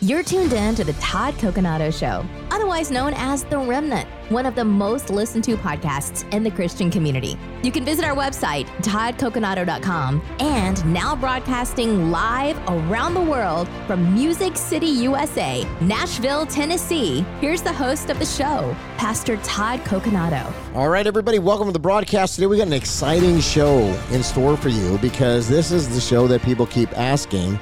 You're 0.00 0.22
tuned 0.22 0.52
in 0.52 0.76
to 0.76 0.84
the 0.84 0.92
Todd 1.00 1.34
Coconato 1.38 1.92
Show, 1.92 2.24
otherwise 2.52 2.88
known 2.88 3.14
as 3.16 3.42
The 3.42 3.58
Remnant, 3.58 4.08
one 4.28 4.46
of 4.46 4.54
the 4.54 4.64
most 4.64 5.10
listened 5.10 5.42
to 5.42 5.56
podcasts 5.56 6.32
in 6.32 6.44
the 6.44 6.52
Christian 6.52 6.88
community. 6.88 7.36
You 7.64 7.72
can 7.72 7.84
visit 7.84 8.04
our 8.04 8.14
website, 8.14 8.66
toddcoconato.com, 8.84 10.22
and 10.38 10.92
now 10.92 11.16
broadcasting 11.16 12.12
live 12.12 12.56
around 12.68 13.14
the 13.14 13.20
world 13.20 13.68
from 13.88 14.14
Music 14.14 14.56
City, 14.56 14.86
USA, 14.86 15.64
Nashville, 15.80 16.46
Tennessee. 16.46 17.22
Here's 17.40 17.62
the 17.62 17.72
host 17.72 18.08
of 18.08 18.20
the 18.20 18.26
show, 18.26 18.76
Pastor 18.98 19.36
Todd 19.38 19.80
Coconato. 19.80 20.54
All 20.76 20.90
right, 20.90 21.08
everybody, 21.08 21.40
welcome 21.40 21.66
to 21.66 21.72
the 21.72 21.80
broadcast. 21.80 22.36
Today 22.36 22.46
we 22.46 22.58
got 22.58 22.68
an 22.68 22.72
exciting 22.72 23.40
show 23.40 23.78
in 24.12 24.22
store 24.22 24.56
for 24.56 24.68
you 24.68 24.96
because 24.98 25.48
this 25.48 25.72
is 25.72 25.92
the 25.92 26.00
show 26.00 26.28
that 26.28 26.40
people 26.42 26.66
keep 26.66 26.96
asking 26.96 27.58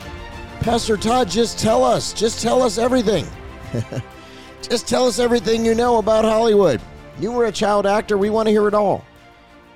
Pastor 0.60 0.96
Todd, 0.96 1.30
just 1.30 1.58
tell 1.58 1.84
us, 1.84 2.12
just 2.12 2.42
tell 2.42 2.62
us 2.62 2.78
everything. 2.78 3.26
just 4.62 4.88
tell 4.88 5.06
us 5.06 5.18
everything 5.18 5.64
you 5.64 5.74
know 5.74 5.98
about 5.98 6.24
Hollywood. 6.24 6.80
You 7.20 7.32
were 7.32 7.46
a 7.46 7.52
child 7.52 7.86
actor, 7.86 8.18
we 8.18 8.30
want 8.30 8.46
to 8.48 8.50
hear 8.50 8.66
it 8.68 8.74
all. 8.74 9.04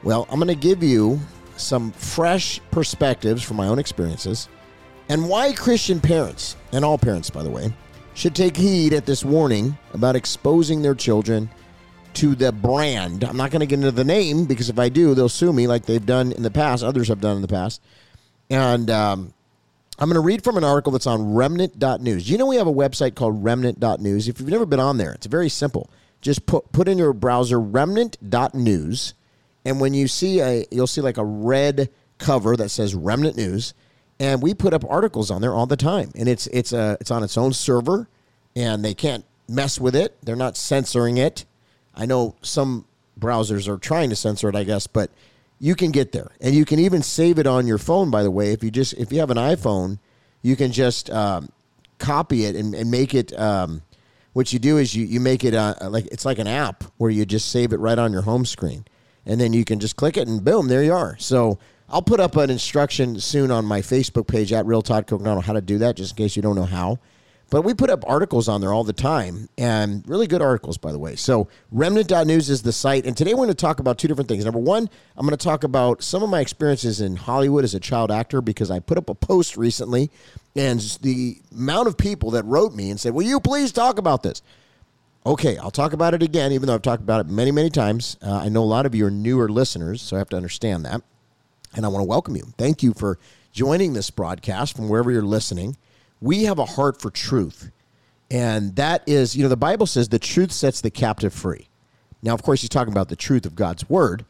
Well, 0.03 0.27
I'm 0.31 0.41
going 0.41 0.49
to 0.49 0.55
give 0.55 0.83
you 0.83 1.21
some 1.57 1.93
fresh 1.93 2.61
perspectives 2.71 3.43
from 3.43 3.57
my 3.57 3.69
own 3.69 3.79
experiences 3.79 4.49
and 5.11 5.29
why 5.29 5.53
Christian 5.53 6.01
parents, 6.01 6.57
and 6.73 6.85
all 6.85 6.97
parents, 6.97 7.31
by 7.31 7.43
the 7.43 7.51
way, 7.51 7.73
should 8.15 8.35
take 8.35 8.57
heed 8.57 8.93
at 8.93 9.07
this 9.07 9.25
warning 9.25 9.77
about 9.93 10.15
exposing 10.15 10.83
their 10.83 10.95
children 10.95 11.51
to 12.15 12.35
the 12.35 12.53
brand. 12.53 13.25
I'm 13.25 13.37
not 13.37 13.51
going 13.51 13.61
to 13.61 13.67
get 13.67 13.77
into 13.81 13.91
the 13.91 14.05
name 14.05 14.45
because 14.45 14.71
if 14.71 14.79
I 14.79 14.89
do, 14.89 15.15
they'll 15.15 15.29
sue 15.29 15.53
me 15.53 15.67
like 15.67 15.85
they've 15.85 16.05
done 16.05 16.33
in 16.33 16.43
the 16.43 16.51
past, 16.51 16.85
others 16.85 17.09
have 17.09 17.21
done 17.21 17.37
in 17.37 17.43
the 17.43 17.49
past. 17.49 17.83
And 18.51 18.89
um, 18.91 19.35
I'm 20.01 20.09
going 20.09 20.15
to 20.15 20.21
read 20.21 20.43
from 20.43 20.57
an 20.57 20.65
article 20.65 20.93
that's 20.93 21.07
on 21.07 21.35
remnant.news. 21.35 22.31
You 22.31 22.39
know, 22.39 22.47
we 22.47 22.57
have 22.57 22.67
a 22.67 22.73
website 22.73 23.15
called 23.15 23.45
remnant.news. 23.45 24.29
If 24.29 24.41
you've 24.41 24.49
never 24.49 24.65
been 24.65 24.81
on 24.81 24.97
there, 24.97 25.13
it's 25.13 25.27
very 25.27 25.51
simple. 25.51 25.91
Just 26.23 26.47
put, 26.47 26.73
put 26.73 26.89
in 26.89 26.97
your 26.97 27.13
browser 27.13 27.61
remnant.news. 27.61 29.15
And 29.67 29.79
when 29.79 29.93
you 29.93 30.09
see 30.09 30.41
a, 30.41 30.65
you'll 30.71 30.87
see 30.87 31.03
like 31.03 31.19
a 31.19 31.25
red 31.25 31.91
cover 32.17 32.57
that 32.57 32.71
says 32.71 32.95
Remnant 32.95 33.37
News. 33.37 33.75
And 34.19 34.43
we 34.43 34.55
put 34.55 34.73
up 34.73 34.85
articles 34.89 35.31
on 35.31 35.43
there 35.43 35.55
all 35.55 35.67
the 35.67 35.77
time. 35.77 36.11
And 36.15 36.31
it's, 36.31 36.47
it's, 36.47 36.73
a, 36.73 36.97
it's 36.99 37.11
on 37.11 37.23
its 37.23 37.37
own 37.37 37.53
server 37.53 38.09
and 38.57 38.83
they 38.83 38.95
can't 38.95 39.25
mess 39.49 39.79
with 39.79 39.95
it. 39.95 40.17
They're 40.23 40.35
not 40.35 40.57
censoring 40.57 41.19
it. 41.19 41.45
I 41.95 42.07
know 42.07 42.37
some 42.41 42.87
browsers 43.19 43.69
are 43.69 43.77
trying 43.77 44.09
to 44.11 44.17
censor 44.17 44.49
it, 44.49 44.57
I 44.57 44.65
guess, 44.65 44.87
but 44.87 45.11
you 45.61 45.75
can 45.75 45.93
get 45.93 46.11
there, 46.13 46.33
and 46.41 46.55
you 46.55 46.65
can 46.65 46.79
even 46.81 47.03
save 47.03 47.39
it 47.39 47.47
on 47.47 47.67
your 47.67 47.79
phone. 47.79 48.11
By 48.11 48.23
the 48.23 48.31
way, 48.31 48.53
if 48.53 48.65
you 48.65 48.71
just 48.71 48.95
if 48.95 49.13
you 49.13 49.21
have 49.21 49.31
an 49.31 49.37
iPhone, 49.37 49.99
you 50.43 50.57
can 50.57 50.73
just 50.73 51.11
um, 51.11 51.51
copy 51.99 52.47
it 52.47 52.57
and, 52.57 52.75
and 52.75 52.91
make 52.91 53.15
it. 53.15 53.39
Um, 53.39 53.83
what 54.33 54.53
you 54.53 54.59
do 54.59 54.79
is 54.79 54.95
you 54.95 55.05
you 55.05 55.21
make 55.21 55.45
it 55.45 55.55
uh, 55.55 55.75
like 55.83 56.07
it's 56.07 56.25
like 56.25 56.39
an 56.39 56.47
app 56.47 56.85
where 56.97 57.11
you 57.11 57.27
just 57.27 57.51
save 57.51 57.73
it 57.73 57.77
right 57.77 57.99
on 57.99 58.13
your 58.13 58.23
home 58.23 58.47
screen, 58.47 58.87
and 59.27 59.41
then 59.41 59.53
you 59.53 59.65
can 59.65 59.79
just 59.79 59.97
click 59.97 60.17
it 60.17 60.27
and 60.27 60.43
boom, 60.45 60.67
there 60.67 60.83
you 60.83 60.95
are. 60.95 61.17
So. 61.19 61.59
I'll 61.93 62.03
put 62.03 62.21
up 62.21 62.37
an 62.37 62.51
instruction 62.51 63.19
soon 63.19 63.51
on 63.51 63.65
my 63.65 63.81
Facebook 63.81 64.29
page 64.29 64.53
at 64.53 64.65
Real 64.65 64.81
Todd 64.81 65.09
Coconato 65.09 65.43
how 65.43 65.55
to 65.55 65.61
do 65.61 65.79
that, 65.79 65.97
just 65.97 66.13
in 66.13 66.17
case 66.19 66.37
you 66.37 66.41
don't 66.41 66.55
know 66.55 66.65
how. 66.65 67.01
But 67.51 67.63
we 67.63 67.75
put 67.75 67.91
up 67.91 68.05
articles 68.09 68.49
on 68.49 68.61
there 68.61 68.73
all 68.73 68.85
the 68.85 68.93
time, 68.93 69.49
and 69.59 70.09
really 70.09 70.29
good 70.29 70.41
articles, 70.41 70.79
by 70.79 70.93
the 70.93 71.01
way. 71.01 71.17
So, 71.17 71.49
remnant.news 71.73 72.49
is 72.49 72.63
the 72.63 72.73
site. 72.73 73.05
And 73.05 73.17
today 73.17 73.35
we're 73.35 73.39
going 73.39 73.49
to 73.49 73.55
talk 73.55 73.81
about 73.81 73.99
two 73.99 74.07
different 74.07 74.29
things. 74.29 74.45
Number 74.45 74.61
one, 74.61 74.89
I'm 75.17 75.27
going 75.27 75.37
to 75.37 75.45
talk 75.45 75.65
about 75.65 76.01
some 76.01 76.23
of 76.23 76.31
my 76.31 76.39
experiences 76.39 77.01
in 77.01 77.17
Hollywood 77.17 77.65
as 77.65 77.75
a 77.75 77.81
child 77.81 78.13
actor 78.13 78.41
because 78.41 78.71
I 78.71 78.79
put 78.79 78.99
up 78.99 79.11
a 79.11 79.17
post 79.17 79.57
recently, 79.57 80.13
and 80.55 80.81
the 81.03 81.39
amount 81.51 81.89
of 81.89 81.99
people 81.99 82.31
that 82.31 82.45
wrote 82.45 82.73
me 82.73 82.89
and 82.89 83.01
said, 83.01 83.15
Will 83.15 83.27
you 83.27 83.41
please 83.41 83.73
talk 83.73 83.99
about 83.99 84.23
this? 84.23 84.43
Okay, 85.27 85.59
I'll 85.59 85.73
talk 85.73 85.93
about 85.93 86.15
it 86.15 86.23
again, 86.23 86.53
even 86.53 86.69
though 86.69 86.75
I've 86.75 86.83
talked 86.83 87.03
about 87.03 87.27
it 87.27 87.29
many, 87.29 87.51
many 87.51 87.69
times. 87.69 88.17
Uh, 88.23 88.37
I 88.37 88.49
know 88.49 88.63
a 88.63 88.65
lot 88.65 88.87
of 88.87 88.95
you 88.95 89.07
are 89.07 89.11
newer 89.11 89.49
listeners, 89.49 90.01
so 90.01 90.17
I 90.17 90.21
have 90.21 90.29
to 90.31 90.37
understand 90.37 90.85
that. 90.87 91.03
And 91.75 91.85
I 91.85 91.89
want 91.89 92.03
to 92.03 92.09
welcome 92.09 92.37
you. 92.37 92.45
Thank 92.57 92.85
you 92.85 92.95
for 92.95 93.19
joining 93.53 93.93
this 93.93 94.11
broadcast 94.11 94.77
from 94.77 94.89
wherever 94.89 95.11
you're 95.11 95.23
listening 95.23 95.77
we 96.21 96.45
have 96.45 96.59
a 96.59 96.65
heart 96.65 97.01
for 97.01 97.11
truth. 97.11 97.71
And 98.31 98.77
that 98.77 99.03
is, 99.09 99.37
you 99.37 99.43
know, 99.43 99.49
the 99.49 99.57
Bible 99.57 99.87
says 99.87 100.09
the 100.09 100.19
truth 100.19 100.53
sets 100.53 100.81
the 100.81 100.91
captive 100.91 101.33
free. 101.33 101.69
Now, 102.23 102.35
of 102.35 102.43
course, 102.43 102.61
he's 102.61 102.71
talking 102.71 102.93
about 102.93 103.09
the 103.09 103.17
truth 103.17 103.47
of 103.47 103.55
God's 103.55 103.89
word, 103.89 104.25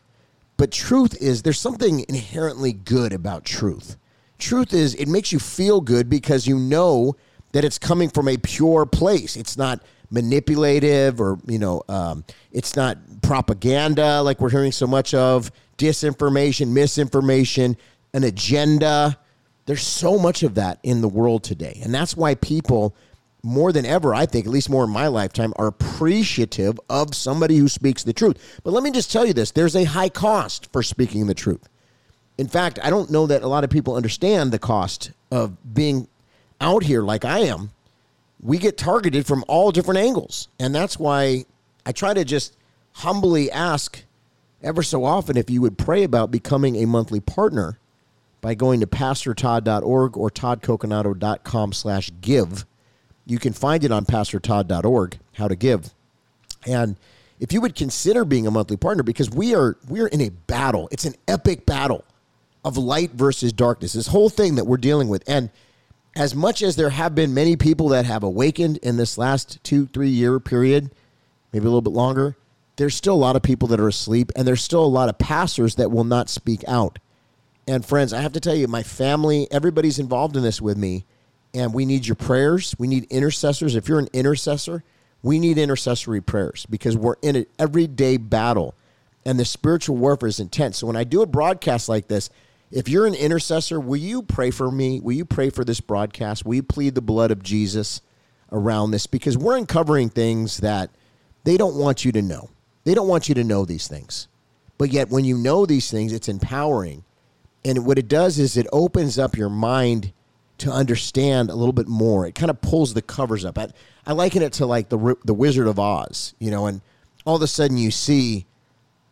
but 0.56 0.70
truth 0.70 1.20
is, 1.20 1.42
there's 1.42 1.58
something 1.58 2.04
inherently 2.08 2.72
good 2.72 3.12
about 3.12 3.44
truth. 3.44 3.96
Truth 4.38 4.72
is, 4.72 4.94
it 4.94 5.08
makes 5.08 5.32
you 5.32 5.38
feel 5.38 5.80
good 5.80 6.08
because 6.08 6.46
you 6.46 6.58
know 6.58 7.16
that 7.52 7.64
it's 7.64 7.78
coming 7.78 8.08
from 8.08 8.28
a 8.28 8.36
pure 8.36 8.86
place. 8.86 9.36
It's 9.36 9.56
not 9.56 9.82
manipulative 10.10 11.20
or, 11.20 11.38
you 11.46 11.58
know, 11.58 11.82
um, 11.88 12.24
it's 12.52 12.76
not 12.76 12.98
propaganda 13.22 14.22
like 14.22 14.40
we're 14.40 14.50
hearing 14.50 14.72
so 14.72 14.86
much 14.86 15.14
of, 15.14 15.50
disinformation, 15.78 16.68
misinformation, 16.68 17.76
an 18.12 18.24
agenda. 18.24 19.18
There's 19.70 19.86
so 19.86 20.18
much 20.18 20.42
of 20.42 20.56
that 20.56 20.80
in 20.82 21.00
the 21.00 21.08
world 21.08 21.44
today. 21.44 21.78
And 21.84 21.94
that's 21.94 22.16
why 22.16 22.34
people, 22.34 22.92
more 23.44 23.72
than 23.72 23.86
ever, 23.86 24.12
I 24.12 24.26
think, 24.26 24.44
at 24.44 24.50
least 24.50 24.68
more 24.68 24.82
in 24.82 24.90
my 24.90 25.06
lifetime, 25.06 25.52
are 25.54 25.68
appreciative 25.68 26.80
of 26.90 27.14
somebody 27.14 27.56
who 27.56 27.68
speaks 27.68 28.02
the 28.02 28.12
truth. 28.12 28.60
But 28.64 28.72
let 28.72 28.82
me 28.82 28.90
just 28.90 29.12
tell 29.12 29.24
you 29.24 29.32
this 29.32 29.52
there's 29.52 29.76
a 29.76 29.84
high 29.84 30.08
cost 30.08 30.72
for 30.72 30.82
speaking 30.82 31.28
the 31.28 31.34
truth. 31.34 31.68
In 32.36 32.48
fact, 32.48 32.80
I 32.82 32.90
don't 32.90 33.12
know 33.12 33.28
that 33.28 33.44
a 33.44 33.46
lot 33.46 33.62
of 33.62 33.70
people 33.70 33.94
understand 33.94 34.50
the 34.50 34.58
cost 34.58 35.12
of 35.30 35.56
being 35.72 36.08
out 36.60 36.82
here 36.82 37.02
like 37.02 37.24
I 37.24 37.38
am. 37.42 37.70
We 38.40 38.58
get 38.58 38.76
targeted 38.76 39.24
from 39.24 39.44
all 39.46 39.70
different 39.70 40.00
angles. 40.00 40.48
And 40.58 40.74
that's 40.74 40.98
why 40.98 41.44
I 41.86 41.92
try 41.92 42.12
to 42.12 42.24
just 42.24 42.56
humbly 42.94 43.52
ask 43.52 44.02
ever 44.64 44.82
so 44.82 45.04
often 45.04 45.36
if 45.36 45.48
you 45.48 45.62
would 45.62 45.78
pray 45.78 46.02
about 46.02 46.32
becoming 46.32 46.74
a 46.74 46.86
monthly 46.86 47.20
partner 47.20 47.78
by 48.40 48.54
going 48.54 48.80
to 48.80 48.86
pastortodd.org 48.86 50.16
or 50.16 50.30
toddcoconato.com 50.30 51.72
slash 51.72 52.10
give. 52.20 52.64
You 53.26 53.38
can 53.38 53.52
find 53.52 53.84
it 53.84 53.92
on 53.92 54.06
pastortodd.org, 54.06 55.18
how 55.34 55.48
to 55.48 55.56
give. 55.56 55.92
And 56.66 56.96
if 57.38 57.52
you 57.52 57.60
would 57.60 57.74
consider 57.74 58.24
being 58.24 58.46
a 58.46 58.50
monthly 58.50 58.76
partner, 58.76 59.02
because 59.02 59.30
we 59.30 59.54
are 59.54 59.76
we 59.88 60.00
are 60.00 60.08
in 60.08 60.20
a 60.20 60.30
battle. 60.30 60.88
It's 60.92 61.04
an 61.04 61.14
epic 61.26 61.64
battle 61.66 62.04
of 62.64 62.76
light 62.76 63.12
versus 63.12 63.52
darkness. 63.52 63.94
This 63.94 64.08
whole 64.08 64.28
thing 64.28 64.56
that 64.56 64.66
we're 64.66 64.76
dealing 64.76 65.08
with. 65.08 65.24
And 65.26 65.50
as 66.16 66.34
much 66.34 66.62
as 66.62 66.76
there 66.76 66.90
have 66.90 67.14
been 67.14 67.32
many 67.32 67.56
people 67.56 67.88
that 67.90 68.04
have 68.04 68.22
awakened 68.22 68.78
in 68.78 68.96
this 68.96 69.16
last 69.16 69.62
two, 69.64 69.86
three 69.86 70.10
year 70.10 70.38
period, 70.40 70.90
maybe 71.52 71.64
a 71.64 71.68
little 71.68 71.80
bit 71.80 71.92
longer, 71.92 72.36
there's 72.76 72.94
still 72.94 73.14
a 73.14 73.16
lot 73.16 73.36
of 73.36 73.42
people 73.42 73.68
that 73.68 73.80
are 73.80 73.88
asleep, 73.88 74.32
and 74.36 74.46
there's 74.46 74.62
still 74.62 74.84
a 74.84 74.86
lot 74.86 75.08
of 75.08 75.18
pastors 75.18 75.76
that 75.76 75.90
will 75.90 76.04
not 76.04 76.28
speak 76.28 76.64
out. 76.66 76.98
And 77.70 77.86
friends, 77.86 78.12
I 78.12 78.20
have 78.20 78.32
to 78.32 78.40
tell 78.40 78.56
you, 78.56 78.66
my 78.66 78.82
family, 78.82 79.46
everybody's 79.52 80.00
involved 80.00 80.36
in 80.36 80.42
this 80.42 80.60
with 80.60 80.76
me. 80.76 81.04
And 81.54 81.72
we 81.72 81.86
need 81.86 82.04
your 82.04 82.16
prayers. 82.16 82.74
We 82.80 82.88
need 82.88 83.04
intercessors. 83.10 83.76
If 83.76 83.88
you're 83.88 84.00
an 84.00 84.08
intercessor, 84.12 84.82
we 85.22 85.38
need 85.38 85.56
intercessory 85.56 86.20
prayers 86.20 86.66
because 86.68 86.96
we're 86.96 87.14
in 87.22 87.36
an 87.36 87.46
everyday 87.60 88.16
battle 88.16 88.74
and 89.24 89.38
the 89.38 89.44
spiritual 89.44 89.96
warfare 89.96 90.28
is 90.28 90.40
intense. 90.40 90.78
So 90.78 90.88
when 90.88 90.96
I 90.96 91.04
do 91.04 91.22
a 91.22 91.26
broadcast 91.26 91.88
like 91.88 92.08
this, 92.08 92.28
if 92.72 92.88
you're 92.88 93.06
an 93.06 93.14
intercessor, 93.14 93.78
will 93.78 93.98
you 93.98 94.22
pray 94.22 94.50
for 94.50 94.72
me? 94.72 94.98
Will 94.98 95.12
you 95.12 95.24
pray 95.24 95.48
for 95.48 95.64
this 95.64 95.80
broadcast? 95.80 96.44
Will 96.44 96.56
you 96.56 96.64
plead 96.64 96.96
the 96.96 97.00
blood 97.00 97.30
of 97.30 97.40
Jesus 97.40 98.00
around 98.50 98.90
this? 98.90 99.06
Because 99.06 99.38
we're 99.38 99.56
uncovering 99.56 100.08
things 100.08 100.58
that 100.58 100.90
they 101.44 101.56
don't 101.56 101.76
want 101.76 102.04
you 102.04 102.10
to 102.10 102.22
know. 102.22 102.50
They 102.82 102.94
don't 102.94 103.06
want 103.06 103.28
you 103.28 103.36
to 103.36 103.44
know 103.44 103.64
these 103.64 103.86
things. 103.86 104.26
But 104.76 104.90
yet, 104.90 105.08
when 105.08 105.24
you 105.24 105.38
know 105.38 105.66
these 105.66 105.88
things, 105.88 106.12
it's 106.12 106.28
empowering 106.28 107.04
and 107.64 107.84
what 107.84 107.98
it 107.98 108.08
does 108.08 108.38
is 108.38 108.56
it 108.56 108.66
opens 108.72 109.18
up 109.18 109.36
your 109.36 109.50
mind 109.50 110.12
to 110.58 110.70
understand 110.70 111.50
a 111.50 111.54
little 111.54 111.72
bit 111.72 111.88
more. 111.88 112.26
It 112.26 112.34
kind 112.34 112.50
of 112.50 112.60
pulls 112.60 112.94
the 112.94 113.02
covers 113.02 113.44
up. 113.44 113.58
I, 113.58 113.68
I 114.06 114.12
liken 114.12 114.42
it 114.42 114.52
to 114.54 114.66
like 114.66 114.88
the 114.88 115.16
the 115.24 115.34
Wizard 115.34 115.66
of 115.66 115.78
Oz, 115.78 116.34
you 116.38 116.50
know, 116.50 116.66
and 116.66 116.80
all 117.24 117.36
of 117.36 117.42
a 117.42 117.46
sudden 117.46 117.76
you 117.76 117.90
see 117.90 118.46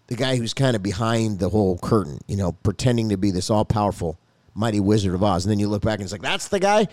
the 0.09 0.17
guy 0.17 0.37
who's 0.37 0.55
kind 0.55 0.75
of 0.75 0.83
behind 0.83 1.39
the 1.39 1.49
whole 1.51 1.79
curtain, 1.79 2.19
you 2.27 2.37
know, 2.37 2.53
pretending 2.53 3.11
to 3.11 3.17
be 3.17 3.31
this 3.31 3.51
all 3.51 3.65
powerful, 3.65 4.19
mighty 4.55 4.81
Wizard 4.81 5.15
of 5.15 5.23
Oz, 5.23 5.45
and 5.45 5.51
then 5.51 5.59
you 5.59 5.69
look 5.69 5.83
back 5.83 5.95
and 5.95 6.03
it's 6.03 6.13
like 6.13 6.23
that's 6.23 6.49
the 6.49 6.61
guy. 6.61 6.89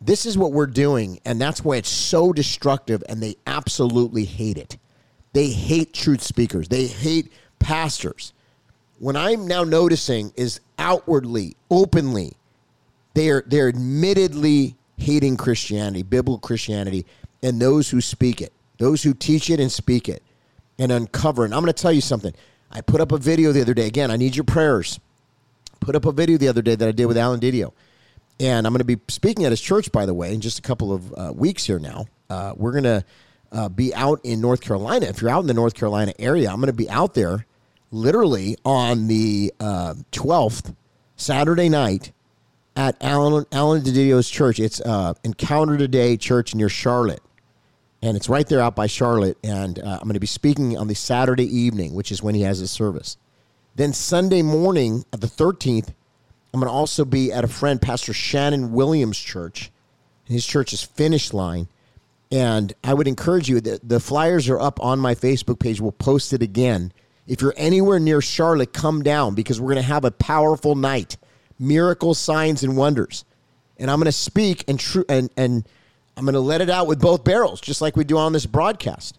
This 0.00 0.26
is 0.26 0.36
what 0.36 0.52
we're 0.52 0.66
doing, 0.66 1.20
and 1.24 1.40
that's 1.40 1.64
why 1.64 1.76
it's 1.76 1.88
so 1.88 2.32
destructive, 2.32 3.04
and 3.08 3.22
they 3.22 3.36
absolutely 3.46 4.24
hate 4.24 4.58
it. 4.58 4.76
They 5.32 5.50
hate 5.50 5.94
truth 5.94 6.22
speakers. 6.22 6.68
They 6.68 6.86
hate 6.86 7.32
pastors 7.60 8.32
what 9.02 9.16
I'm 9.16 9.48
now 9.48 9.64
noticing 9.64 10.32
is 10.36 10.60
outwardly, 10.78 11.56
openly, 11.72 12.34
they're 13.14 13.42
they're 13.48 13.68
admittedly 13.68 14.76
hating 14.96 15.36
Christianity, 15.36 16.04
biblical 16.04 16.38
Christianity, 16.38 17.04
and 17.42 17.60
those 17.60 17.90
who 17.90 18.00
speak 18.00 18.40
it, 18.40 18.52
those 18.78 19.02
who 19.02 19.12
teach 19.12 19.50
it 19.50 19.58
and 19.58 19.72
speak 19.72 20.08
it, 20.08 20.22
and 20.78 20.92
uncover. 20.92 21.44
And 21.44 21.52
I'm 21.52 21.62
going 21.62 21.72
to 21.72 21.82
tell 21.82 21.90
you 21.90 22.00
something. 22.00 22.32
I 22.70 22.80
put 22.80 23.00
up 23.00 23.10
a 23.10 23.18
video 23.18 23.50
the 23.50 23.60
other 23.60 23.74
day. 23.74 23.88
Again, 23.88 24.12
I 24.12 24.16
need 24.16 24.36
your 24.36 24.44
prayers. 24.44 25.00
Put 25.80 25.96
up 25.96 26.04
a 26.04 26.12
video 26.12 26.38
the 26.38 26.46
other 26.46 26.62
day 26.62 26.76
that 26.76 26.88
I 26.88 26.92
did 26.92 27.06
with 27.06 27.18
Alan 27.18 27.40
DiDio. 27.40 27.72
And 28.38 28.68
I'm 28.68 28.72
going 28.72 28.86
to 28.86 28.96
be 28.96 29.00
speaking 29.08 29.44
at 29.44 29.50
his 29.50 29.60
church, 29.60 29.90
by 29.90 30.06
the 30.06 30.14
way, 30.14 30.32
in 30.32 30.40
just 30.40 30.60
a 30.60 30.62
couple 30.62 30.92
of 30.92 31.12
uh, 31.14 31.32
weeks 31.34 31.64
here 31.64 31.80
now. 31.80 32.06
Uh, 32.30 32.54
we're 32.56 32.70
going 32.70 32.84
to 32.84 33.04
uh, 33.50 33.68
be 33.68 33.92
out 33.96 34.20
in 34.22 34.40
North 34.40 34.60
Carolina. 34.60 35.06
If 35.06 35.20
you're 35.20 35.30
out 35.30 35.40
in 35.40 35.48
the 35.48 35.54
North 35.54 35.74
Carolina 35.74 36.12
area, 36.20 36.48
I'm 36.48 36.60
going 36.60 36.68
to 36.68 36.72
be 36.72 36.88
out 36.88 37.14
there 37.14 37.46
literally 37.92 38.56
on 38.64 39.06
the 39.06 39.52
12th, 39.60 40.70
uh, 40.70 40.72
Saturday 41.16 41.68
night, 41.68 42.12
at 42.74 42.96
Alan, 43.00 43.46
Alan 43.52 43.82
DiDio's 43.82 44.28
church. 44.28 44.58
It's 44.58 44.80
uh, 44.80 45.14
Encounter 45.24 45.76
Today 45.76 46.16
Church 46.16 46.54
near 46.54 46.68
Charlotte. 46.68 47.22
And 48.00 48.16
it's 48.16 48.28
right 48.28 48.48
there 48.48 48.60
out 48.60 48.74
by 48.74 48.86
Charlotte. 48.86 49.38
And 49.44 49.78
uh, 49.78 49.98
I'm 50.00 50.04
going 50.04 50.14
to 50.14 50.20
be 50.20 50.26
speaking 50.26 50.76
on 50.76 50.88
the 50.88 50.94
Saturday 50.94 51.44
evening, 51.44 51.94
which 51.94 52.10
is 52.10 52.22
when 52.22 52.34
he 52.34 52.42
has 52.42 52.58
his 52.58 52.70
service. 52.70 53.16
Then 53.74 53.92
Sunday 53.92 54.42
morning 54.42 55.04
at 55.12 55.20
the 55.20 55.26
13th, 55.26 55.94
I'm 56.52 56.60
going 56.60 56.70
to 56.70 56.72
also 56.72 57.04
be 57.04 57.32
at 57.32 57.44
a 57.44 57.48
friend, 57.48 57.80
Pastor 57.80 58.12
Shannon 58.12 58.72
Williams' 58.72 59.18
church. 59.18 59.70
His 60.24 60.46
church 60.46 60.72
is 60.72 60.82
Finish 60.82 61.32
Line. 61.32 61.68
And 62.30 62.72
I 62.82 62.94
would 62.94 63.08
encourage 63.08 63.48
you, 63.48 63.60
the, 63.60 63.78
the 63.82 64.00
flyers 64.00 64.48
are 64.48 64.60
up 64.60 64.80
on 64.82 64.98
my 64.98 65.14
Facebook 65.14 65.58
page. 65.58 65.80
We'll 65.80 65.92
post 65.92 66.32
it 66.32 66.42
again. 66.42 66.92
If 67.26 67.40
you're 67.40 67.54
anywhere 67.56 68.00
near 68.00 68.20
Charlotte, 68.20 68.72
come 68.72 69.02
down 69.02 69.34
because 69.34 69.60
we're 69.60 69.72
going 69.72 69.82
to 69.82 69.88
have 69.88 70.04
a 70.04 70.10
powerful 70.10 70.74
night 70.74 71.16
miracles, 71.58 72.18
signs, 72.18 72.64
and 72.64 72.76
wonders. 72.76 73.24
And 73.78 73.90
I'm 73.90 73.98
going 73.98 74.06
to 74.06 74.12
speak 74.12 74.64
and, 74.68 74.82
and, 75.08 75.30
and 75.36 75.68
I'm 76.16 76.24
going 76.24 76.34
to 76.34 76.40
let 76.40 76.60
it 76.60 76.68
out 76.68 76.86
with 76.86 77.00
both 77.00 77.24
barrels, 77.24 77.60
just 77.60 77.80
like 77.80 77.96
we 77.96 78.04
do 78.04 78.18
on 78.18 78.32
this 78.32 78.46
broadcast. 78.46 79.18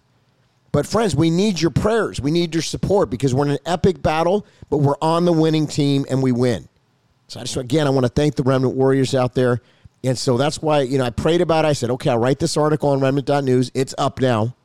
But, 0.72 0.86
friends, 0.86 1.16
we 1.16 1.30
need 1.30 1.62
your 1.62 1.72
prayers. 1.72 2.20
We 2.20 2.32
need 2.32 2.54
your 2.54 2.64
support 2.64 3.10
because 3.10 3.34
we're 3.34 3.46
in 3.46 3.52
an 3.52 3.60
epic 3.66 4.02
battle, 4.02 4.46
but 4.70 4.78
we're 4.78 4.98
on 5.02 5.26
the 5.26 5.32
winning 5.32 5.68
team 5.68 6.06
and 6.10 6.22
we 6.22 6.32
win. 6.32 6.68
So, 7.28 7.40
I 7.40 7.44
just, 7.44 7.56
again, 7.56 7.88
I 7.88 7.92
want 7.92 8.06
to 8.06 8.12
thank 8.12 8.36
the 8.36 8.44
Remnant 8.44 8.76
Warriors 8.76 9.16
out 9.16 9.36
there. 9.36 9.62
And 10.04 10.18
so 10.18 10.36
that's 10.36 10.62
why, 10.62 10.82
you 10.82 10.98
know, 10.98 11.06
I 11.06 11.12
prayed 11.12 11.42
about 11.42 11.64
it. 11.64 11.70
I 11.70 11.74
said, 11.74 11.90
okay, 11.92 12.10
I'll 12.10 12.18
write 12.18 12.40
this 12.40 12.58
article 12.58 12.90
on 12.90 13.00
remnant.news. 13.00 13.72
It's 13.74 13.96
up 13.98 14.20
now 14.20 14.56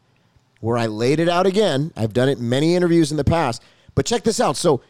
where 0.60 0.76
I 0.76 0.86
laid 0.86 1.20
it 1.20 1.28
out 1.28 1.46
again. 1.46 1.92
I've 1.96 2.12
done 2.12 2.28
it 2.28 2.38
many 2.38 2.74
interviews 2.74 3.10
in 3.10 3.16
the 3.16 3.24
past. 3.24 3.62
But 3.94 4.06
check 4.06 4.22
this 4.22 4.40
out. 4.40 4.56
So 4.56 4.82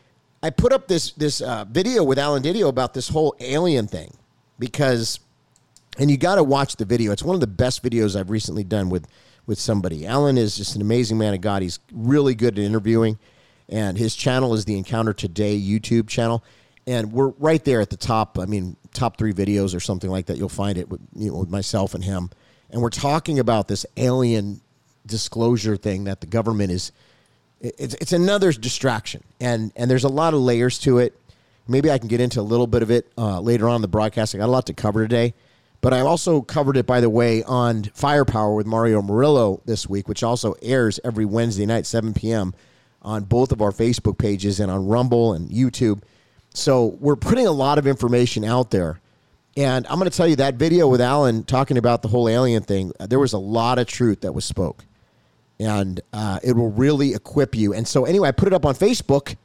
I 0.42 0.50
put 0.50 0.72
up 0.72 0.88
this 0.88 1.12
this 1.12 1.40
uh, 1.40 1.64
video 1.64 2.04
with 2.04 2.18
Alan 2.18 2.42
DiDio 2.42 2.68
about 2.68 2.94
this 2.94 3.08
whole 3.08 3.34
alien 3.40 3.86
thing 3.86 4.12
because, 4.58 5.20
and 5.98 6.10
you 6.10 6.16
got 6.16 6.36
to 6.36 6.44
watch 6.44 6.76
the 6.76 6.84
video. 6.84 7.12
It's 7.12 7.22
one 7.22 7.34
of 7.34 7.40
the 7.40 7.46
best 7.46 7.82
videos 7.82 8.18
I've 8.18 8.30
recently 8.30 8.64
done 8.64 8.88
with 8.88 9.06
with 9.46 9.58
somebody. 9.58 10.06
Alan 10.06 10.38
is 10.38 10.56
just 10.56 10.76
an 10.76 10.82
amazing 10.82 11.18
man 11.18 11.34
of 11.34 11.40
God. 11.40 11.62
He's 11.62 11.78
really 11.92 12.34
good 12.34 12.58
at 12.58 12.64
interviewing, 12.64 13.18
and 13.68 13.98
his 13.98 14.14
channel 14.14 14.54
is 14.54 14.64
the 14.64 14.76
Encounter 14.76 15.12
Today 15.12 15.58
YouTube 15.58 16.08
channel. 16.08 16.44
And 16.86 17.12
we're 17.12 17.28
right 17.38 17.62
there 17.64 17.80
at 17.80 17.90
the 17.90 17.96
top. 17.96 18.38
I 18.38 18.46
mean, 18.46 18.76
top 18.94 19.18
three 19.18 19.32
videos 19.32 19.74
or 19.74 19.80
something 19.80 20.08
like 20.08 20.26
that. 20.26 20.38
You'll 20.38 20.48
find 20.48 20.78
it 20.78 20.88
with 20.88 21.00
you 21.16 21.32
know 21.32 21.38
with 21.38 21.50
myself 21.50 21.94
and 21.94 22.04
him, 22.04 22.30
and 22.70 22.80
we're 22.80 22.90
talking 22.90 23.38
about 23.38 23.66
this 23.66 23.84
alien 23.96 24.60
disclosure 25.08 25.76
thing 25.76 26.04
that 26.04 26.20
the 26.20 26.26
government 26.26 26.70
is 26.70 26.92
it's 27.60 27.94
it's 27.94 28.12
another 28.12 28.52
distraction, 28.52 29.22
and 29.40 29.72
and 29.76 29.90
there's 29.90 30.04
a 30.04 30.08
lot 30.08 30.34
of 30.34 30.40
layers 30.40 30.78
to 30.80 30.98
it. 30.98 31.18
Maybe 31.66 31.90
I 31.90 31.98
can 31.98 32.08
get 32.08 32.20
into 32.20 32.40
a 32.40 32.42
little 32.42 32.66
bit 32.66 32.82
of 32.82 32.90
it 32.90 33.10
uh, 33.18 33.40
later 33.40 33.68
on 33.68 33.76
in 33.76 33.82
the 33.82 33.88
broadcast. 33.88 34.34
I 34.34 34.38
got 34.38 34.46
a 34.46 34.52
lot 34.52 34.66
to 34.66 34.74
cover 34.74 35.02
today, 35.02 35.34
but 35.80 35.92
I 35.92 36.00
also 36.00 36.40
covered 36.40 36.76
it, 36.76 36.86
by 36.86 37.00
the 37.00 37.10
way, 37.10 37.42
on 37.42 37.84
Firepower 37.84 38.54
with 38.54 38.66
Mario 38.66 39.02
Murillo 39.02 39.60
this 39.66 39.88
week, 39.88 40.08
which 40.08 40.22
also 40.22 40.54
airs 40.62 40.98
every 41.04 41.26
Wednesday 41.26 41.66
night, 41.66 41.84
7 41.84 42.14
p.m. 42.14 42.54
on 43.02 43.24
both 43.24 43.52
of 43.52 43.60
our 43.60 43.70
Facebook 43.70 44.16
pages 44.18 44.60
and 44.60 44.70
on 44.70 44.86
Rumble 44.86 45.34
and 45.34 45.50
YouTube. 45.50 46.02
So 46.54 46.96
we're 47.00 47.16
putting 47.16 47.46
a 47.46 47.52
lot 47.52 47.76
of 47.76 47.86
information 47.86 48.44
out 48.44 48.70
there. 48.70 49.00
And 49.56 49.86
I'm 49.88 49.98
going 49.98 50.10
to 50.10 50.16
tell 50.16 50.28
you 50.28 50.36
that 50.36 50.54
video 50.54 50.88
with 50.88 51.00
Alan 51.00 51.42
talking 51.42 51.76
about 51.76 52.00
the 52.00 52.08
whole 52.08 52.28
alien 52.28 52.62
thing, 52.62 52.92
there 53.00 53.18
was 53.18 53.32
a 53.32 53.38
lot 53.38 53.78
of 53.78 53.86
truth 53.86 54.22
that 54.22 54.32
was 54.32 54.44
spoke 54.44 54.84
and 55.60 56.00
uh, 56.12 56.38
it 56.42 56.52
will 56.52 56.70
really 56.70 57.14
equip 57.14 57.54
you. 57.54 57.74
And 57.74 57.86
so, 57.86 58.04
anyway, 58.04 58.28
I 58.28 58.32
put 58.32 58.48
it 58.48 58.54
up 58.54 58.64
on 58.64 58.74
Facebook, 58.74 59.36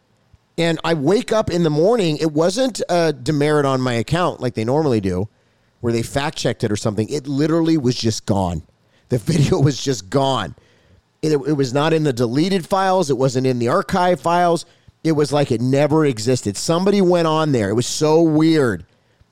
and 0.58 0.80
I 0.84 0.94
wake 0.94 1.32
up 1.32 1.50
in 1.50 1.64
the 1.64 1.70
morning. 1.70 2.18
It 2.18 2.32
wasn't 2.32 2.82
a 2.90 3.14
demerit 3.14 3.66
on 3.66 3.82
my 3.82 3.94
account 3.94 4.40
like 4.40 4.54
they 4.54 4.66
normally 4.66 5.02
do, 5.02 5.28
where 5.82 5.94
they 5.94 6.04
fact 6.04 6.38
checked 6.38 6.64
it 6.64 6.72
or 6.72 6.76
something. 6.76 7.10
It 7.10 7.28
literally 7.28 7.78
was 7.78 7.96
just 7.96 8.26
gone. 8.26 8.64
The 9.10 9.18
video 9.20 9.60
was 9.60 9.82
just 9.82 10.10
gone. 10.10 10.56
It, 11.22 11.32
it 11.32 11.54
was 11.54 11.74
not 11.74 11.94
in 11.94 12.04
the 12.04 12.14
deleted 12.14 12.68
files. 12.68 13.10
It 13.10 13.18
wasn't 13.18 13.48
in 13.48 13.60
the 13.60 13.70
archive 13.70 14.20
files. 14.20 14.66
It 15.04 15.14
was 15.14 15.34
like 15.34 15.52
it 15.52 15.62
never 15.62 16.06
existed. 16.06 16.56
Somebody 16.58 17.02
went 17.02 17.28
on 17.28 17.52
there. 17.52 17.70
It 17.70 17.74
was 17.74 17.88
so 17.88 18.22
weird. 18.22 18.86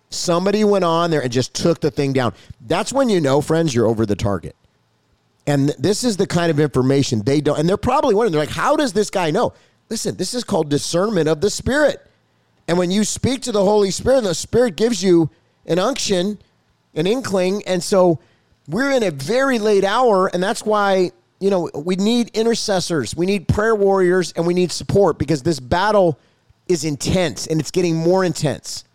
Somebody 0.09 0.63
went 0.65 0.83
on 0.83 1.11
there 1.11 1.21
and 1.21 1.31
just 1.31 1.53
took 1.53 1.79
the 1.79 1.91
thing 1.91 2.11
down. 2.11 2.33
That's 2.59 2.91
when 2.91 3.07
you 3.07 3.21
know, 3.21 3.39
friends, 3.39 3.73
you're 3.73 3.87
over 3.87 4.05
the 4.05 4.15
target. 4.15 4.55
And 5.47 5.69
this 5.79 6.03
is 6.03 6.17
the 6.17 6.27
kind 6.27 6.51
of 6.51 6.59
information 6.59 7.23
they 7.23 7.41
don't, 7.41 7.57
and 7.57 7.67
they're 7.67 7.77
probably 7.77 8.13
wondering, 8.13 8.31
they're 8.31 8.41
like, 8.41 8.49
how 8.49 8.75
does 8.75 8.93
this 8.93 9.09
guy 9.09 9.31
know? 9.31 9.53
Listen, 9.89 10.15
this 10.15 10.33
is 10.33 10.43
called 10.43 10.69
discernment 10.69 11.27
of 11.27 11.41
the 11.41 11.49
Spirit. 11.49 12.05
And 12.67 12.77
when 12.77 12.91
you 12.91 13.03
speak 13.03 13.41
to 13.41 13.51
the 13.51 13.63
Holy 13.63 13.91
Spirit, 13.91 14.23
the 14.23 14.35
Spirit 14.35 14.75
gives 14.75 15.03
you 15.03 15.29
an 15.65 15.79
unction, 15.79 16.39
an 16.93 17.07
inkling. 17.07 17.63
And 17.65 17.83
so 17.83 18.19
we're 18.67 18.91
in 18.91 19.03
a 19.03 19.11
very 19.11 19.59
late 19.59 19.83
hour, 19.83 20.27
and 20.27 20.41
that's 20.41 20.63
why, 20.63 21.11
you 21.39 21.49
know, 21.49 21.69
we 21.73 21.95
need 21.95 22.29
intercessors, 22.29 23.15
we 23.15 23.25
need 23.25 23.47
prayer 23.47 23.75
warriors, 23.75 24.31
and 24.33 24.45
we 24.45 24.53
need 24.53 24.71
support 24.71 25.17
because 25.17 25.41
this 25.41 25.59
battle 25.59 26.19
is 26.67 26.85
intense 26.85 27.47
and 27.47 27.59
it's 27.59 27.71
getting 27.71 27.95
more 27.95 28.23
intense. 28.23 28.85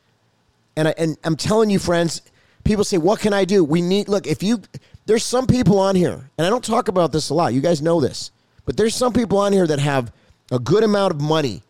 And, 0.76 0.88
I, 0.88 0.94
and 0.96 1.16
I'm 1.24 1.36
telling 1.36 1.70
you, 1.70 1.78
friends, 1.78 2.22
people 2.64 2.84
say, 2.84 2.98
What 2.98 3.20
can 3.20 3.32
I 3.32 3.44
do? 3.44 3.64
We 3.64 3.82
need, 3.82 4.08
look, 4.08 4.26
if 4.26 4.42
you, 4.42 4.62
there's 5.06 5.24
some 5.24 5.46
people 5.46 5.78
on 5.78 5.94
here, 5.94 6.30
and 6.36 6.46
I 6.46 6.50
don't 6.50 6.64
talk 6.64 6.88
about 6.88 7.12
this 7.12 7.30
a 7.30 7.34
lot. 7.34 7.54
You 7.54 7.60
guys 7.60 7.80
know 7.80 8.00
this, 8.00 8.32
but 8.64 8.76
there's 8.76 8.94
some 8.94 9.12
people 9.12 9.38
on 9.38 9.52
here 9.52 9.66
that 9.66 9.78
have 9.78 10.12
a 10.50 10.58
good 10.58 10.82
amount 10.82 11.14
of 11.14 11.20
money, 11.20 11.62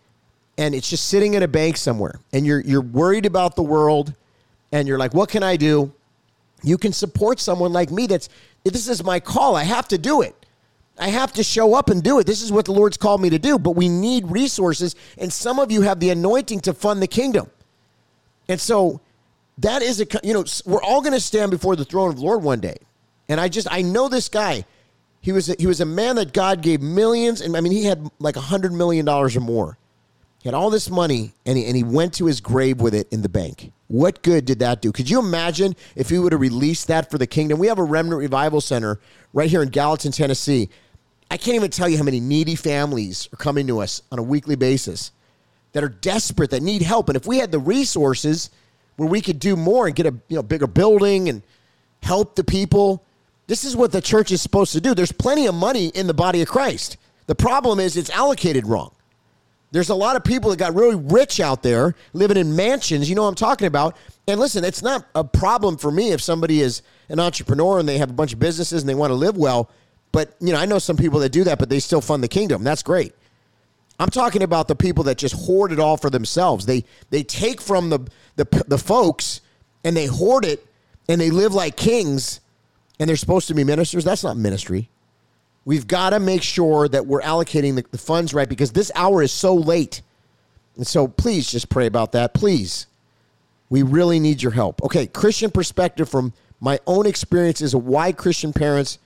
and 0.59 0.75
it's 0.75 0.89
just 0.89 1.09
sitting 1.09 1.35
in 1.35 1.43
a 1.43 1.49
bank 1.49 1.77
somewhere, 1.77 2.19
and 2.33 2.47
you're 2.47 2.61
you're 2.61 2.81
worried 2.81 3.27
about 3.27 3.55
the 3.55 3.63
world, 3.63 4.15
and 4.73 4.89
you're 4.89 4.99
like, 4.99 5.15
what 5.15 5.29
can 5.29 5.43
I 5.43 5.57
do? 5.57 5.93
You 6.63 6.79
can 6.79 6.93
support 6.93 7.39
someone 7.39 7.73
like 7.73 7.91
me. 7.91 8.07
That's 8.07 8.29
this 8.65 8.89
is 8.89 9.05
my 9.05 9.21
call. 9.21 9.55
I 9.55 9.65
have 9.65 9.87
to 9.89 9.99
do 9.99 10.23
it. 10.23 10.35
I 10.99 11.09
have 11.09 11.33
to 11.35 11.43
show 11.43 11.75
up 11.75 11.91
and 11.91 12.03
do 12.03 12.19
it. 12.19 12.27
This 12.27 12.41
is 12.41 12.51
what 12.51 12.65
the 12.65 12.73
Lord's 12.73 12.97
called 12.97 13.21
me 13.21 13.29
to 13.29 13.39
do. 13.39 13.59
But 13.59 13.73
we 13.73 13.89
need 13.89 14.31
resources, 14.31 14.97
and 15.19 15.31
some 15.31 15.59
of 15.59 15.71
you 15.71 15.83
have 15.83 16.01
the 16.01 16.09
anointing 16.09 16.61
to 16.61 16.73
fund 16.73 17.03
the 17.03 17.07
kingdom. 17.07 17.51
And 18.49 18.59
so 18.59 19.01
that 19.59 19.83
is 19.83 20.01
a 20.01 20.07
you 20.23 20.33
know 20.33 20.45
we're 20.65 20.83
all 20.83 21.03
going 21.03 21.13
to 21.13 21.21
stand 21.21 21.51
before 21.51 21.77
the 21.77 21.85
throne 21.85 22.09
of 22.09 22.17
the 22.17 22.23
Lord 22.23 22.43
one 22.43 22.61
day. 22.61 22.77
And 23.29 23.41
I 23.41 23.49
just 23.49 23.69
I 23.71 23.83
know 23.83 24.09
this 24.09 24.29
guy. 24.29 24.65
He 25.21 25.33
was 25.33 25.49
a, 25.49 25.57
he 25.59 25.67
was 25.67 25.81
a 25.81 25.87
man 25.87 26.17
that 26.17 26.33
God 26.33 26.63
gave 26.63 26.81
millions, 26.81 27.41
and 27.41 27.57
I 27.57 27.61
mean 27.61 27.73
he 27.73 27.85
had 27.85 28.09
like 28.19 28.37
a 28.37 28.41
hundred 28.41 28.73
million 28.73 29.05
dollars 29.05 29.37
or 29.37 29.41
more. 29.41 29.77
He 30.43 30.49
had 30.49 30.55
all 30.55 30.71
this 30.71 30.89
money, 30.89 31.33
and 31.45 31.59
he, 31.59 31.67
and 31.67 31.75
he 31.75 31.83
went 31.83 32.15
to 32.15 32.27
his 32.27 32.41
grave 32.41 32.81
with 32.81 32.95
it 32.95 33.09
in 33.11 33.23
the 33.23 33.29
bank. 33.29 33.73
What 33.89 34.23
good 34.23 34.45
did 34.45 34.61
that 34.61 34.81
do? 34.81 34.93
Could 34.93 35.11
you 35.11 35.19
imagine 35.19 35.75
if 35.97 36.11
he 36.11 36.19
would 36.19 36.31
have 36.31 36.41
released 36.41 36.87
that 36.87 37.11
for 37.11 37.19
the 37.19 37.27
kingdom? 37.27 37.59
We 37.59 37.67
have 37.67 37.81
a 37.81 37.85
remnant 37.85 38.21
revival 38.21 38.61
center 38.61 39.01
right 39.33 39.51
here 39.51 39.63
in 39.63 39.71
Gallatin, 39.71 40.13
Tennessee. 40.13 40.69
I 41.31 41.37
can't 41.37 41.57
even 41.57 41.71
tell 41.71 41.89
you 41.89 41.97
how 41.97 42.05
many 42.05 42.21
needy 42.21 42.55
families 42.55 43.29
are 43.33 43.37
coming 43.37 43.67
to 43.67 43.81
us 43.81 44.03
on 44.13 44.21
a 44.21 44.23
weekly 44.23 44.55
basis 44.55 45.11
that 45.73 45.83
are 45.83 45.89
desperate, 45.89 46.51
that 46.51 46.63
need 46.63 46.83
help. 46.83 47.09
And 47.09 47.17
if 47.17 47.27
we 47.27 47.39
had 47.39 47.51
the 47.51 47.59
resources 47.59 48.51
where 48.97 49.09
we 49.09 49.21
could 49.21 49.39
do 49.39 49.57
more 49.57 49.87
and 49.87 49.95
get 49.97 50.07
a 50.07 50.15
you 50.29 50.37
know 50.37 50.43
bigger 50.43 50.67
building 50.67 51.29
and 51.29 51.43
help 52.03 52.37
the 52.37 52.45
people, 52.45 53.05
this 53.47 53.65
is 53.65 53.77
what 53.77 53.93
the 53.93 54.01
church 54.01 54.33
is 54.33 54.43
supposed 54.43 54.73
to 54.73 54.81
do. 54.81 54.95
There's 54.95 55.13
plenty 55.13 55.47
of 55.47 55.55
money 55.55 55.89
in 55.89 56.07
the 56.07 56.15
body 56.15 56.43
of 56.43 56.49
Christ. 56.49 56.97
The 57.27 57.35
problem 57.35 57.81
is 57.81 57.97
it's 57.97 58.11
allocated 58.11 58.67
wrong. 58.67 58.93
There's 59.73 59.89
a 59.89 59.95
lot 59.95 60.17
of 60.17 60.25
people 60.25 60.51
that 60.51 60.59
got 60.59 60.75
really 60.75 60.95
rich 60.95 61.41
out 61.41 61.63
there 61.63 61.95
living 62.13 62.37
in 62.37 62.55
mansions. 62.55 63.09
You 63.09 63.15
know 63.15 63.23
what 63.23 63.29
I'm 63.29 63.35
talking 63.35 63.67
about. 63.67 63.97
And 64.29 64.41
listen, 64.41 64.65
it's 64.65 64.83
not 64.83 65.07
a 65.15 65.25
problem 65.25 65.77
for 65.77 65.91
me 65.91 66.13
if 66.13 66.23
somebody 66.23 66.61
is 66.61 66.83
an 67.09 67.21
entrepreneur 67.21 67.79
and 67.79 67.89
they 67.89 67.99
have 67.99 68.11
a 68.11 68.15
bunch 68.15 68.33
of 68.33 68.39
businesses 68.39 68.83
and 68.83 68.89
they 68.89 68.95
want 68.95 69.11
to 69.11 69.15
live 69.15 69.37
well. 69.37 69.71
But, 70.13 70.35
you 70.41 70.53
know, 70.53 70.59
I 70.59 70.67
know 70.67 70.79
some 70.79 70.97
people 70.97 71.21
that 71.21 71.31
do 71.31 71.45
that, 71.45 71.59
but 71.59 71.69
they 71.69 71.81
still 71.81 72.01
fund 72.01 72.23
the 72.23 72.29
kingdom. 72.29 72.65
That's 72.65 72.83
great. 72.83 73.13
I'm 73.99 74.09
talking 74.09 74.43
about 74.43 74.69
the 74.69 74.77
people 74.77 75.05
that 75.05 75.19
just 75.19 75.35
hoard 75.35 75.73
it 75.73 75.81
all 75.81 75.97
for 75.97 76.11
themselves. 76.11 76.67
They 76.67 76.85
they 77.11 77.23
take 77.23 77.61
from 77.61 77.91
the 77.91 78.01
the, 78.37 78.65
the 78.69 78.79
folks 78.79 79.41
and 79.85 79.97
they 79.97 80.07
hoard 80.07 80.45
it 80.45 80.67
and 81.09 81.21
they 81.21 81.31
live 81.31 81.55
like 81.55 81.77
kings 81.77 82.41
and 82.99 83.09
they're 83.09 83.17
supposed 83.17 83.49
to 83.49 83.55
be 83.55 83.65
ministers. 83.65 84.05
That's 84.05 84.25
not 84.25 84.37
ministry. 84.37 84.89
We've 85.65 85.87
got 85.87 86.11
to 86.11 86.21
make 86.21 86.43
sure 86.43 86.89
that 86.89 87.07
we're 87.07 87.23
allocating 87.23 87.75
the, 87.75 87.85
the 87.91 87.99
funds 87.99 88.33
right 88.33 88.49
because 88.49 88.73
this 88.73 88.93
hour 88.95 89.23
is 89.23 89.33
so 89.33 89.55
late. 89.55 90.01
And 90.77 90.87
so 90.87 91.09
please 91.09 91.51
just 91.51 91.69
pray 91.69 91.87
about 91.87 92.13
that. 92.13 92.35
Please. 92.35 92.87
We 93.69 93.83
really 93.83 94.21
need 94.21 94.43
your 94.43 94.53
help. 94.53 94.83
Okay, 94.85 95.07
Christian 95.07 95.51
perspective 95.51 96.09
from 96.09 96.33
my 96.61 96.79
own 96.87 97.07
experiences 97.07 97.75
of 97.75 97.85
why 97.85 98.13
Christian 98.13 98.53
parents 98.53 98.99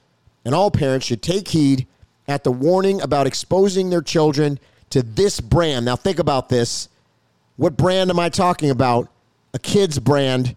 and 0.44 0.54
all 0.54 0.70
parents 0.70 1.06
should 1.06 1.22
take 1.22 1.48
heed 1.48 1.86
at 2.28 2.44
the 2.44 2.52
warning 2.52 3.00
about 3.00 3.26
exposing 3.26 3.90
their 3.90 4.02
children 4.02 4.58
to 4.90 5.02
this 5.02 5.40
brand. 5.40 5.86
Now, 5.86 5.96
think 5.96 6.18
about 6.18 6.48
this. 6.48 6.88
What 7.56 7.76
brand 7.76 8.10
am 8.10 8.18
I 8.18 8.28
talking 8.28 8.70
about? 8.70 9.08
A 9.54 9.58
kid's 9.58 9.98
brand 9.98 10.56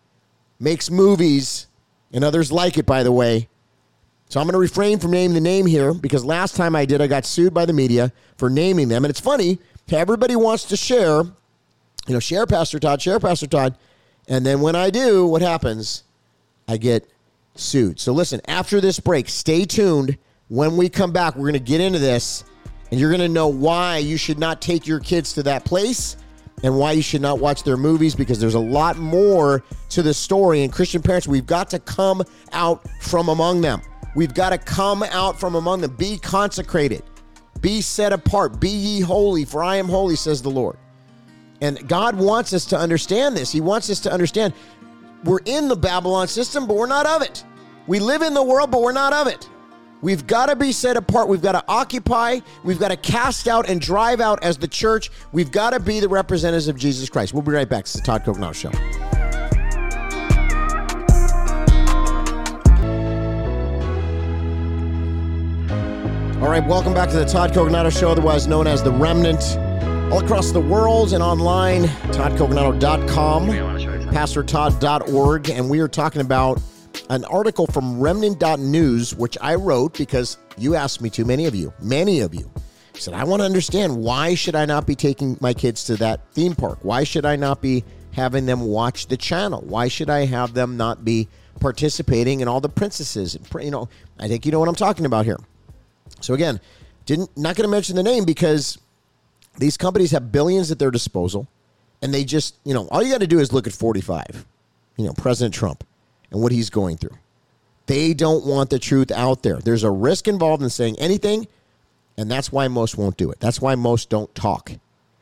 makes 0.60 0.90
movies, 0.90 1.68
and 2.14 2.24
others 2.24 2.52
like 2.52 2.78
it, 2.78 2.86
by 2.86 3.04
the 3.04 3.12
way. 3.12 3.50
So 4.30 4.40
I'm 4.40 4.48
going 4.48 4.54
to 4.54 4.60
refrain 4.60 5.00
from 5.00 5.12
naming 5.12 5.36
the 5.36 5.42
name 5.42 5.66
here 5.66 5.94
because 5.94 6.24
last 6.24 6.56
time 6.56 6.76
I 6.76 6.86
did, 6.86 7.02
I 7.02 7.08
got 7.08 7.26
sued 7.26 7.54
by 7.54 7.66
the 7.66 7.74
media 7.74 8.12
for 8.38 8.50
naming 8.50 8.88
them. 8.88 9.04
And 9.04 9.10
it's 9.10 9.20
funny, 9.20 9.60
everybody 9.92 10.36
wants 10.36 10.64
to 10.66 10.78
share, 10.78 11.24
you 11.24 12.14
know, 12.14 12.20
share 12.20 12.48
Pastor 12.48 12.80
Todd, 12.80 13.02
share 13.02 13.20
Pastor 13.20 13.48
Todd. 13.48 13.78
And 14.28 14.46
then 14.46 14.62
when 14.62 14.76
I 14.76 14.90
do, 14.90 15.28
what 15.28 15.42
happens? 15.42 16.04
I 16.68 16.78
get 16.78 17.08
sued. 17.56 18.00
So 18.00 18.14
listen, 18.14 18.42
after 18.48 18.80
this 18.80 19.00
break, 19.00 19.30
stay 19.30 19.66
tuned. 19.66 20.18
When 20.48 20.78
we 20.78 20.90
come 20.90 21.12
back, 21.12 21.36
we're 21.36 21.44
going 21.44 21.54
to 21.54 21.60
get 21.60 21.82
into 21.82 22.00
this 22.00 22.44
and 22.90 23.00
you're 23.00 23.10
going 23.10 23.22
to 23.22 23.30
know 23.30 23.48
why 23.48 23.98
you 23.98 24.18
should 24.18 24.40
not 24.40 24.62
take 24.62 24.88
your 24.88 25.00
kids 25.00 25.34
to 25.34 25.44
that 25.44 25.66
place 25.66 26.16
and 26.64 26.78
why 26.78 26.94
you 26.94 27.02
should 27.02 27.22
not 27.22 27.40
watch 27.40 27.64
their 27.64 27.78
movies 27.78 28.16
because 28.16 28.40
there's 28.40 28.56
a 28.56 28.60
lot 28.60 28.98
more 28.98 29.64
to 29.90 30.02
the 30.02 30.14
story. 30.14 30.64
And 30.64 30.72
Christian 30.72 31.02
parents, 31.02 31.28
we've 31.28 31.46
got 31.46 31.70
to 31.72 31.80
come 31.80 32.24
out 32.54 32.88
from 33.02 33.30
among 33.30 33.62
them. 33.62 33.82
We've 34.16 34.34
got 34.34 34.50
to 34.50 34.58
come 34.58 35.04
out 35.04 35.40
from 35.40 35.56
among 35.56 35.82
them. 35.82 35.96
Be 35.96 36.18
consecrated, 36.18 37.04
be 37.62 37.82
set 37.82 38.14
apart, 38.14 38.60
be 38.60 38.70
ye 38.70 39.02
holy, 39.02 39.44
for 39.44 39.64
I 39.64 39.76
am 39.76 39.88
holy, 39.88 40.16
says 40.16 40.42
the 40.42 40.50
Lord. 40.50 40.78
And 41.62 41.88
God 41.88 42.16
wants 42.18 42.54
us 42.54 42.66
to 42.66 42.78
understand 42.78 43.38
this. 43.38 43.52
He 43.52 43.62
wants 43.62 43.90
us 43.90 44.00
to 44.02 44.12
understand 44.12 44.54
we're 45.24 45.40
in 45.46 45.68
the 45.68 45.76
Babylon 45.76 46.28
system, 46.28 46.68
but 46.68 46.76
we're 46.76 46.88
not 46.88 47.06
of 47.06 47.22
it. 47.22 47.44
We 47.88 48.00
live 48.00 48.22
in 48.22 48.34
the 48.34 48.44
world, 48.44 48.72
but 48.72 48.82
we're 48.82 48.92
not 48.92 49.14
of 49.14 49.28
it. 49.28 49.50
We've 50.04 50.28
got 50.28 50.48
to 50.48 50.58
be 50.58 50.74
set 50.74 50.98
apart. 50.98 51.30
We've 51.30 51.42
got 51.42 51.54
to 51.54 51.64
occupy. 51.70 52.42
We've 52.66 52.78
got 52.78 52.90
to 52.90 52.98
cast 52.98 53.48
out 53.48 53.70
and 53.70 53.80
drive 53.80 54.20
out 54.20 54.44
as 54.44 54.58
the 54.58 54.68
church. 54.68 55.10
We've 55.32 55.50
got 55.50 55.70
to 55.70 55.80
be 55.80 56.02
the 56.02 56.10
representatives 56.10 56.68
of 56.68 56.78
Jesus 56.78 57.10
Christ. 57.10 57.34
We'll 57.34 57.42
be 57.42 57.54
right 57.54 57.70
back. 57.70 57.86
It's 57.86 57.94
the 57.94 58.02
Todd 58.02 58.26
Coconato 58.26 58.54
Show. 58.54 58.72
All 66.44 66.50
right, 66.50 66.68
welcome 66.68 66.94
back 66.94 67.08
to 67.12 67.16
the 67.16 67.24
Todd 67.24 67.54
Coconato 67.54 67.98
Show, 67.98 68.12
otherwise 68.12 68.46
known 68.46 68.68
as 68.68 68.84
The 68.84 68.92
Remnant. 68.92 69.42
All 70.12 70.22
across 70.22 70.52
the 70.52 70.60
world 70.60 71.14
and 71.14 71.24
online, 71.24 71.84
toddcoconato.com, 72.12 73.48
pastortodd.org, 73.48 75.50
and 75.50 75.70
we 75.70 75.80
are 75.80 75.88
talking 75.88 76.20
about 76.20 76.62
an 77.10 77.26
article 77.26 77.68
from 77.68 78.00
remnant.news, 78.00 79.16
which 79.16 79.38
I 79.42 79.56
wrote 79.56 79.98
because 79.98 80.38
you 80.58 80.76
asked 80.76 81.02
me 81.02 81.10
to, 81.12 81.26
many 81.26 81.46
of 81.46 81.56
you, 81.56 81.74
many 81.82 82.22
of 82.22 82.34
you 82.34 82.50
said, 82.96 83.14
I 83.14 83.24
want 83.24 83.42
to 83.42 83.46
understand 83.46 83.96
why 83.96 84.36
should 84.36 84.56
I 84.56 84.66
not 84.66 84.86
be 84.86 84.96
taking 84.96 85.38
my 85.42 85.54
kids 85.54 85.84
to 85.86 85.96
that 85.98 86.22
theme 86.34 86.56
park? 86.56 86.80
Why 86.82 87.04
should 87.04 87.26
I 87.26 87.36
not 87.36 87.62
be 87.62 87.84
having 88.12 88.46
them 88.46 88.62
watch 88.62 89.08
the 89.08 89.18
channel? 89.18 89.62
Why 89.62 89.88
should 89.88 90.10
I 90.10 90.26
have 90.26 90.54
them 90.54 90.78
not 90.78 91.04
be 91.04 91.28
participating 91.60 92.42
in 92.42 92.48
all 92.48 92.62
the 92.62 92.70
princesses? 92.70 93.38
You 93.60 93.72
know, 93.72 93.90
I 94.20 94.28
think 94.28 94.46
you 94.46 94.52
know 94.52 94.60
what 94.60 94.70
I'm 94.70 94.76
talking 94.76 95.06
about 95.06 95.26
here. 95.26 95.40
So 96.22 96.34
again, 96.34 96.60
didn't 97.06 97.36
not 97.36 97.56
going 97.56 97.68
to 97.68 97.72
mention 97.72 97.96
the 97.96 98.04
name 98.04 98.26
because 98.26 98.78
these 99.58 99.78
companies 99.78 100.12
have 100.12 100.32
billions 100.32 100.72
at 100.72 100.80
their 100.80 100.92
disposal 100.92 101.48
and 102.02 102.14
they 102.14 102.24
just, 102.24 102.56
you 102.64 102.74
know, 102.74 102.88
all 102.90 103.04
you 103.04 103.12
got 103.12 103.22
to 103.22 103.28
do 103.28 103.40
is 103.40 103.52
look 103.52 103.68
at 103.68 103.74
45. 103.74 104.46
You 104.98 105.06
know, 105.06 105.14
President 105.14 105.54
Trump 105.54 105.84
and 106.34 106.42
what 106.42 106.52
he's 106.52 106.70
going 106.70 106.98
through. 106.98 107.16
They 107.86 108.14
don't 108.14 108.46
want 108.46 108.70
the 108.70 108.80
truth 108.80 109.12
out 109.12 109.44
there. 109.44 109.60
There's 109.60 109.84
a 109.84 109.92
risk 109.92 110.28
involved 110.28 110.64
in 110.64 110.70
saying 110.70 110.98
anything, 111.00 111.48
and 112.18 112.30
that's 112.30 112.52
why 112.52 112.68
most 112.68 112.98
won't 112.98 113.18
do 113.18 113.32
it. 113.32 113.40
That's 113.40 113.62
why 113.62 113.76
most 113.76 114.10
don't 114.10 114.34
talk. 114.36 114.72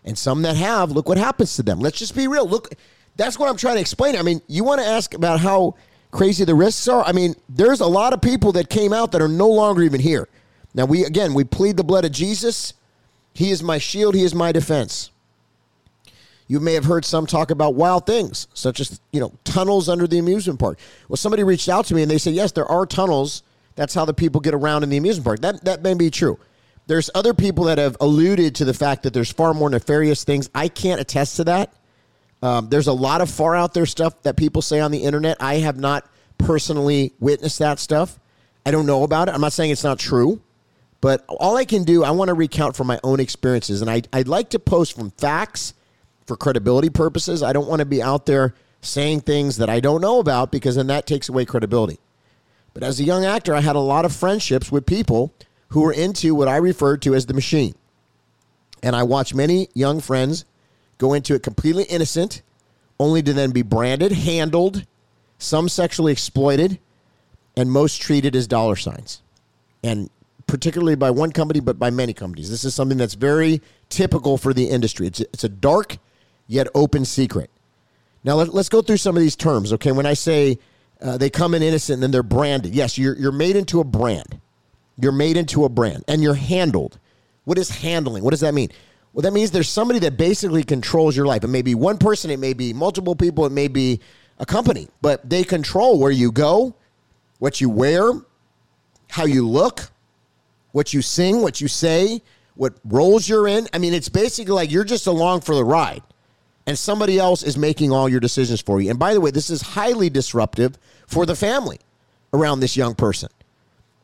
And 0.03 0.18
some 0.18 0.41
that 0.44 0.56
have, 0.56 0.91
look 0.91 1.08
what 1.08 1.18
happens 1.18 1.56
to 1.58 1.63
them. 1.63 1.80
Let's 1.80 2.00
just 2.00 2.15
be 2.15 2.27
real. 2.27 2.48
Look, 2.48 2.74
that's 3.18 3.38
what 3.38 3.50
I'm 3.50 3.58
trying 3.58 3.75
to 3.75 3.82
explain. 3.82 4.15
I 4.15 4.22
mean, 4.24 4.41
you 4.48 4.63
want 4.63 4.82
to 4.82 4.88
ask 4.88 5.13
about 5.13 5.39
how 5.39 5.75
crazy 6.12 6.44
the 6.44 6.56
risks 6.56 6.88
are? 6.88 7.03
I 7.03 7.12
mean, 7.12 7.36
there's 7.50 7.82
a 7.82 7.88
lot 7.88 8.13
of 8.13 8.22
people 8.22 8.51
that 8.53 8.70
came 8.70 8.94
out 8.94 9.12
that 9.12 9.22
are 9.22 9.27
no 9.27 9.50
longer 9.50 9.84
even 9.84 10.01
here. 10.01 10.27
Now, 10.74 10.86
we 10.86 11.03
again, 11.03 11.34
we 11.34 11.44
plead 11.44 11.77
the 11.77 11.84
blood 11.84 12.06
of 12.06 12.12
Jesus. 12.12 12.74
He 13.34 13.51
is 13.51 13.62
my 13.62 13.77
shield, 13.77 14.15
he 14.15 14.24
is 14.24 14.34
my 14.34 14.51
defense. 14.51 15.12
You 16.51 16.60
may 16.60 16.74
have 16.74 16.84
heard 16.84 17.05
some 17.05 17.27
talk 17.27 17.50
about 17.50 17.75
wild 17.75 18.05
things, 18.05 18.50
such 18.53 18.81
as, 18.81 19.00
you 19.13 19.22
know, 19.22 19.31
tunnels 19.46 19.88
under 19.88 20.05
the 20.05 20.20
amusement 20.20 20.60
park. 20.60 20.79
Well, 21.08 21.15
somebody 21.15 21.46
reached 21.46 21.70
out 21.70 21.86
to 21.86 21.96
me 21.96 22.01
and 22.01 22.12
they 22.12 22.17
said, 22.17 22.34
yes, 22.34 22.51
there 22.51 22.65
are 22.65 22.86
tunnels. 22.86 23.43
That's 23.75 23.93
how 23.93 24.03
the 24.03 24.13
people 24.13 24.41
get 24.41 24.53
around 24.53 24.84
in 24.84 24.89
the 24.89 24.98
amusement 24.98 25.24
park. 25.24 25.39
That, 25.39 25.63
that 25.63 25.81
may 25.81 25.93
be 25.93 26.10
true. 26.10 26.38
There's 26.88 27.10
other 27.15 27.34
people 27.34 27.63
that 27.63 27.77
have 27.77 27.96
alluded 28.01 28.55
to 28.55 28.65
the 28.65 28.74
fact 28.74 29.03
that 29.03 29.13
there's 29.13 29.31
far 29.31 29.53
more 29.53 29.70
nefarious 29.70 30.25
things. 30.25 30.50
I 30.53 30.67
can't 30.67 31.00
attest 31.00 31.38
to 31.38 31.46
that. 31.46 31.74
Um, 32.41 32.67
there's 32.67 32.88
a 32.88 32.93
lot 32.93 33.22
of 33.22 33.31
far 33.31 33.55
out 33.55 33.74
there 33.74 33.86
stuff 33.86 34.22
that 34.24 34.36
people 34.36 34.62
say 34.62 34.81
on 34.81 34.91
the 34.91 35.03
internet. 35.03 35.38
I 35.39 35.60
have 35.60 35.79
not 35.79 36.05
personally 36.38 37.13
witnessed 37.22 37.60
that 37.60 37.79
stuff. 37.79 38.20
I 38.65 38.72
don't 38.72 38.86
know 38.86 39.03
about 39.03 39.29
it. 39.29 39.36
I'm 39.36 39.39
not 39.39 39.53
saying 39.53 39.72
it's 39.72 39.86
not 39.86 40.00
true, 40.00 40.41
but 41.00 41.24
all 41.29 41.55
I 41.55 41.63
can 41.63 41.86
do, 41.86 42.03
I 42.03 42.12
want 42.12 42.27
to 42.27 42.34
recount 42.34 42.75
from 42.75 42.88
my 42.88 43.00
own 43.05 43.22
experiences. 43.22 43.81
And 43.81 43.89
I, 43.89 44.01
I'd 44.12 44.27
like 44.27 44.50
to 44.50 44.60
post 44.60 44.98
from 44.98 45.12
facts 45.12 45.75
for 46.25 46.36
credibility 46.38 46.90
purposes. 46.90 47.44
I 47.44 47.54
don't 47.54 47.68
want 47.68 47.80
to 47.80 47.86
be 47.86 48.01
out 48.01 48.25
there 48.25 48.54
saying 48.82 49.22
things 49.22 49.58
that 49.58 49.70
I 49.70 49.80
don't 49.80 50.01
know 50.01 50.20
about 50.20 50.51
because 50.51 50.75
then 50.75 50.88
that 50.88 51.06
takes 51.06 51.30
away 51.30 51.46
credibility. 51.46 52.00
But 52.74 52.84
as 52.84 53.00
a 53.00 53.04
young 53.04 53.25
actor, 53.25 53.54
I 53.54 53.62
had 53.62 53.75
a 53.75 53.80
lot 53.80 54.06
of 54.06 54.16
friendships 54.16 54.72
with 54.72 54.86
people 54.86 55.34
who 55.70 55.82
were 55.82 55.94
into 55.94 56.36
what 56.36 56.48
I 56.48 56.58
referred 56.58 57.01
to 57.04 57.16
as 57.16 57.25
the 57.25 57.34
machine. 57.34 57.75
And 58.84 58.96
I 58.96 59.04
watched 59.04 59.36
many 59.36 59.70
young 59.74 60.00
friends 60.00 60.46
go 60.98 61.13
into 61.13 61.36
it 61.36 61.44
completely 61.44 61.84
innocent, 61.84 62.42
only 63.00 63.22
to 63.24 63.34
then 63.34 63.51
be 63.51 63.62
branded, 63.62 64.12
handled, 64.12 64.86
some 65.38 65.68
sexually 65.70 66.12
exploited, 66.12 66.80
and 67.56 67.72
most 67.72 68.01
treated 68.01 68.36
as 68.36 68.48
dollar 68.48 68.75
signs. 68.75 69.22
And 69.84 70.10
particularly 70.48 70.96
by 70.96 71.10
one 71.10 71.32
company, 71.32 71.60
but 71.60 71.80
by 71.80 71.90
many 71.90 72.13
companies. 72.13 72.50
This 72.50 72.66
is 72.66 72.75
something 72.75 72.98
that's 72.98 73.13
very 73.13 73.62
typical 73.90 74.38
for 74.38 74.54
the 74.54 74.70
industry. 74.70 75.08
It's, 75.08 75.22
it's 75.22 75.44
a 75.44 75.50
dark 75.50 75.98
yet 76.48 76.68
open 76.76 77.06
secret. 77.06 77.50
Now, 78.24 78.36
let, 78.36 78.50
us 78.50 78.70
go 78.70 78.82
through 78.82 78.98
some 78.98 79.16
of 79.16 79.22
these 79.22 79.36
terms, 79.36 79.74
okay? 79.74 79.92
When 79.92 80.06
I 80.06 80.14
say 80.14 80.60
uh, 81.02 81.18
they 81.18 81.30
come 81.30 81.56
in 81.56 81.64
innocent 81.64 81.96
and 81.96 82.04
then 82.04 82.12
they're 82.12 82.24
branded, 82.24 82.76
yes, 82.76 82.98
you're, 82.98 83.18
you're 83.18 83.32
made 83.32 83.56
into 83.56 83.80
a 83.80 83.84
brand. 83.84 84.40
You're 84.98 85.12
made 85.12 85.38
into 85.38 85.66
a 85.66 85.70
brand 85.70 86.04
and 86.08 86.22
you're 86.22 86.36
handled. 86.36 87.00
What 87.46 87.58
is 87.58 87.70
handling? 87.70 88.24
What 88.24 88.32
does 88.32 88.42
that 88.42 88.54
mean? 88.54 88.70
Well, 89.14 89.24
that 89.24 89.34
means 89.34 89.52
there's 89.52 89.70
somebody 89.70 90.00
that 90.00 90.18
basically 90.18 90.64
controls 90.64 91.18
your 91.18 91.26
life. 91.26 91.44
It 91.44 91.48
may 91.48 91.64
be 91.64 91.76
one 91.76 91.98
person, 91.98 92.30
it 92.30 92.40
may 92.40 92.54
be 92.54 92.72
multiple 92.74 93.16
people, 93.16 93.46
it 93.46 93.52
may 93.52 93.68
be 93.68 94.00
a 94.38 94.46
company, 94.46 94.88
but 95.02 95.28
they 95.28 95.44
control 95.44 96.00
where 96.00 96.12
you 96.12 96.32
go, 96.32 96.76
what 97.40 97.60
you 97.60 97.70
wear, 97.70 98.12
how 99.10 99.26
you 99.26 99.48
look, 99.48 99.92
what 100.72 100.94
you 100.94 101.02
sing, 101.02 101.42
what 101.42 101.60
you 101.60 101.68
say, 101.68 102.22
what 102.56 102.76
roles 102.86 103.28
you're 103.28 103.48
in. 103.48 103.68
I 103.74 103.80
mean, 103.80 103.94
it's 103.94 104.08
basically 104.08 104.54
like 104.54 104.72
you're 104.72 104.84
just 104.84 105.08
along 105.08 105.42
for 105.42 105.56
the 105.56 105.66
ride 105.66 106.04
and 106.72 106.80
somebody 106.80 107.20
else 107.20 107.44
is 107.44 107.58
making 107.58 107.92
all 107.92 108.08
your 108.08 108.22
decisions 108.22 108.62
for 108.62 108.80
you. 108.80 108.90
And 108.90 108.98
by 108.98 109.13
the 109.13 109.20
way, 109.20 109.30
this 109.30 109.50
is 109.50 109.62
highly 109.62 110.10
disruptive 110.10 110.78
for 111.06 111.25
the 111.25 111.36
family 111.36 111.80
around 112.34 112.62
this 112.62 112.78
young 112.78 112.96
person 112.96 113.28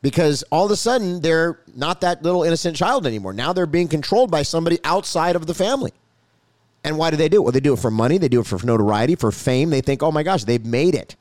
because 0.01 0.43
all 0.51 0.65
of 0.65 0.71
a 0.71 0.75
sudden 0.75 1.21
they're 1.21 1.62
not 1.77 2.01
that 2.01 2.24
little 2.24 2.43
innocent 2.43 2.75
child 2.75 3.07
anymore. 3.07 3.31
Now 3.31 3.53
they're 3.53 3.65
being 3.65 3.88
controlled 3.88 4.29
by 4.29 4.43
somebody 4.43 4.79
outside 4.83 5.38
of 5.38 5.45
the 5.45 5.53
family. 5.53 5.93
And 6.83 6.97
why 6.97 7.09
do 7.09 7.15
they 7.15 7.29
do 7.29 7.38
it? 7.38 7.43
Well, 7.43 7.53
they 7.53 7.62
do 7.62 7.71
it 7.71 7.79
for 7.79 7.89
money, 7.89 8.17
they 8.17 8.27
do 8.27 8.41
it 8.41 8.47
for 8.47 8.59
notoriety, 8.65 9.15
for 9.15 9.31
fame. 9.31 9.69
They 9.69 9.79
think, 9.79 10.03
oh 10.03 10.12
my 10.12 10.24
gosh, 10.24 10.43
they've 10.43 10.65
made 10.65 10.93
it. 10.93 11.15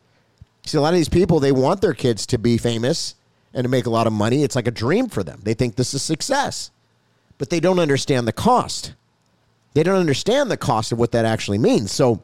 See, 0.64 0.78
a 0.78 0.80
lot 0.80 0.94
of 0.94 0.98
these 0.98 1.08
people, 1.08 1.38
they 1.38 1.52
want 1.52 1.80
their 1.80 1.94
kids 1.94 2.26
to 2.26 2.38
be 2.38 2.58
famous 2.58 3.14
and 3.54 3.62
to 3.62 3.68
make 3.68 3.86
a 3.86 3.90
lot 3.90 4.08
of 4.08 4.12
money. 4.12 4.42
It's 4.42 4.56
like 4.56 4.66
a 4.66 4.72
dream 4.72 5.08
for 5.08 5.22
them. 5.22 5.42
They 5.44 5.54
think 5.54 5.76
this 5.76 5.94
is 5.94 6.02
success, 6.02 6.72
but 7.38 7.50
they 7.50 7.60
don't 7.60 7.78
understand 7.78 8.26
the 8.26 8.32
cost. 8.32 8.94
They 9.76 9.82
don't 9.82 10.00
understand 10.00 10.50
the 10.50 10.56
cost 10.56 10.90
of 10.90 10.98
what 10.98 11.12
that 11.12 11.26
actually 11.26 11.58
means. 11.58 11.92
So, 11.92 12.22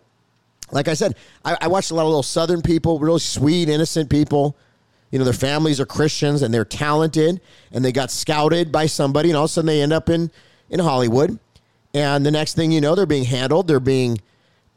like 0.71 0.89
I 0.89 0.95
said, 0.95 1.17
I, 1.45 1.59
I 1.61 1.69
watched 1.69 1.91
a 1.91 1.95
lot 1.95 2.05
of 2.05 2.09
little 2.09 2.23
Southern 2.23 2.63
people, 2.63 2.99
really 2.99 3.21
sweet, 3.21 3.69
innocent 3.69 4.09
people. 4.09 4.57
You 5.11 5.19
know, 5.19 5.27
their 5.27 5.35
families 5.35 5.79
are 5.79 5.85
Christians 5.85 6.41
and 6.41 6.55
they're 6.55 6.65
talented 6.65 7.43
and 7.71 7.85
they 7.85 7.93
got 7.93 8.11
scouted 8.11 8.73
by 8.73 8.87
somebody, 8.87 9.29
and 9.29 9.37
all 9.37 9.45
of 9.45 9.51
a 9.51 9.53
sudden 9.53 9.67
they 9.67 9.83
end 9.83 9.93
up 9.93 10.09
in, 10.09 10.31
in 10.71 10.81
Hollywood. 10.81 11.39
And 11.93 12.25
the 12.25 12.31
next 12.31 12.55
thing 12.55 12.73
you 12.73 12.81
know, 12.81 12.95
they're 12.95 13.05
being 13.05 13.27
handled, 13.27 13.69
they're 13.69 13.81
being 13.81 14.23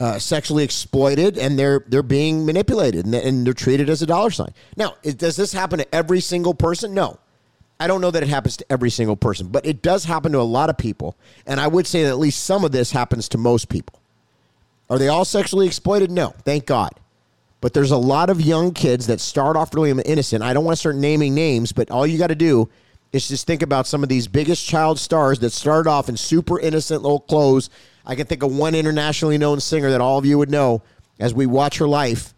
uh, 0.02 0.20
sexually 0.20 0.66
exploited, 0.66 1.38
and 1.38 1.58
they're 1.58 1.86
they're 1.88 2.04
being 2.04 2.46
manipulated, 2.46 3.06
and, 3.06 3.16
and 3.16 3.48
they're 3.48 3.54
treated 3.54 3.90
as 3.90 4.02
a 4.02 4.06
dollar 4.06 4.32
sign. 4.32 4.54
Now, 4.76 4.96
does 5.02 5.38
this 5.38 5.54
happen 5.54 5.80
to 5.80 5.96
every 5.96 6.20
single 6.20 6.54
person? 6.54 6.94
No. 6.94 7.20
I 7.80 7.88
don't 7.88 8.02
know 8.02 8.12
that 8.12 8.24
it 8.24 8.30
happens 8.30 8.58
to 8.58 8.66
every 8.72 8.90
single 8.90 9.16
person, 9.16 9.48
but 9.48 9.66
it 9.66 9.82
does 9.82 10.06
happen 10.06 10.32
to 10.32 10.40
a 10.40 10.42
lot 10.42 10.70
of 10.70 10.78
people. 10.78 11.18
And 11.46 11.60
I 11.60 11.68
would 11.68 11.86
say 11.86 12.04
that 12.04 12.10
at 12.10 12.20
least 12.20 12.44
some 12.44 12.64
of 12.64 12.72
this 12.72 12.92
happens 12.92 13.28
to 13.30 13.38
most 13.38 13.68
people. 13.68 14.00
Are 14.90 14.98
they 14.98 15.08
all 15.08 15.26
sexually 15.26 15.68
exploited? 15.68 16.12
No, 16.12 16.34
thank 16.44 16.66
God. 16.66 16.92
But 17.60 17.74
there's 17.74 17.92
a 17.92 17.98
lot 17.98 18.30
of 18.30 18.40
young 18.40 18.74
kids 18.74 19.08
that 19.08 19.20
start 19.20 19.58
off 19.58 19.74
really 19.74 19.92
innocent. 20.06 20.44
I 20.44 20.54
don't 20.54 20.64
want 20.64 20.76
to 20.76 20.80
start 20.80 20.96
naming 20.96 21.34
names, 21.34 21.72
but 21.72 21.90
all 21.90 22.06
you 22.06 22.18
got 22.18 22.28
to 22.28 22.36
do 22.36 22.70
is 23.12 23.28
just 23.28 23.48
think 23.48 23.62
about 23.62 23.88
some 23.88 24.04
of 24.04 24.10
these 24.10 24.28
biggest 24.28 24.68
child 24.68 25.00
stars 25.00 25.40
that 25.40 25.52
started 25.52 25.90
off 25.90 26.08
in 26.08 26.18
super 26.18 26.60
innocent 26.60 27.02
little 27.02 27.22
clothes. 27.22 27.70
I 28.06 28.16
can 28.16 28.28
think 28.28 28.44
of 28.44 28.56
one 28.56 28.76
internationally 28.76 29.38
known 29.38 29.60
singer 29.60 29.90
that 29.90 30.02
all 30.02 30.18
of 30.18 30.26
you 30.26 30.38
would 30.38 30.52
know 30.52 30.82
as 31.20 31.34
we 31.34 31.46
watch 31.46 31.78
her 31.80 31.88
life. 31.88 32.34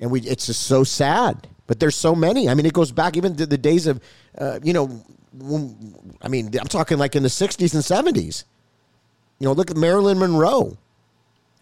and 0.00 0.10
we 0.10 0.20
it's 0.22 0.46
just 0.46 0.62
so 0.62 0.82
sad. 0.84 1.46
But 1.68 1.78
there's 1.78 1.94
so 1.94 2.16
many. 2.16 2.48
I 2.48 2.54
mean, 2.54 2.66
it 2.66 2.72
goes 2.72 2.90
back 2.90 3.16
even 3.16 3.36
to 3.36 3.46
the 3.46 3.58
days 3.58 3.86
of, 3.86 4.00
uh, 4.36 4.58
you 4.64 4.72
know, 4.72 4.86
when, 5.32 5.94
I 6.20 6.26
mean, 6.28 6.50
I'm 6.58 6.66
talking 6.66 6.98
like 6.98 7.14
in 7.14 7.22
the 7.22 7.28
60s 7.28 7.74
and 7.74 8.16
70s. 8.16 8.44
You 9.38 9.44
know, 9.46 9.52
look 9.52 9.70
at 9.70 9.76
Marilyn 9.76 10.18
Monroe, 10.18 10.78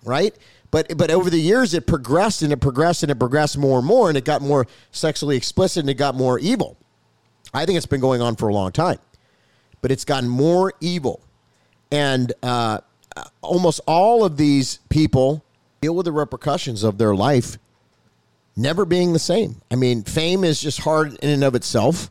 right? 0.04 0.34
But 0.70 0.96
but 0.96 1.10
over 1.10 1.28
the 1.28 1.40
years, 1.40 1.74
it 1.74 1.86
progressed 1.86 2.40
and 2.42 2.52
it 2.52 2.58
progressed 2.58 3.02
and 3.02 3.12
it 3.12 3.18
progressed 3.18 3.58
more 3.58 3.78
and 3.78 3.86
more, 3.86 4.08
and 4.08 4.16
it 4.16 4.24
got 4.24 4.40
more 4.40 4.66
sexually 4.92 5.36
explicit 5.36 5.80
and 5.80 5.90
it 5.90 5.94
got 5.94 6.14
more 6.14 6.38
evil. 6.38 6.76
I 7.52 7.66
think 7.66 7.76
it's 7.76 7.86
been 7.86 8.00
going 8.00 8.22
on 8.22 8.36
for 8.36 8.48
a 8.48 8.54
long 8.54 8.72
time, 8.72 8.98
but 9.80 9.90
it's 9.92 10.04
gotten 10.04 10.28
more 10.28 10.72
evil, 10.80 11.20
and 11.90 12.32
uh, 12.42 12.78
almost 13.42 13.80
all 13.86 14.24
of 14.24 14.36
these 14.38 14.78
people 14.88 15.44
deal 15.80 15.94
with 15.94 16.06
the 16.06 16.12
repercussions 16.12 16.82
of 16.82 16.98
their 16.98 17.14
life 17.14 17.58
never 18.56 18.84
being 18.84 19.12
the 19.12 19.18
same. 19.18 19.60
I 19.70 19.76
mean, 19.76 20.02
fame 20.02 20.44
is 20.44 20.60
just 20.60 20.80
hard 20.80 21.14
in 21.16 21.30
and 21.30 21.44
of 21.44 21.54
itself. 21.54 22.10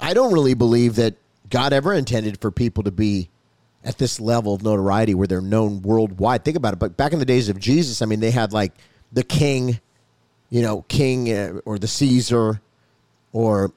I 0.00 0.14
don't 0.14 0.32
really 0.32 0.54
believe 0.54 0.96
that 0.96 1.16
God 1.50 1.72
ever 1.72 1.92
intended 1.92 2.40
for 2.40 2.50
people 2.50 2.84
to 2.84 2.90
be 2.90 3.30
at 3.84 3.98
this 3.98 4.20
level 4.20 4.54
of 4.54 4.62
notoriety 4.62 5.14
where 5.14 5.26
they're 5.26 5.40
known 5.40 5.82
worldwide. 5.82 6.44
Think 6.44 6.56
about 6.56 6.74
it. 6.74 6.78
But 6.78 6.96
back 6.96 7.12
in 7.12 7.18
the 7.18 7.24
days 7.24 7.48
of 7.48 7.58
Jesus, 7.58 8.02
I 8.02 8.06
mean, 8.06 8.20
they 8.20 8.30
had 8.30 8.52
like 8.52 8.72
the 9.12 9.22
king, 9.24 9.80
you 10.50 10.62
know, 10.62 10.82
king 10.88 11.32
uh, 11.32 11.60
or 11.64 11.78
the 11.78 11.88
Caesar, 11.88 12.60
or 13.32 13.72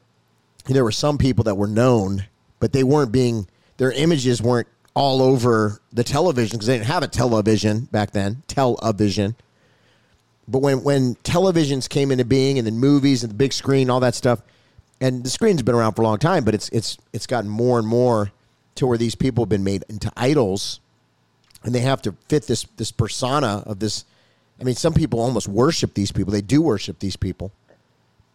there 0.65 0.83
were 0.83 0.91
some 0.91 1.17
people 1.17 1.45
that 1.45 1.55
were 1.55 1.67
known, 1.67 2.25
but 2.59 2.73
they 2.73 2.83
weren't 2.83 3.11
being, 3.11 3.47
their 3.77 3.91
images 3.91 4.41
weren't 4.41 4.67
all 4.93 5.21
over 5.21 5.79
the 5.93 6.03
television 6.03 6.57
because 6.57 6.67
they 6.67 6.77
didn't 6.77 6.87
have 6.87 7.03
a 7.03 7.07
television 7.07 7.85
back 7.85 8.11
then, 8.11 8.43
television. 8.47 9.35
But 10.51 10.61
when, 10.61 10.83
when 10.83 11.15
televisions 11.23 11.87
came 11.87 12.11
into 12.11 12.25
being 12.25 12.57
and 12.57 12.67
then 12.67 12.77
movies 12.77 13.23
and 13.23 13.29
the 13.29 13.35
big 13.35 13.53
screen, 13.53 13.89
all 13.89 14.01
that 14.01 14.15
stuff, 14.15 14.41
and 14.99 15.23
the 15.23 15.29
screen's 15.29 15.61
been 15.61 15.73
around 15.75 15.93
for 15.93 16.01
a 16.01 16.05
long 16.05 16.19
time, 16.19 16.43
but 16.43 16.53
it's 16.53 16.69
it's 16.69 16.97
it's 17.13 17.25
gotten 17.25 17.49
more 17.49 17.79
and 17.79 17.87
more 17.87 18.31
to 18.75 18.85
where 18.85 18.97
these 18.97 19.15
people 19.15 19.43
have 19.43 19.49
been 19.49 19.63
made 19.63 19.83
into 19.87 20.11
idols, 20.17 20.81
and 21.63 21.73
they 21.73 21.79
have 21.79 22.01
to 22.03 22.15
fit 22.27 22.47
this 22.47 22.65
this 22.75 22.91
persona 22.91 23.63
of 23.65 23.79
this. 23.79 24.03
I 24.59 24.63
mean, 24.63 24.75
some 24.75 24.93
people 24.93 25.19
almost 25.19 25.47
worship 25.47 25.93
these 25.93 26.11
people. 26.11 26.31
They 26.31 26.41
do 26.41 26.61
worship 26.61 26.99
these 26.99 27.15
people, 27.15 27.51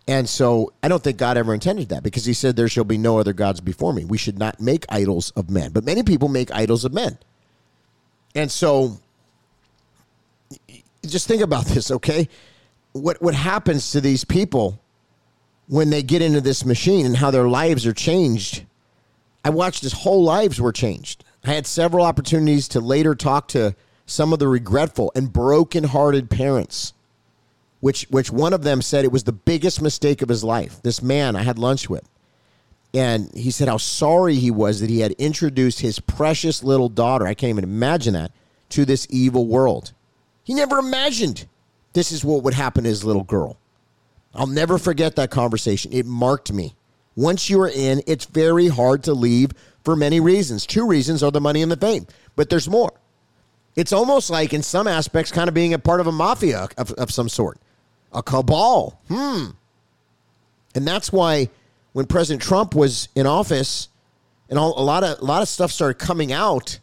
and 0.09 0.29
so 0.29 0.73
I 0.83 0.89
don't 0.89 1.05
think 1.05 1.19
God 1.19 1.37
ever 1.37 1.53
intended 1.55 1.91
that 1.91 2.03
because 2.03 2.25
He 2.25 2.33
said, 2.33 2.57
"There 2.57 2.69
shall 2.69 2.85
be 2.85 2.99
no 2.99 3.21
other 3.21 3.35
gods 3.35 3.61
before 3.61 3.93
me." 3.93 4.05
We 4.05 4.19
should 4.19 4.39
not 4.39 4.59
make 4.61 4.87
idols 4.89 5.33
of 5.37 5.51
men, 5.51 5.71
but 5.71 5.85
many 5.85 6.03
people 6.03 6.29
make 6.29 6.51
idols 6.51 6.85
of 6.85 6.93
men, 6.93 7.19
and 8.35 8.51
so 8.51 8.99
just 11.11 11.29
think 11.29 11.43
about 11.43 11.65
this, 11.67 11.91
okay? 11.91 12.29
What 12.93 13.21
what 13.21 13.35
happens 13.35 13.91
to 13.93 14.01
these 14.01 14.25
people 14.25 14.81
when 15.69 15.91
they 15.91 16.03
get 16.03 16.23
into 16.23 16.41
this 16.41 16.65
machine 16.65 17.05
and 17.05 17.17
how 17.17 17.31
their 17.31 17.49
lives 17.49 17.87
are 17.87 17.93
changed? 17.93 18.65
I 19.45 19.51
watched 19.51 19.83
his 19.83 19.93
whole 19.93 20.25
lives 20.25 20.61
were 20.61 20.73
changed. 20.73 21.25
I 21.45 21.53
had 21.53 21.67
several 21.67 22.05
opportunities 22.05 22.67
to 22.69 22.81
later 22.81 23.15
talk 23.15 23.49
to 23.49 23.77
some 24.05 24.33
of 24.33 24.39
the 24.39 24.49
regretful 24.49 25.13
and 25.15 25.33
broken-hearted 25.33 26.31
parents, 26.31 26.95
which 27.81 28.07
which 28.11 28.31
one 28.31 28.53
of 28.53 28.63
them 28.63 28.83
said 28.83 29.05
it 29.05 29.13
was 29.13 29.25
the 29.25 29.33
biggest 29.33 29.83
mistake 29.83 30.23
of 30.23 30.29
his 30.29 30.43
life. 30.43 30.81
This 30.83 31.03
man 31.03 31.37
I 31.37 31.43
had 31.43 31.59
lunch 31.59 31.89
with. 31.89 32.09
And 32.95 33.31
he 33.35 33.51
said 33.51 33.69
how 33.69 33.77
sorry 33.77 34.37
he 34.37 34.51
was 34.51 34.81
that 34.81 34.89
he 34.89 35.01
had 35.01 35.13
introduced 35.13 35.81
his 35.81 36.01
precious 36.01 36.63
little 36.65 36.89
daughter, 36.89 37.27
I 37.27 37.35
can't 37.35 37.51
even 37.51 37.65
imagine 37.65 38.15
that, 38.15 38.33
to 38.71 38.85
this 38.85 39.07
evil 39.11 39.47
world. 39.47 39.93
He 40.47 40.55
never 40.55 40.79
imagined 40.79 41.45
this 41.93 42.13
is 42.13 42.25
what 42.25 42.45
would 42.45 42.55
happen 42.55 42.85
to 42.85 42.89
his 42.89 43.05
little 43.05 43.25
girl. 43.25 43.59
I'll 44.33 44.47
never 44.47 44.79
forget 44.79 45.17
that 45.17 45.31
conversation. 45.31 45.93
It 45.93 46.07
marked 46.07 46.53
me. 46.53 46.77
Once 47.17 47.51
you 47.51 47.61
are 47.61 47.69
in, 47.69 48.01
it's 48.07 48.27
very 48.27 48.69
hard 48.69 49.03
to 49.05 49.13
leave 49.13 49.51
for 49.83 49.97
many 49.97 50.21
reasons. 50.21 50.65
Two 50.65 50.87
reasons 50.87 51.23
are 51.25 51.33
the 51.33 51.41
money 51.41 51.63
and 51.63 51.73
the 51.73 51.77
fame, 51.77 52.07
but 52.37 52.49
there's 52.49 52.69
more. 52.69 52.93
It's 53.75 53.93
almost 53.93 54.31
like, 54.31 54.55
in 54.55 54.63
some 54.63 54.87
aspects, 54.87 55.33
kind 55.33 55.49
of 55.49 55.55
being 55.55 55.75
a 55.75 55.79
part 55.81 56.01
of 56.01 56.07
a 56.07 56.13
mafia 56.13 56.69
of, 56.79 56.93
of 56.93 57.11
some 57.11 57.29
sort, 57.29 57.59
a 58.13 58.23
cabal. 58.23 59.01
Hmm. 59.09 59.47
And 60.77 60.87
that's 60.87 61.13
why 61.13 61.49
when 61.93 62.07
President 62.07 62.41
Trump 62.41 62.75
was 62.75 63.09
in 63.17 63.27
office 63.27 63.89
and 64.49 64.59
all, 64.59 64.79
a 64.79 64.85
lot 64.85 65.03
of 65.03 65.19
a 65.19 65.25
lot 65.25 65.43
of 65.43 65.49
stuff 65.49 65.73
started 65.73 65.95
coming 65.95 66.33
out. 66.33 66.79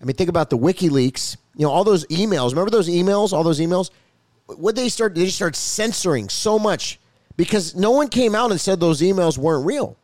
I 0.00 0.04
mean, 0.04 0.16
think 0.16 0.30
about 0.30 0.48
the 0.48 0.56
WikiLeaks 0.56 1.36
you 1.58 1.66
know, 1.66 1.72
all 1.72 1.84
those 1.84 2.06
emails. 2.06 2.50
Remember 2.50 2.70
those 2.70 2.88
emails? 2.88 3.32
All 3.34 3.42
those 3.42 3.60
emails. 3.60 3.90
What 4.46 4.76
they 4.76 4.88
start? 4.88 5.14
They 5.14 5.24
just 5.24 5.36
start 5.36 5.56
censoring 5.56 6.30
so 6.30 6.58
much 6.58 6.98
because 7.36 7.74
no 7.74 7.90
one 7.90 8.08
came 8.08 8.34
out 8.34 8.50
and 8.50 8.60
said 8.60 8.80
those 8.80 9.02
emails 9.02 9.36
weren't 9.36 9.66
real. 9.66 9.96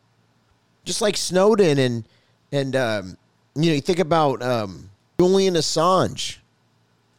Just 0.83 1.01
like 1.01 1.17
Snowden 1.17 1.79
and 1.79 2.03
and 2.51 2.75
um, 2.75 3.17
you 3.55 3.69
know, 3.69 3.75
you 3.75 3.81
think 3.81 3.99
about 3.99 4.43
um, 4.43 4.89
Julian 5.17 5.55
Assange. 5.55 6.37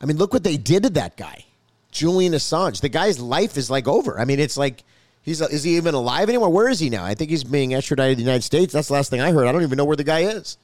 I 0.00 0.06
mean, 0.06 0.18
look 0.18 0.34
what 0.34 0.44
they 0.44 0.58
did 0.58 0.82
to 0.82 0.90
that 0.90 1.16
guy, 1.16 1.44
Julian 1.90 2.34
Assange. 2.34 2.82
The 2.82 2.90
guy's 2.90 3.18
life 3.18 3.56
is 3.56 3.70
like 3.70 3.88
over. 3.88 4.20
I 4.20 4.26
mean, 4.26 4.38
it's 4.38 4.58
like 4.58 4.84
he's 5.22 5.40
is 5.40 5.64
he 5.64 5.78
even 5.78 5.94
alive 5.94 6.28
anymore? 6.28 6.50
Where 6.50 6.68
is 6.68 6.78
he 6.78 6.90
now? 6.90 7.06
I 7.06 7.14
think 7.14 7.30
he's 7.30 7.42
being 7.42 7.74
extradited 7.74 8.18
to 8.18 8.22
the 8.22 8.26
United 8.26 8.44
States. 8.44 8.74
That's 8.74 8.88
the 8.88 8.94
last 8.94 9.08
thing 9.08 9.22
I 9.22 9.32
heard. 9.32 9.46
I 9.46 9.52
don't 9.52 9.62
even 9.62 9.78
know 9.78 9.86
where 9.86 9.96
the 9.96 10.04
guy 10.04 10.20
is. 10.20 10.58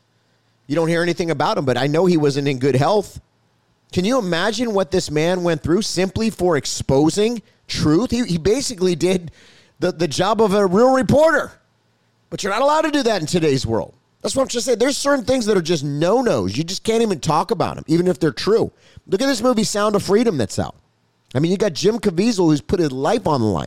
You 0.67 0.77
don't 0.77 0.89
hear 0.89 1.03
anything 1.03 1.31
about 1.31 1.57
him, 1.57 1.65
but 1.65 1.79
I 1.79 1.87
know 1.87 2.05
he 2.05 2.19
wasn't 2.19 2.47
in 2.49 2.59
good 2.59 2.77
health. 2.77 3.19
Can 3.93 4.05
you 4.05 4.19
imagine 4.19 4.73
what 4.73 4.91
this 4.91 5.11
man 5.11 5.43
went 5.43 5.63
through 5.63 5.83
simply 5.83 6.31
for 6.31 6.57
exposing 6.57 7.43
truth? 7.69 8.11
He, 8.11 8.25
he 8.25 8.39
basically 8.39 8.95
did 8.95 9.31
the, 9.79 9.93
the 9.93 10.09
job 10.09 10.41
of 10.41 10.55
a 10.55 10.67
real 10.67 10.95
reporter. 10.95 11.53
But 12.31 12.43
you're 12.43 12.53
not 12.53 12.63
allowed 12.63 12.83
to 12.83 12.91
do 12.91 13.03
that 13.03 13.21
in 13.21 13.27
today's 13.27 13.67
world. 13.67 13.95
That's 14.23 14.35
what 14.35 14.43
I'm 14.43 14.49
just 14.49 14.67
saying. 14.67 14.79
There's 14.79 14.97
certain 14.97 15.25
things 15.25 15.47
that 15.47 15.57
are 15.57 15.63
just 15.63 15.85
no 15.85 16.23
nos. 16.23 16.57
You 16.57 16.65
just 16.65 16.85
can't 16.85 17.03
even 17.03 17.21
talk 17.21 17.51
about 17.51 17.75
them, 17.75 17.85
even 17.89 18.07
if 18.07 18.19
they're 18.19 18.33
true. 18.33 18.73
Look 19.07 19.21
at 19.21 19.27
this 19.27 19.43
movie, 19.43 19.65
Sound 19.65 19.97
of 19.97 20.03
Freedom, 20.03 20.39
that's 20.39 20.59
out. 20.59 20.77
I 21.35 21.41
mean, 21.41 21.51
you 21.51 21.59
got 21.59 21.73
Jim 21.75 21.99
Caviezel 21.99 22.47
who's 22.47 22.61
put 22.61 22.79
his 22.79 22.93
life 22.93 23.27
on 23.27 23.41
the 23.41 23.47
line. 23.47 23.67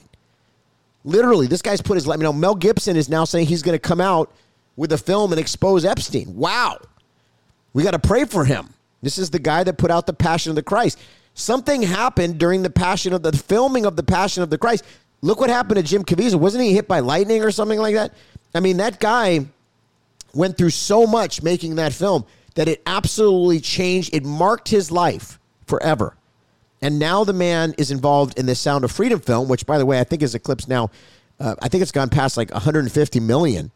Literally, 1.03 1.45
this 1.45 1.61
guy's 1.61 1.81
put 1.81 1.95
his 1.95 2.07
life. 2.07 2.17
You 2.17 2.23
know, 2.23 2.33
Mel 2.33 2.55
Gibson 2.55 2.95
is 2.95 3.09
now 3.09 3.25
saying 3.25 3.47
he's 3.47 3.61
going 3.61 3.75
to 3.75 3.79
come 3.79 4.01
out 4.01 4.33
with 4.75 4.91
a 4.91 4.97
film 4.97 5.31
and 5.31 5.39
expose 5.39 5.85
Epstein. 5.85 6.35
Wow. 6.35 6.79
We 7.73 7.83
got 7.83 7.91
to 7.91 7.99
pray 7.99 8.25
for 8.25 8.45
him. 8.45 8.73
This 9.01 9.17
is 9.17 9.29
the 9.29 9.39
guy 9.39 9.63
that 9.63 9.77
put 9.77 9.91
out 9.91 10.07
the 10.07 10.13
Passion 10.13 10.49
of 10.49 10.55
the 10.55 10.63
Christ. 10.63 10.99
Something 11.33 11.81
happened 11.81 12.39
during 12.39 12.63
the 12.63 12.69
Passion 12.69 13.13
of 13.13 13.21
the, 13.21 13.31
the 13.31 13.37
filming 13.37 13.85
of 13.85 13.95
the 13.95 14.03
Passion 14.03 14.41
of 14.41 14.49
the 14.49 14.57
Christ. 14.57 14.83
Look 15.21 15.39
what 15.39 15.49
happened 15.49 15.77
to 15.77 15.83
Jim 15.83 16.03
Caviezel. 16.03 16.39
Wasn't 16.39 16.63
he 16.63 16.73
hit 16.73 16.87
by 16.87 16.99
lightning 16.99 17.43
or 17.43 17.51
something 17.51 17.79
like 17.79 17.95
that? 17.95 18.13
I 18.53 18.61
mean, 18.61 18.77
that 18.77 18.99
guy 18.99 19.45
went 20.33 20.57
through 20.57 20.69
so 20.69 21.05
much 21.05 21.43
making 21.43 21.75
that 21.75 21.93
film 21.93 22.25
that 22.55 22.67
it 22.67 22.81
absolutely 22.85 23.59
changed. 23.59 24.13
It 24.13 24.23
marked 24.23 24.69
his 24.69 24.91
life 24.91 25.39
forever. 25.65 26.15
And 26.81 26.99
now 26.99 27.23
the 27.23 27.33
man 27.33 27.73
is 27.77 27.91
involved 27.91 28.37
in 28.39 28.45
the 28.45 28.55
Sound 28.55 28.83
of 28.83 28.91
Freedom 28.91 29.19
film, 29.19 29.47
which, 29.49 29.65
by 29.65 29.77
the 29.77 29.85
way, 29.85 29.99
I 29.99 30.03
think 30.03 30.21
is 30.21 30.35
eclipsed 30.35 30.69
now. 30.69 30.89
Uh, 31.39 31.55
I 31.61 31.67
think 31.67 31.81
it's 31.81 31.91
gone 31.91 32.09
past 32.09 32.37
like 32.37 32.51
150 32.51 33.19
million 33.19 33.71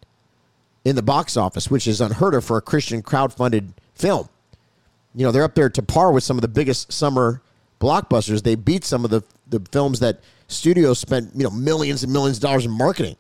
in 0.86 0.96
the 0.96 1.02
box 1.02 1.36
office, 1.36 1.70
which 1.70 1.88
is 1.88 2.00
unheard 2.00 2.34
of 2.34 2.46
for 2.46 2.58
a 2.58 2.62
Christian 2.62 3.02
crowd-funded 3.02 3.74
film 3.96 4.30
you 5.16 5.26
know, 5.26 5.32
they're 5.32 5.44
up 5.44 5.56
there 5.56 5.70
to 5.70 5.82
par 5.82 6.12
with 6.12 6.24
some 6.24 6.38
of 6.38 6.42
the 6.42 6.48
biggest 6.48 6.92
summer 6.92 7.42
blockbusters. 7.80 8.44
They 8.44 8.56
beat 8.56 8.84
some 8.84 9.04
of 9.04 9.12
the, 9.12 9.24
the 9.48 9.60
films 9.72 10.00
that 10.00 10.20
studios 10.48 11.00
spent, 11.00 11.32
you 11.36 11.44
know, 11.44 11.50
millions 11.50 12.04
and 12.04 12.14
millions 12.14 12.38
of 12.38 12.44
dollars 12.44 12.66
in 12.66 12.72
marketing 12.72 13.16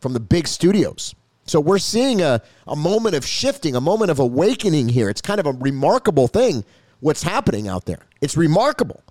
from 0.00 0.12
the 0.12 0.20
big 0.20 0.46
studios. 0.46 1.14
So 1.46 1.60
we're 1.60 1.78
seeing 1.78 2.22
a, 2.22 2.40
a 2.66 2.76
moment 2.76 3.16
of 3.16 3.26
shifting, 3.26 3.74
a 3.74 3.80
moment 3.80 4.10
of 4.10 4.18
awakening 4.18 4.88
here. 4.88 5.08
It's 5.08 5.20
kind 5.20 5.40
of 5.40 5.46
a 5.46 5.52
remarkable 5.52 6.28
thing 6.28 6.64
what's 7.00 7.22
happening 7.22 7.66
out 7.66 7.86
there. 7.86 8.00
It's 8.20 8.36
remarkable. 8.36 9.02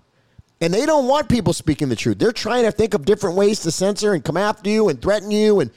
And 0.62 0.72
they 0.72 0.84
don't 0.86 1.06
want 1.06 1.28
people 1.28 1.52
speaking 1.52 1.88
the 1.88 1.96
truth. 1.96 2.18
They're 2.18 2.32
trying 2.32 2.64
to 2.64 2.72
think 2.72 2.94
of 2.94 3.04
different 3.04 3.36
ways 3.36 3.60
to 3.60 3.70
censor 3.70 4.12
and 4.12 4.24
come 4.24 4.36
after 4.36 4.68
you 4.70 4.88
and 4.88 5.00
threaten 5.00 5.30
you. 5.30 5.60
And 5.60 5.70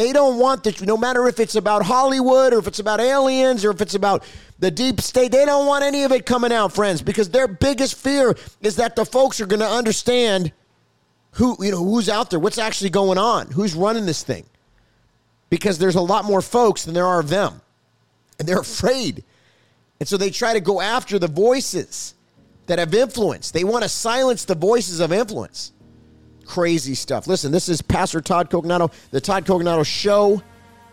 they 0.00 0.12
don't 0.14 0.38
want 0.38 0.64
that, 0.64 0.80
no 0.80 0.96
matter 0.96 1.28
if 1.28 1.38
it's 1.38 1.54
about 1.54 1.82
Hollywood 1.82 2.54
or 2.54 2.58
if 2.58 2.66
it's 2.66 2.78
about 2.78 3.00
aliens 3.00 3.64
or 3.64 3.70
if 3.70 3.82
it's 3.82 3.94
about 3.94 4.24
the 4.58 4.70
deep 4.70 5.00
state, 5.00 5.30
they 5.30 5.44
don't 5.44 5.66
want 5.66 5.84
any 5.84 6.04
of 6.04 6.12
it 6.12 6.24
coming 6.24 6.52
out, 6.52 6.72
friends, 6.72 7.02
because 7.02 7.28
their 7.28 7.46
biggest 7.46 7.96
fear 7.96 8.34
is 8.62 8.76
that 8.76 8.96
the 8.96 9.04
folks 9.04 9.40
are 9.40 9.46
going 9.46 9.60
to 9.60 9.68
understand 9.68 10.52
who, 11.32 11.56
you 11.62 11.70
know, 11.70 11.84
who's 11.84 12.08
out 12.08 12.30
there, 12.30 12.38
what's 12.38 12.56
actually 12.56 12.88
going 12.88 13.18
on, 13.18 13.48
who's 13.48 13.74
running 13.74 14.06
this 14.06 14.22
thing. 14.22 14.46
Because 15.50 15.78
there's 15.78 15.96
a 15.96 16.00
lot 16.00 16.24
more 16.24 16.40
folks 16.40 16.84
than 16.84 16.94
there 16.94 17.06
are 17.06 17.20
of 17.20 17.28
them. 17.28 17.60
And 18.38 18.48
they're 18.48 18.60
afraid. 18.60 19.22
And 19.98 20.08
so 20.08 20.16
they 20.16 20.30
try 20.30 20.54
to 20.54 20.60
go 20.60 20.80
after 20.80 21.18
the 21.18 21.28
voices 21.28 22.14
that 22.66 22.78
have 22.78 22.94
influence. 22.94 23.50
They 23.50 23.64
want 23.64 23.82
to 23.82 23.88
silence 23.88 24.46
the 24.46 24.54
voices 24.54 25.00
of 25.00 25.12
influence 25.12 25.72
crazy 26.50 26.94
stuff. 26.96 27.28
Listen, 27.28 27.52
this 27.52 27.68
is 27.68 27.80
Pastor 27.80 28.20
Todd 28.20 28.50
Coconato, 28.50 28.92
the 29.12 29.20
Todd 29.20 29.46
Coconato 29.46 29.86
Show, 29.86 30.42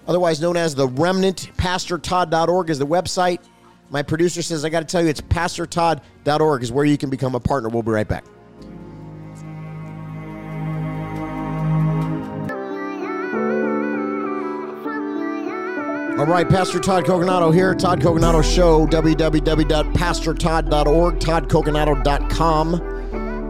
otherwise 0.07 0.39
known 0.39 0.55
as 0.55 0.75
The 0.75 0.87
Remnant. 0.87 1.49
PastorTodd.org 1.57 2.69
is 2.69 2.77
the 2.77 2.85
website. 2.85 3.39
My 3.89 4.03
producer 4.03 4.43
says, 4.43 4.63
I 4.63 4.69
got 4.69 4.81
to 4.81 4.85
tell 4.85 5.01
you, 5.01 5.09
it's 5.09 5.21
PastorTodd.org 5.21 6.61
is 6.61 6.71
where 6.71 6.85
you 6.85 6.95
can 6.95 7.09
become 7.09 7.33
a 7.33 7.39
partner. 7.39 7.69
We'll 7.69 7.81
be 7.81 7.89
right 7.89 8.07
back. 8.07 8.23
All 16.19 16.27
right, 16.27 16.47
Pastor 16.47 16.79
Todd 16.79 17.05
Coconato 17.05 17.51
here. 17.51 17.73
Todd 17.73 17.99
Coconato 17.99 18.43
Show, 18.43 18.85
www.pastortodd.org, 18.85 21.19
toddcoconato.com. 21.19 22.96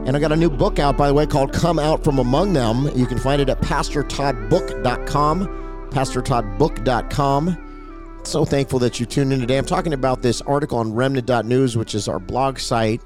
And 0.07 0.15
I 0.15 0.19
got 0.19 0.31
a 0.31 0.35
new 0.35 0.49
book 0.49 0.79
out, 0.79 0.97
by 0.97 1.09
the 1.09 1.13
way, 1.13 1.27
called 1.27 1.53
Come 1.53 1.77
Out 1.77 2.03
From 2.03 2.17
Among 2.17 2.53
Them. 2.53 2.89
You 2.95 3.05
can 3.05 3.19
find 3.19 3.41
it 3.41 3.49
at 3.49 3.61
pastortoddbook.com, 3.61 5.47
pastortoddbook.com. 5.91 8.21
So 8.23 8.45
thankful 8.45 8.79
that 8.79 8.99
you 8.99 9.05
tuned 9.05 9.33
in 9.33 9.39
today. 9.39 9.57
I'm 9.57 9.65
talking 9.65 9.93
about 9.93 10.21
this 10.21 10.41
article 10.41 10.79
on 10.79 10.93
remnant.news, 10.93 11.77
which 11.77 11.93
is 11.93 12.07
our 12.07 12.19
blog 12.19 12.57
site, 12.57 13.01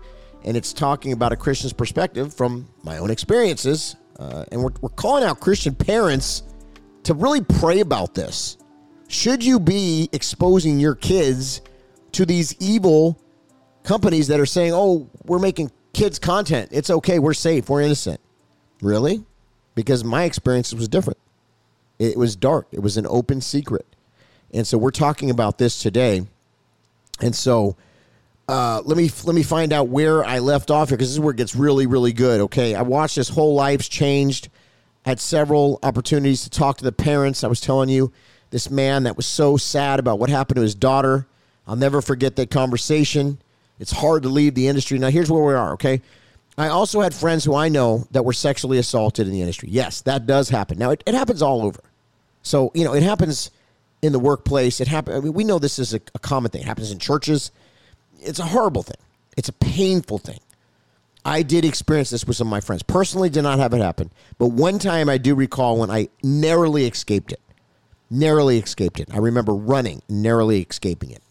and 0.45 0.55
it's 0.55 0.71
talking 0.71 1.11
about 1.11 1.33
a 1.33 1.35
Christian's 1.35 1.73
perspective 1.73 2.33
from 2.33 2.67
my 2.83 2.99
own 2.99 3.11
experiences. 3.11 3.97
Uh, 4.19 4.45
and 4.51 4.63
we're, 4.63 4.71
we're 4.81 4.89
calling 4.89 5.23
out 5.23 5.39
Christian 5.39 5.75
parents 5.75 6.43
to 7.03 7.15
really 7.15 7.41
pray 7.41 7.79
about 7.79 8.13
this 8.13 8.57
should 9.11 9.43
you 9.43 9.59
be 9.59 10.09
exposing 10.13 10.79
your 10.79 10.95
kids 10.95 11.61
to 12.13 12.25
these 12.25 12.55
evil 12.59 13.21
companies 13.83 14.27
that 14.27 14.39
are 14.39 14.45
saying, 14.45 14.71
oh, 14.73 15.09
we're 15.25 15.39
making 15.39 15.69
kids 15.93 16.19
content? 16.19 16.69
It's 16.71 16.89
okay. 16.89 17.19
We're 17.19 17.33
safe. 17.33 17.69
We're 17.69 17.81
innocent. 17.81 18.19
Really? 18.81 19.23
Because 19.75 20.03
my 20.03 20.23
experience 20.23 20.73
was 20.73 20.87
different. 20.87 21.19
It 21.99 22.17
was 22.17 22.35
dark, 22.35 22.67
it 22.71 22.79
was 22.79 22.97
an 22.97 23.05
open 23.07 23.41
secret. 23.41 23.85
And 24.53 24.65
so 24.65 24.77
we're 24.77 24.89
talking 24.91 25.29
about 25.29 25.59
this 25.59 25.81
today. 25.81 26.25
And 27.21 27.35
so 27.35 27.77
uh, 28.47 28.81
let 28.83 28.97
me 28.97 29.09
let 29.23 29.35
me 29.35 29.43
find 29.43 29.71
out 29.71 29.87
where 29.87 30.25
I 30.25 30.39
left 30.39 30.71
off 30.71 30.89
here 30.89 30.97
because 30.97 31.09
this 31.09 31.13
is 31.13 31.19
where 31.19 31.31
it 31.31 31.37
gets 31.37 31.55
really 31.55 31.85
really 31.85 32.11
good. 32.11 32.41
Okay, 32.41 32.75
I 32.75 32.81
watched 32.81 33.15
this 33.15 33.29
whole 33.29 33.53
life's 33.53 33.87
changed. 33.87 34.49
Had 35.05 35.19
several 35.19 35.79
opportunities 35.83 36.43
to 36.43 36.49
talk 36.49 36.77
to 36.77 36.83
the 36.83 36.91
parents. 36.91 37.43
I 37.43 37.47
was 37.47 37.61
telling 37.61 37.89
you 37.89 38.11
this 38.49 38.69
man 38.69 39.03
that 39.03 39.15
was 39.15 39.25
so 39.25 39.55
sad 39.57 39.99
about 39.99 40.19
what 40.19 40.29
happened 40.29 40.57
to 40.57 40.61
his 40.61 40.75
daughter. 40.75 41.27
I'll 41.65 41.75
never 41.75 42.01
forget 42.01 42.35
that 42.35 42.51
conversation. 42.51 43.39
It's 43.81 43.91
hard 43.91 44.23
to 44.23 44.29
leave 44.29 44.55
the 44.55 44.67
industry. 44.67 44.97
Now, 44.99 45.09
here's 45.09 45.29
where 45.29 45.43
we 45.43 45.53
are, 45.53 45.73
okay? 45.73 46.01
I 46.57 46.67
also 46.67 47.01
had 47.01 47.13
friends 47.13 47.43
who 47.43 47.55
I 47.55 47.67
know 47.67 48.05
that 48.11 48.23
were 48.23 48.33
sexually 48.33 48.77
assaulted 48.77 49.27
in 49.27 49.33
the 49.33 49.41
industry. 49.41 49.69
Yes, 49.69 50.01
that 50.01 50.25
does 50.25 50.49
happen. 50.49 50.77
Now, 50.77 50.91
it, 50.91 51.03
it 51.05 51.13
happens 51.13 51.41
all 51.41 51.63
over. 51.63 51.81
So, 52.43 52.71
you 52.73 52.83
know, 52.83 52.93
it 52.93 53.03
happens 53.03 53.51
in 54.01 54.13
the 54.13 54.19
workplace. 54.19 54.79
It 54.79 54.87
happens. 54.87 55.17
I 55.17 55.19
mean, 55.19 55.33
we 55.33 55.43
know 55.43 55.59
this 55.59 55.79
is 55.79 55.93
a, 55.93 56.01
a 56.15 56.19
common 56.19 56.51
thing. 56.51 56.61
It 56.61 56.67
happens 56.67 56.91
in 56.91 56.99
churches. 56.99 57.51
It's 58.21 58.39
a 58.39 58.45
horrible 58.45 58.83
thing. 58.83 58.97
It's 59.35 59.49
a 59.49 59.53
painful 59.53 60.19
thing. 60.19 60.39
I 61.25 61.43
did 61.43 61.65
experience 61.65 62.09
this 62.09 62.25
with 62.25 62.37
some 62.37 62.47
of 62.47 62.51
my 62.51 62.61
friends. 62.61 62.83
Personally, 62.83 63.29
did 63.29 63.43
not 63.43 63.59
have 63.59 63.73
it 63.73 63.81
happen. 63.81 64.11
But 64.37 64.47
one 64.47 64.79
time 64.79 65.09
I 65.09 65.17
do 65.17 65.35
recall 65.35 65.77
when 65.77 65.91
I 65.91 66.09
narrowly 66.23 66.85
escaped 66.85 67.31
it 67.31 67.41
narrowly 68.11 68.59
escaped 68.59 68.99
it. 68.99 69.07
I 69.11 69.17
remember 69.17 69.53
running, 69.53 70.03
narrowly 70.09 70.61
escaping 70.61 71.11
it. 71.11 71.23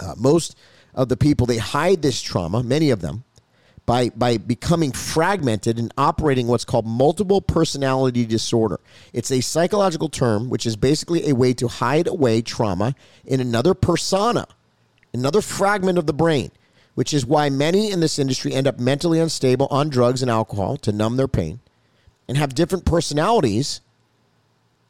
Uh, 0.00 0.14
most 0.16 0.56
of 0.98 1.08
the 1.08 1.16
people, 1.16 1.46
they 1.46 1.58
hide 1.58 2.02
this 2.02 2.20
trauma, 2.20 2.62
many 2.62 2.90
of 2.90 3.00
them, 3.00 3.22
by, 3.86 4.10
by 4.10 4.36
becoming 4.36 4.90
fragmented 4.90 5.78
and 5.78 5.94
operating 5.96 6.48
what's 6.48 6.64
called 6.64 6.86
multiple 6.86 7.40
personality 7.40 8.26
disorder. 8.26 8.80
It's 9.12 9.30
a 9.30 9.40
psychological 9.40 10.08
term, 10.08 10.50
which 10.50 10.66
is 10.66 10.74
basically 10.74 11.30
a 11.30 11.34
way 11.34 11.54
to 11.54 11.68
hide 11.68 12.08
away 12.08 12.42
trauma 12.42 12.96
in 13.24 13.40
another 13.40 13.74
persona, 13.74 14.46
another 15.14 15.40
fragment 15.40 15.98
of 15.98 16.06
the 16.06 16.12
brain, 16.12 16.50
which 16.96 17.14
is 17.14 17.24
why 17.24 17.48
many 17.48 17.92
in 17.92 18.00
this 18.00 18.18
industry 18.18 18.52
end 18.52 18.66
up 18.66 18.80
mentally 18.80 19.20
unstable 19.20 19.68
on 19.70 19.88
drugs 19.88 20.20
and 20.20 20.30
alcohol 20.30 20.76
to 20.78 20.90
numb 20.90 21.16
their 21.16 21.28
pain 21.28 21.60
and 22.26 22.36
have 22.36 22.56
different 22.56 22.84
personalities 22.84 23.80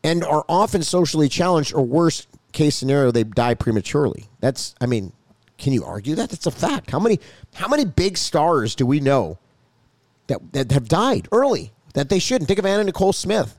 and 0.02 0.24
are 0.24 0.44
often 0.48 0.82
socially 0.82 1.28
challenged, 1.28 1.74
or 1.74 1.84
worst 1.84 2.28
case 2.52 2.76
scenario, 2.76 3.10
they 3.10 3.24
die 3.24 3.54
prematurely. 3.54 4.24
That's, 4.40 4.74
I 4.80 4.86
mean, 4.86 5.12
can 5.58 5.72
you 5.72 5.84
argue 5.84 6.14
that? 6.14 6.30
That's 6.30 6.46
a 6.46 6.50
fact. 6.50 6.90
How 6.90 7.00
many, 7.00 7.20
how 7.54 7.68
many 7.68 7.84
big 7.84 8.16
stars 8.16 8.74
do 8.74 8.86
we 8.86 9.00
know 9.00 9.38
that, 10.28 10.52
that 10.52 10.72
have 10.72 10.88
died 10.88 11.28
early 11.32 11.72
that 11.94 12.08
they 12.08 12.18
shouldn't? 12.20 12.46
Think 12.46 12.58
of 12.58 12.66
Anna 12.66 12.84
Nicole 12.84 13.12
Smith. 13.12 13.58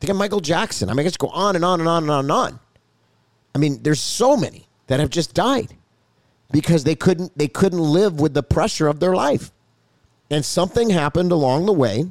Think 0.00 0.10
of 0.10 0.16
Michael 0.16 0.40
Jackson. 0.40 0.88
I 0.88 0.94
mean, 0.94 1.06
I 1.06 1.08
just 1.08 1.18
go 1.18 1.28
on 1.28 1.54
and 1.54 1.64
on 1.64 1.80
and 1.80 1.88
on 1.88 2.02
and 2.04 2.10
on 2.10 2.24
and 2.24 2.32
on. 2.32 2.60
I 3.54 3.58
mean, 3.58 3.82
there's 3.82 4.00
so 4.00 4.36
many 4.36 4.66
that 4.86 5.00
have 5.00 5.10
just 5.10 5.34
died 5.34 5.76
because 6.50 6.84
they 6.84 6.94
couldn't 6.94 7.36
they 7.36 7.48
couldn't 7.48 7.78
live 7.78 8.20
with 8.20 8.34
the 8.34 8.42
pressure 8.42 8.88
of 8.88 9.00
their 9.00 9.14
life. 9.14 9.52
And 10.30 10.44
something 10.44 10.90
happened 10.90 11.30
along 11.30 11.66
the 11.66 11.72
way. 11.72 12.06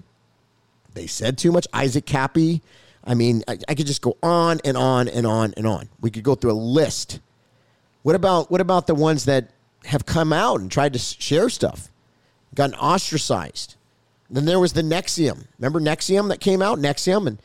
They 0.93 1.07
said 1.07 1.37
too 1.37 1.51
much. 1.51 1.67
Isaac 1.73 2.05
Kappy. 2.05 2.61
I 3.03 3.15
mean, 3.15 3.43
I, 3.47 3.57
I, 3.67 3.73
could 3.73 3.87
just 3.87 4.03
go 4.03 4.15
on 4.21 4.59
and 4.63 4.77
on 4.77 5.07
and 5.07 5.25
on 5.25 5.55
and 5.57 5.65
on. 5.65 5.89
We 6.01 6.11
could 6.11 6.23
go 6.23 6.35
through 6.35 6.51
a 6.51 6.53
list. 6.53 7.19
What 8.03 8.15
about 8.15 8.49
what 8.49 8.61
about 8.61 8.87
the 8.87 8.95
ones 8.95 9.25
that 9.25 9.51
have 9.85 10.05
come 10.05 10.33
out 10.33 10.59
and 10.59 10.71
tried 10.71 10.93
to 10.93 10.99
share 10.99 11.49
stuff, 11.49 11.89
gotten 12.55 12.75
ostracized? 12.75 13.75
Then 14.29 14.45
there 14.45 14.59
was 14.59 14.73
the 14.73 14.81
NXIVM. 14.81 15.45
Remember 15.59 15.81
NXIVM 15.81 16.29
that 16.29 16.39
came 16.39 16.61
out, 16.61 16.79
NXIVM, 16.79 17.27
and 17.27 17.41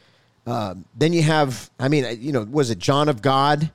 uh, 0.46 0.74
then 0.96 1.12
you 1.12 1.22
have, 1.22 1.68
I 1.80 1.88
mean, 1.88 2.18
you 2.20 2.30
know, 2.30 2.44
was 2.44 2.70
it 2.70 2.78
John 2.78 3.08
of 3.08 3.22
God? 3.22 3.72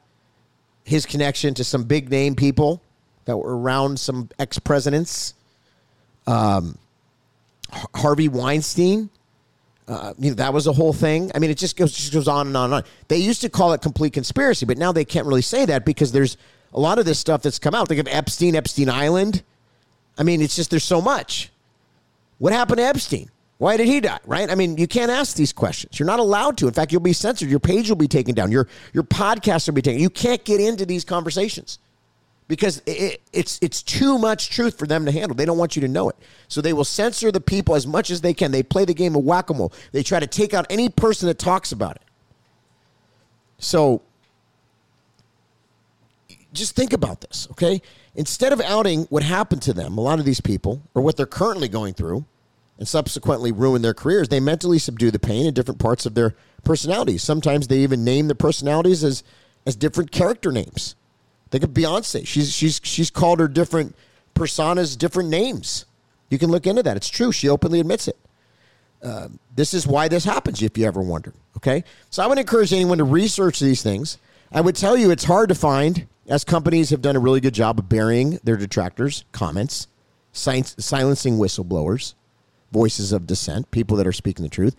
His 0.86 1.06
connection 1.06 1.54
to 1.56 1.64
some 1.64 1.84
big 1.84 2.10
name 2.10 2.36
people 2.36 2.82
that 3.26 3.38
were 3.38 3.58
around 3.60 4.00
some 4.00 4.30
ex 4.40 4.58
presidents. 4.60 5.34
Um, 6.26 6.78
Harvey 7.94 8.30
Weinstein 8.30 9.10
uh, 9.92 10.14
you 10.18 10.30
know, 10.30 10.36
that 10.36 10.54
was 10.54 10.68
a 10.68 10.72
whole 10.74 10.94
thing. 10.94 11.32
I 11.36 11.40
mean, 11.40 11.50
it 11.50 11.58
just 11.58 11.76
goes 11.76 11.92
just 11.92 12.14
goes 12.14 12.28
on 12.28 12.48
and 12.48 12.56
on 12.56 12.66
and 12.66 12.74
on. 12.76 12.84
They 13.10 13.18
used 13.18 13.42
to 13.42 13.50
call 13.50 13.74
it 13.74 13.82
complete 13.82 14.14
conspiracy, 14.14 14.66
but 14.66 14.78
now 14.78 14.94
they 14.94 15.04
can't 15.04 15.28
really 15.28 15.42
say 15.42 15.66
that 15.66 15.84
because 15.84 16.14
there's 16.14 16.38
a 16.74 16.80
lot 16.80 17.00
of 17.00 17.06
this 17.06 17.20
stuff 17.20 17.42
that's 17.42 17.60
come 17.60 17.76
out. 17.76 17.88
Think 17.88 18.00
of 18.00 18.08
Epstein, 18.08 18.56
Epstein 18.56 18.90
Island. 18.90 19.44
I 20.18 20.24
mean, 20.24 20.42
it's 20.42 20.56
just 20.56 20.70
there's 20.70 20.84
so 20.84 21.02
much. 21.02 21.52
What 22.38 22.54
happened 22.54 22.78
to 22.78 22.84
Epstein? 22.84 23.30
Why 23.58 23.78
did 23.78 23.88
he 23.88 24.00
die? 24.00 24.20
Right? 24.26 24.50
I 24.50 24.56
mean, 24.56 24.78
you 24.78 24.88
can't 24.88 25.12
ask 25.12 25.36
these 25.36 25.54
questions. 25.54 26.00
You're 26.00 26.08
not 26.08 26.20
allowed 26.20 26.58
to. 26.58 26.68
In 26.68 26.74
fact, 26.74 26.92
you'll 26.92 27.02
be 27.02 27.14
censored. 27.14 27.50
Your 27.50 27.60
page 27.60 27.90
will 27.90 27.96
be 27.96 28.08
taken 28.08 28.34
down. 28.34 28.52
Your 28.52 28.68
your 28.94 29.04
podcast 29.04 29.68
will 29.68 29.76
be 29.76 29.84
taken. 29.84 30.02
You 30.02 30.10
can't 30.10 30.44
get 30.44 30.60
into 30.60 30.86
these 30.86 31.06
conversations 31.06 31.78
because 32.48 32.82
it, 32.88 33.22
it's 33.32 33.60
it's 33.62 33.84
too 33.84 34.18
much 34.18 34.50
truth 34.50 34.80
for 34.80 34.88
them 34.88 35.06
to 35.06 35.12
handle. 35.12 35.36
They 35.36 35.46
don't 35.46 35.60
want 35.60 35.76
you 35.76 35.82
to 35.84 35.88
know 35.88 36.10
it, 36.10 36.16
so 36.48 36.60
they 36.60 36.74
will 36.74 36.84
censor 36.84 37.32
the 37.32 37.40
people 37.40 37.76
as 37.76 37.86
much 37.86 38.10
as 38.10 38.22
they 38.22 38.34
can. 38.34 38.52
They 38.52 38.64
play 38.64 38.84
the 38.84 38.96
game 38.96 39.16
of 39.16 39.24
whack 39.24 39.52
a 39.52 39.54
mole. 39.54 39.72
They 39.92 40.02
try 40.02 40.20
to 40.20 40.28
take 40.28 40.56
out 40.56 40.66
any 40.70 40.90
person 40.90 41.28
that 41.28 41.38
talks 41.38 41.72
about 41.72 41.98
it. 41.98 42.02
So 43.60 44.02
just 46.54 46.76
think 46.76 46.94
about 46.94 47.22
this, 47.22 47.48
okay? 47.52 47.82
Instead 48.16 48.52
of 48.54 48.62
outing 48.62 49.04
what 49.04 49.24
happened 49.24 49.62
to 49.64 49.74
them, 49.74 49.98
a 49.98 50.02
lot 50.02 50.20
of 50.20 50.26
these 50.26 50.42
people, 50.42 50.82
or 50.94 51.02
what 51.02 51.18
they're 51.18 51.26
currently 51.26 51.68
going 51.68 51.94
through, 51.94 52.26
and 52.78 52.88
subsequently 52.88 53.52
ruin 53.52 53.82
their 53.82 53.94
careers, 53.94 54.30
they 54.30 54.40
mentally 54.40 54.80
subdue 54.80 55.12
the 55.12 55.20
pain 55.20 55.46
in 55.46 55.54
different 55.54 55.80
parts 55.80 56.06
of 56.06 56.16
their 56.16 56.36
personalities. 56.64 57.22
Sometimes 57.22 57.68
they 57.68 57.80
even 57.80 58.04
name 58.04 58.28
their 58.28 58.36
personalities 58.36 59.04
as 59.04 59.24
as 59.68 59.76
different 59.76 60.12
character 60.12 60.52
names. 60.52 60.96
Think 61.52 61.64
of 61.64 61.72
Beyonce. 61.72 62.26
She's 62.26 62.52
she's 62.52 62.82
she's 62.84 63.12
called 63.12 63.40
her 63.40 63.48
different 63.48 63.96
personas 64.34 64.98
different 64.98 65.30
names. 65.30 65.86
You 66.30 66.40
can 66.40 66.50
look 66.50 66.66
into 66.66 66.82
that. 66.82 66.98
It's 66.98 67.10
true. 67.10 67.32
She 67.32 67.50
openly 67.50 67.80
admits 67.80 68.08
it. 68.08 68.18
Uh, 69.04 69.28
this 69.56 69.74
is 69.74 69.86
why 69.86 70.08
this 70.08 70.24
happens, 70.24 70.62
if 70.62 70.78
you 70.78 70.86
ever 70.86 71.02
wonder. 71.02 71.34
Okay, 71.58 71.84
so 72.10 72.24
I 72.24 72.28
would 72.28 72.40
encourage 72.40 72.74
anyone 72.74 72.98
to 72.98 73.04
research 73.04 73.60
these 73.60 73.84
things. 73.84 74.18
I 74.52 74.62
would 74.62 74.76
tell 74.76 74.98
you 74.98 75.12
it's 75.12 75.24
hard 75.24 75.50
to 75.50 75.56
find, 75.56 76.08
as 76.32 76.44
companies 76.44 76.90
have 76.90 77.02
done 77.02 77.16
a 77.16 77.20
really 77.20 77.40
good 77.40 77.54
job 77.54 77.78
of 77.78 77.90
burying 77.90 78.40
their 78.44 78.58
detractors, 78.58 79.26
comments, 79.32 79.88
silencing 80.32 81.38
whistleblowers, 81.38 82.16
voices 82.72 83.12
of 83.12 83.28
dissent, 83.28 83.70
people 83.70 83.98
that 83.98 84.08
are 84.08 84.14
speaking 84.14 84.44
the 84.44 84.50
truth, 84.50 84.76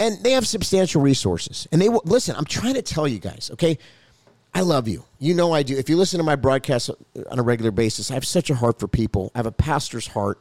and 0.00 0.22
they 0.24 0.32
have 0.32 0.46
substantial 0.46 1.00
resources. 1.00 1.68
And 1.70 1.80
they 1.80 1.88
will 1.88 2.02
listen. 2.04 2.34
I'm 2.34 2.46
trying 2.46 2.74
to 2.74 2.82
tell 2.82 3.06
you 3.06 3.20
guys. 3.20 3.50
Okay 3.52 3.78
I 4.54 4.60
love 4.60 4.86
you. 4.86 5.04
You 5.18 5.34
know 5.34 5.52
I 5.52 5.64
do. 5.64 5.76
If 5.76 5.88
you 5.88 5.96
listen 5.96 6.18
to 6.18 6.24
my 6.24 6.36
broadcast 6.36 6.88
on 7.28 7.38
a 7.38 7.42
regular 7.42 7.72
basis, 7.72 8.10
I 8.10 8.14
have 8.14 8.24
such 8.24 8.50
a 8.50 8.54
heart 8.54 8.78
for 8.78 8.86
people. 8.86 9.32
I 9.34 9.38
have 9.38 9.46
a 9.46 9.52
pastor's 9.52 10.06
heart. 10.06 10.38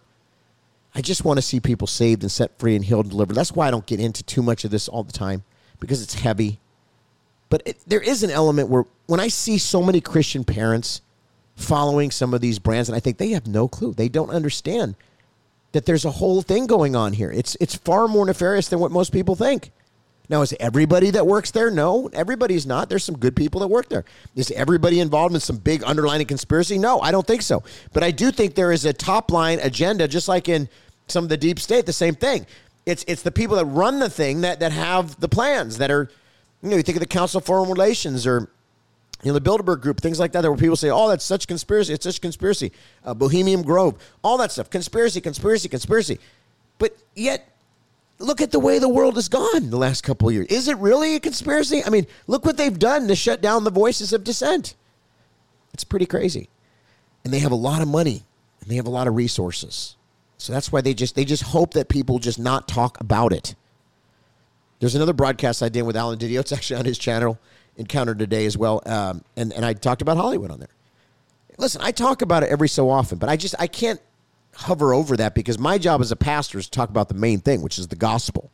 I 0.94 1.02
just 1.02 1.26
want 1.26 1.40
to 1.40 1.42
see 1.42 1.60
people 1.60 1.88
saved 1.88 2.22
and 2.22 2.32
set 2.32 2.60
free 2.60 2.76
and 2.76 2.86
healed 2.86 3.06
and 3.06 3.12
delivered. 3.12 3.34
That's 3.34 3.54
why 3.54 3.68
I 3.68 3.72
don't 3.72 3.88
get 3.88 4.00
into 4.00 4.22
too 4.22 4.44
much 4.44 4.64
of 4.66 4.72
this 4.72 4.88
all 4.88 5.04
the 5.04 5.12
time 5.12 5.44
because 5.80 6.04
it's 6.04 6.14
heavy. 6.14 6.60
But 7.54 7.62
it, 7.68 7.78
there 7.86 8.02
is 8.02 8.24
an 8.24 8.32
element 8.32 8.70
where 8.70 8.86
when 9.06 9.20
I 9.20 9.28
see 9.28 9.60
so 9.60 9.84
many 9.84 10.02
Christian 10.02 10.44
parents 10.44 11.02
following 11.56 12.10
some 12.10 12.34
of 12.34 12.42
these 12.42 12.58
brands, 12.58 12.90
and 12.90 12.96
I 12.96 13.00
think 13.00 13.20
they 13.20 13.30
have 13.30 13.46
no 13.46 13.68
clue, 13.68 13.94
they 13.94 14.10
don't 14.10 14.32
understand 14.32 14.96
that 15.72 15.86
there's 15.86 16.04
a 16.04 16.10
whole 16.10 16.42
thing 16.42 16.66
going 16.66 16.96
on 16.96 17.14
here. 17.14 17.32
It's 17.32 17.56
it's 17.62 17.76
far 17.76 18.08
more 18.08 18.26
nefarious 18.26 18.70
than 18.70 18.80
what 18.80 18.90
most 18.90 19.14
people 19.14 19.36
think. 19.36 19.72
Now, 20.30 20.42
is 20.42 20.56
everybody 20.60 21.12
that 21.12 21.28
works 21.28 21.52
there? 21.52 21.70
No, 21.70 22.10
everybody's 22.12 22.66
not. 22.66 22.90
There's 22.90 23.04
some 23.04 23.20
good 23.20 23.36
people 23.36 23.62
that 23.62 23.68
work 23.68 23.88
there. 23.88 24.04
Is 24.36 24.50
everybody 24.50 25.00
involved 25.00 25.36
in 25.36 25.40
some 25.40 25.58
big 25.58 25.84
underlying 25.84 26.26
conspiracy? 26.26 26.80
No, 26.80 27.02
I 27.02 27.12
don't 27.12 27.28
think 27.28 27.44
so. 27.44 27.62
But 27.92 28.02
I 28.02 28.10
do 28.10 28.32
think 28.32 28.56
there 28.56 28.72
is 28.72 28.84
a 28.84 28.94
top 28.94 29.30
line 29.30 29.60
agenda, 29.62 30.08
just 30.08 30.28
like 30.28 30.50
in 30.50 30.70
some 31.06 31.24
of 31.24 31.30
the 31.30 31.38
deep 31.38 31.60
state, 31.60 31.86
the 31.86 31.94
same 31.94 32.16
thing. 32.16 32.48
It's 32.88 33.06
it's 33.08 33.22
the 33.22 33.32
people 33.32 33.58
that 33.58 33.66
run 33.66 34.00
the 34.00 34.10
thing 34.10 34.42
that 34.42 34.60
that 34.62 34.72
have 34.72 35.20
the 35.20 35.30
plans 35.30 35.78
that 35.78 35.92
are, 35.92 36.10
you 36.64 36.70
know, 36.70 36.78
you 36.78 36.84
think 36.84 36.96
of 36.96 37.02
the 37.02 37.08
Council 37.08 37.40
of 37.40 37.46
Foreign 37.46 37.70
Relations 37.70 38.26
or 38.26 38.50
You 39.24 39.32
know, 39.32 39.40
the 39.40 39.42
Bilderberg 39.42 39.82
Group, 39.82 40.02
things 40.02 40.20
like 40.20 40.32
that, 40.32 40.44
where 40.44 40.56
people 40.56 40.76
say, 40.76 40.90
oh, 40.90 41.10
that's 41.10 41.26
such 41.26 41.48
conspiracy. 41.48 41.94
It's 41.94 42.06
such 42.06 42.22
conspiracy. 42.22 42.72
Uh, 43.06 43.14
Bohemian 43.14 43.62
Grove, 43.62 43.96
all 44.24 44.38
that 44.38 44.52
stuff. 44.52 44.70
Conspiracy, 44.70 45.22
conspiracy, 45.22 45.70
conspiracy. 45.70 46.20
But 46.80 46.98
yet, 47.16 47.48
look 48.20 48.42
at 48.42 48.52
the 48.52 48.60
way 48.60 48.80
the 48.80 48.90
world 48.90 49.16
has 49.16 49.30
gone 49.30 49.70
the 49.70 49.78
last 49.78 50.04
couple 50.04 50.30
of 50.30 50.34
years. 50.34 50.48
Is 50.48 50.68
it 50.68 50.78
really 50.78 51.16
a 51.16 51.20
conspiracy? 51.20 51.84
I 51.86 51.90
mean, 51.90 52.08
look 52.28 52.46
what 52.46 52.58
they've 52.58 52.78
done 52.78 53.08
to 53.10 53.16
shut 53.16 53.42
down 53.42 53.64
the 53.64 53.72
voices 53.72 54.14
of 54.14 54.24
dissent. 54.24 54.76
It's 55.74 55.84
pretty 55.84 56.06
crazy. 56.06 56.50
And 57.24 57.34
they 57.34 57.40
have 57.40 57.52
a 57.52 57.56
lot 57.56 57.82
of 57.82 57.88
money 57.88 58.24
and 58.62 58.70
they 58.70 58.76
have 58.76 58.88
a 58.88 58.92
lot 58.92 59.08
of 59.08 59.16
resources. 59.16 59.96
So 60.38 60.52
that's 60.54 60.72
why 60.72 60.82
they 60.82 60.94
just 60.94 61.16
they 61.16 61.26
just 61.26 61.44
hope 61.44 61.74
that 61.74 61.88
people 61.88 62.20
just 62.20 62.40
not 62.40 62.68
talk 62.68 63.00
about 63.00 63.32
it. 63.32 63.56
There's 64.84 64.96
another 64.96 65.14
broadcast 65.14 65.64
I 65.64 65.70
did 65.70 65.84
with 65.84 65.96
Alan 65.96 66.20
DiDio. 66.20 66.42
It's 66.42 66.52
actually 66.52 66.78
on 66.80 66.84
his 66.84 66.98
channel, 66.98 67.40
Encounter 67.78 68.14
Today 68.14 68.46
as 68.46 68.58
well. 68.58 68.82
Um, 68.86 69.24
and, 69.38 69.54
and 69.54 69.64
I 69.64 69.72
talked 69.72 70.02
about 70.02 70.18
Hollywood 70.18 70.52
on 70.52 70.60
there. 70.60 70.76
Listen, 71.58 71.80
I 71.82 71.92
talk 71.92 72.22
about 72.22 72.44
it 72.44 72.50
every 72.50 72.68
so 72.68 72.90
often, 72.90 73.18
but 73.18 73.30
I 73.30 73.38
just 73.38 73.56
I 73.58 73.68
can't 73.68 74.02
hover 74.54 74.94
over 74.94 75.16
that 75.16 75.36
because 75.36 75.58
my 75.58 75.78
job 75.78 76.02
as 76.02 76.12
a 76.12 76.18
pastor 76.18 76.58
is 76.60 76.66
to 76.66 76.72
talk 76.72 76.90
about 76.90 77.08
the 77.08 77.14
main 77.14 77.40
thing, 77.40 77.62
which 77.62 77.80
is 77.80 77.88
the 77.88 77.96
gospel. 77.96 78.52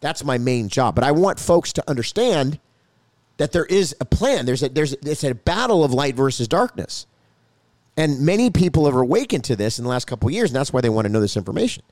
That's 0.00 0.24
my 0.24 0.38
main 0.38 0.70
job. 0.70 0.94
But 0.94 1.04
I 1.04 1.12
want 1.12 1.38
folks 1.38 1.74
to 1.74 1.84
understand 1.86 2.58
that 3.36 3.52
there 3.52 3.66
is 3.66 3.94
a 4.00 4.06
plan. 4.06 4.46
There's 4.46 4.62
a 4.62 4.70
there's 4.70 4.94
it's 4.94 5.24
a 5.24 5.34
battle 5.34 5.84
of 5.84 5.92
light 5.92 6.16
versus 6.16 6.48
darkness. 6.48 7.06
And 7.98 8.20
many 8.20 8.48
people 8.48 8.86
have 8.86 8.94
awakened 8.94 9.44
to 9.44 9.56
this 9.56 9.78
in 9.78 9.84
the 9.84 9.90
last 9.90 10.06
couple 10.06 10.30
years, 10.30 10.48
and 10.48 10.56
that's 10.56 10.72
why 10.72 10.80
they 10.80 10.88
want 10.88 11.06
to 11.06 11.12
know 11.12 11.20
this 11.20 11.36
information. 11.36 11.82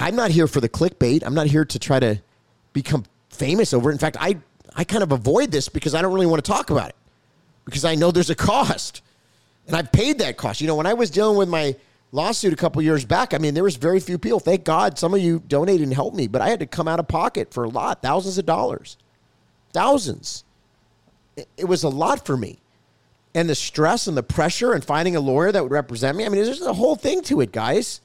I'm 0.00 0.16
not 0.16 0.32
here 0.32 0.48
for 0.48 0.60
the 0.60 0.68
clickbait. 0.68 1.22
I'm 1.24 1.34
not 1.34 1.46
here 1.46 1.64
to 1.64 1.78
try 1.78 2.00
to 2.00 2.20
become 2.76 3.04
famous 3.30 3.72
over 3.72 3.88
it. 3.90 3.94
In 3.94 3.98
fact, 3.98 4.18
I 4.20 4.36
I 4.76 4.84
kind 4.84 5.02
of 5.02 5.10
avoid 5.10 5.50
this 5.50 5.70
because 5.70 5.94
I 5.94 6.02
don't 6.02 6.12
really 6.12 6.26
want 6.26 6.44
to 6.44 6.50
talk 6.50 6.68
about 6.68 6.90
it 6.90 6.96
because 7.64 7.86
I 7.86 7.94
know 7.94 8.10
there's 8.10 8.30
a 8.30 8.34
cost. 8.34 9.00
And 9.66 9.74
I've 9.74 9.90
paid 9.90 10.18
that 10.18 10.36
cost. 10.36 10.60
You 10.60 10.66
know, 10.66 10.76
when 10.76 10.86
I 10.86 10.92
was 10.92 11.10
dealing 11.10 11.38
with 11.38 11.48
my 11.48 11.74
lawsuit 12.12 12.52
a 12.52 12.56
couple 12.56 12.82
years 12.82 13.04
back, 13.04 13.32
I 13.32 13.38
mean, 13.38 13.54
there 13.54 13.64
was 13.64 13.76
very 13.76 13.98
few 13.98 14.18
people. 14.18 14.38
Thank 14.38 14.64
God 14.64 14.98
some 14.98 15.14
of 15.14 15.20
you 15.20 15.42
donated 15.48 15.82
and 15.82 15.94
helped 15.94 16.16
me, 16.16 16.28
but 16.28 16.42
I 16.42 16.50
had 16.50 16.60
to 16.60 16.66
come 16.66 16.86
out 16.86 17.00
of 17.00 17.08
pocket 17.08 17.52
for 17.52 17.64
a 17.64 17.68
lot, 17.68 18.02
thousands 18.02 18.36
of 18.36 18.44
dollars. 18.44 18.98
Thousands. 19.72 20.44
It 21.56 21.64
was 21.64 21.82
a 21.82 21.88
lot 21.88 22.26
for 22.26 22.36
me. 22.36 22.58
And 23.34 23.48
the 23.48 23.54
stress 23.54 24.06
and 24.06 24.16
the 24.16 24.22
pressure 24.22 24.72
and 24.72 24.84
finding 24.84 25.16
a 25.16 25.20
lawyer 25.20 25.50
that 25.50 25.62
would 25.62 25.72
represent 25.72 26.16
me. 26.16 26.26
I 26.26 26.28
mean, 26.28 26.44
there's 26.44 26.60
a 26.60 26.74
whole 26.74 26.94
thing 26.94 27.22
to 27.22 27.40
it, 27.40 27.50
guys. 27.52 28.00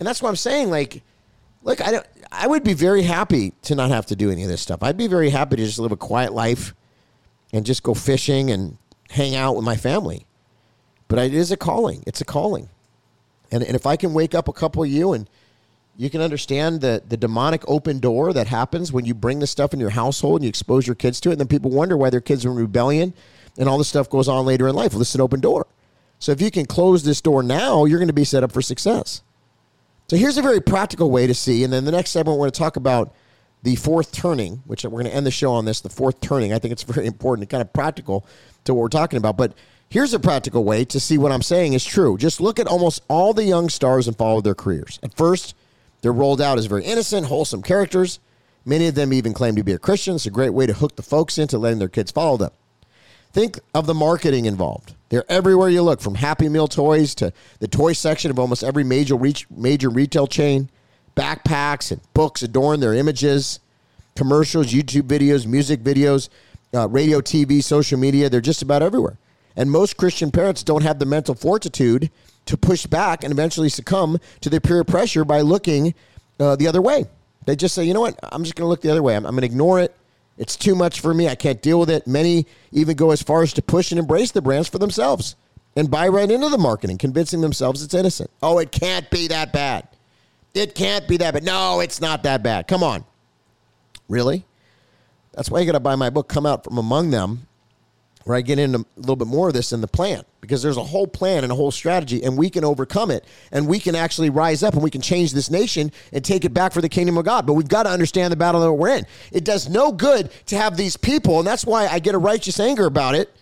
And 0.00 0.06
that's 0.06 0.20
what 0.20 0.30
I'm 0.30 0.36
saying. 0.36 0.70
Like, 0.70 1.02
look, 1.66 1.86
I 1.86 1.90
don't 1.90 2.06
I 2.32 2.46
would 2.46 2.64
be 2.64 2.72
very 2.72 3.02
happy 3.02 3.52
to 3.62 3.74
not 3.74 3.90
have 3.90 4.06
to 4.06 4.16
do 4.16 4.30
any 4.30 4.42
of 4.42 4.48
this 4.48 4.62
stuff. 4.62 4.82
I'd 4.82 4.96
be 4.96 5.08
very 5.08 5.30
happy 5.30 5.56
to 5.56 5.64
just 5.64 5.78
live 5.78 5.92
a 5.92 5.96
quiet 5.96 6.32
life 6.32 6.74
and 7.52 7.66
just 7.66 7.82
go 7.82 7.92
fishing 7.92 8.50
and 8.50 8.78
hang 9.10 9.34
out 9.34 9.54
with 9.56 9.64
my 9.64 9.76
family. 9.76 10.26
But 11.08 11.18
it 11.18 11.34
is 11.34 11.52
a 11.52 11.56
calling. 11.56 12.02
It's 12.06 12.20
a 12.20 12.24
calling. 12.24 12.68
And, 13.52 13.62
and 13.62 13.76
if 13.76 13.86
I 13.86 13.96
can 13.96 14.12
wake 14.12 14.34
up 14.34 14.48
a 14.48 14.52
couple 14.52 14.82
of 14.82 14.88
you 14.88 15.12
and 15.12 15.28
you 15.96 16.10
can 16.10 16.20
understand 16.20 16.80
the, 16.80 17.02
the 17.08 17.16
demonic 17.16 17.62
open 17.68 18.00
door 18.00 18.32
that 18.32 18.48
happens 18.48 18.92
when 18.92 19.04
you 19.04 19.14
bring 19.14 19.38
this 19.38 19.50
stuff 19.50 19.72
in 19.72 19.80
your 19.80 19.90
household 19.90 20.40
and 20.40 20.44
you 20.44 20.48
expose 20.48 20.86
your 20.86 20.96
kids 20.96 21.20
to 21.20 21.30
it, 21.30 21.32
and 21.32 21.40
then 21.40 21.48
people 21.48 21.70
wonder 21.70 21.96
why 21.96 22.10
their 22.10 22.20
kids 22.20 22.44
are 22.44 22.50
in 22.50 22.56
rebellion 22.56 23.14
and 23.56 23.68
all 23.68 23.78
this 23.78 23.88
stuff 23.88 24.10
goes 24.10 24.28
on 24.28 24.44
later 24.44 24.68
in 24.68 24.74
life. 24.74 24.92
Well, 24.92 24.98
this 24.98 25.10
is 25.10 25.14
an 25.14 25.20
open 25.20 25.40
door. 25.40 25.66
So 26.18 26.32
if 26.32 26.40
you 26.40 26.50
can 26.50 26.66
close 26.66 27.04
this 27.04 27.20
door 27.20 27.42
now, 27.42 27.84
you're 27.84 27.98
going 27.98 28.08
to 28.08 28.14
be 28.14 28.24
set 28.24 28.42
up 28.42 28.52
for 28.52 28.62
success. 28.62 29.22
So 30.08 30.16
here's 30.16 30.38
a 30.38 30.42
very 30.42 30.60
practical 30.60 31.10
way 31.10 31.26
to 31.26 31.34
see. 31.34 31.64
And 31.64 31.72
then 31.72 31.84
the 31.84 31.92
next 31.92 32.10
segment, 32.10 32.38
we're 32.38 32.44
going 32.44 32.52
to 32.52 32.58
talk 32.58 32.76
about 32.76 33.14
the 33.62 33.76
fourth 33.76 34.12
turning, 34.12 34.62
which 34.66 34.84
we're 34.84 34.90
going 34.90 35.06
to 35.06 35.14
end 35.14 35.26
the 35.26 35.30
show 35.30 35.52
on 35.52 35.64
this, 35.64 35.80
the 35.80 35.88
fourth 35.88 36.20
turning. 36.20 36.52
I 36.52 36.58
think 36.58 36.72
it's 36.72 36.82
very 36.84 37.06
important 37.06 37.42
and 37.42 37.50
kind 37.50 37.62
of 37.62 37.72
practical 37.72 38.26
to 38.64 38.74
what 38.74 38.82
we're 38.82 38.88
talking 38.88 39.16
about. 39.16 39.36
But 39.36 39.54
Here's 39.88 40.12
a 40.12 40.18
practical 40.18 40.64
way 40.64 40.84
to 40.86 40.98
see 40.98 41.16
what 41.16 41.30
I'm 41.30 41.42
saying 41.42 41.72
is 41.72 41.84
true. 41.84 42.18
Just 42.18 42.40
look 42.40 42.58
at 42.58 42.66
almost 42.66 43.02
all 43.08 43.32
the 43.32 43.44
young 43.44 43.68
stars 43.68 44.08
and 44.08 44.18
follow 44.18 44.40
their 44.40 44.54
careers. 44.54 44.98
At 45.02 45.16
first, 45.16 45.54
they're 46.00 46.12
rolled 46.12 46.40
out 46.40 46.58
as 46.58 46.66
very 46.66 46.84
innocent, 46.84 47.26
wholesome 47.26 47.62
characters. 47.62 48.18
Many 48.64 48.88
of 48.88 48.96
them 48.96 49.12
even 49.12 49.32
claim 49.32 49.54
to 49.54 49.62
be 49.62 49.72
a 49.72 49.78
Christian. 49.78 50.16
It's 50.16 50.26
a 50.26 50.30
great 50.30 50.50
way 50.50 50.66
to 50.66 50.72
hook 50.72 50.96
the 50.96 51.02
folks 51.02 51.38
into 51.38 51.56
letting 51.56 51.78
their 51.78 51.88
kids 51.88 52.10
follow 52.10 52.36
them. 52.36 52.50
Think 53.36 53.60
of 53.74 53.84
the 53.84 53.92
marketing 53.92 54.46
involved. 54.46 54.94
They're 55.10 55.30
everywhere 55.30 55.68
you 55.68 55.82
look, 55.82 56.00
from 56.00 56.14
Happy 56.14 56.48
Meal 56.48 56.66
toys 56.66 57.14
to 57.16 57.34
the 57.58 57.68
toy 57.68 57.92
section 57.92 58.30
of 58.30 58.38
almost 58.38 58.64
every 58.64 58.82
major 58.82 59.14
reach, 59.14 59.46
major 59.50 59.90
retail 59.90 60.26
chain. 60.26 60.70
Backpacks 61.14 61.92
and 61.92 62.00
books 62.14 62.42
adorn 62.42 62.80
their 62.80 62.94
images. 62.94 63.60
Commercials, 64.14 64.68
YouTube 64.68 65.02
videos, 65.02 65.46
music 65.46 65.80
videos, 65.80 66.30
uh, 66.72 66.88
radio, 66.88 67.20
TV, 67.20 67.62
social 67.62 67.98
media. 67.98 68.30
They're 68.30 68.40
just 68.40 68.62
about 68.62 68.82
everywhere. 68.82 69.18
And 69.54 69.70
most 69.70 69.98
Christian 69.98 70.30
parents 70.30 70.62
don't 70.62 70.82
have 70.82 70.98
the 70.98 71.04
mental 71.04 71.34
fortitude 71.34 72.10
to 72.46 72.56
push 72.56 72.86
back 72.86 73.22
and 73.22 73.30
eventually 73.32 73.68
succumb 73.68 74.18
to 74.40 74.48
the 74.48 74.62
peer 74.62 74.82
pressure 74.82 75.26
by 75.26 75.42
looking 75.42 75.94
uh, 76.40 76.56
the 76.56 76.66
other 76.68 76.80
way. 76.80 77.04
They 77.44 77.54
just 77.54 77.74
say, 77.74 77.84
you 77.84 77.92
know 77.92 78.00
what, 78.00 78.18
I'm 78.22 78.44
just 78.44 78.56
going 78.56 78.64
to 78.64 78.70
look 78.70 78.80
the 78.80 78.90
other 78.90 79.02
way. 79.02 79.14
I'm, 79.14 79.26
I'm 79.26 79.32
going 79.32 79.42
to 79.42 79.46
ignore 79.46 79.78
it. 79.78 79.94
It's 80.38 80.56
too 80.56 80.74
much 80.74 81.00
for 81.00 81.14
me. 81.14 81.28
I 81.28 81.34
can't 81.34 81.62
deal 81.62 81.80
with 81.80 81.90
it. 81.90 82.06
Many 82.06 82.46
even 82.72 82.96
go 82.96 83.10
as 83.10 83.22
far 83.22 83.42
as 83.42 83.52
to 83.54 83.62
push 83.62 83.90
and 83.90 83.98
embrace 83.98 84.32
the 84.32 84.42
brands 84.42 84.68
for 84.68 84.78
themselves 84.78 85.36
and 85.76 85.90
buy 85.90 86.08
right 86.08 86.30
into 86.30 86.48
the 86.48 86.58
marketing, 86.58 86.98
convincing 86.98 87.40
themselves 87.40 87.82
it's 87.82 87.94
innocent. 87.94 88.30
Oh, 88.42 88.58
it 88.58 88.72
can't 88.72 89.08
be 89.10 89.28
that 89.28 89.52
bad. 89.52 89.88
It 90.54 90.74
can't 90.74 91.06
be 91.06 91.18
that 91.18 91.34
bad. 91.34 91.44
No, 91.44 91.80
it's 91.80 92.00
not 92.00 92.22
that 92.24 92.42
bad. 92.42 92.66
Come 92.66 92.82
on. 92.82 93.04
Really? 94.08 94.44
That's 95.32 95.50
why 95.50 95.60
you 95.60 95.66
got 95.66 95.72
to 95.72 95.80
buy 95.80 95.96
my 95.96 96.10
book, 96.10 96.28
Come 96.28 96.46
Out 96.46 96.64
From 96.64 96.78
Among 96.78 97.10
Them 97.10 97.46
where 98.26 98.36
I 98.36 98.40
get 98.40 98.58
into 98.58 98.80
a 98.80 99.00
little 99.00 99.14
bit 99.14 99.28
more 99.28 99.46
of 99.46 99.54
this 99.54 99.72
in 99.72 99.80
the 99.80 99.86
plan 99.86 100.24
because 100.40 100.60
there's 100.60 100.76
a 100.76 100.82
whole 100.82 101.06
plan 101.06 101.44
and 101.44 101.52
a 101.52 101.54
whole 101.54 101.70
strategy, 101.70 102.24
and 102.24 102.36
we 102.36 102.50
can 102.50 102.64
overcome 102.64 103.12
it, 103.12 103.24
and 103.52 103.68
we 103.68 103.78
can 103.78 103.94
actually 103.94 104.30
rise 104.30 104.64
up 104.64 104.74
and 104.74 104.82
we 104.82 104.90
can 104.90 105.00
change 105.00 105.32
this 105.32 105.48
nation 105.48 105.92
and 106.12 106.24
take 106.24 106.44
it 106.44 106.52
back 106.52 106.72
for 106.72 106.80
the 106.80 106.88
kingdom 106.88 107.16
of 107.18 107.24
God. 107.24 107.46
But 107.46 107.52
we've 107.52 107.68
got 107.68 107.84
to 107.84 107.88
understand 107.88 108.32
the 108.32 108.36
battle 108.36 108.60
that 108.62 108.72
we're 108.72 108.96
in. 108.96 109.06
It 109.30 109.44
does 109.44 109.68
no 109.68 109.92
good 109.92 110.32
to 110.46 110.56
have 110.56 110.76
these 110.76 110.96
people, 110.96 111.38
and 111.38 111.46
that's 111.46 111.64
why 111.64 111.86
I 111.86 112.00
get 112.00 112.16
a 112.16 112.18
righteous 112.18 112.58
anger 112.58 112.86
about 112.86 113.14
it. 113.14 113.32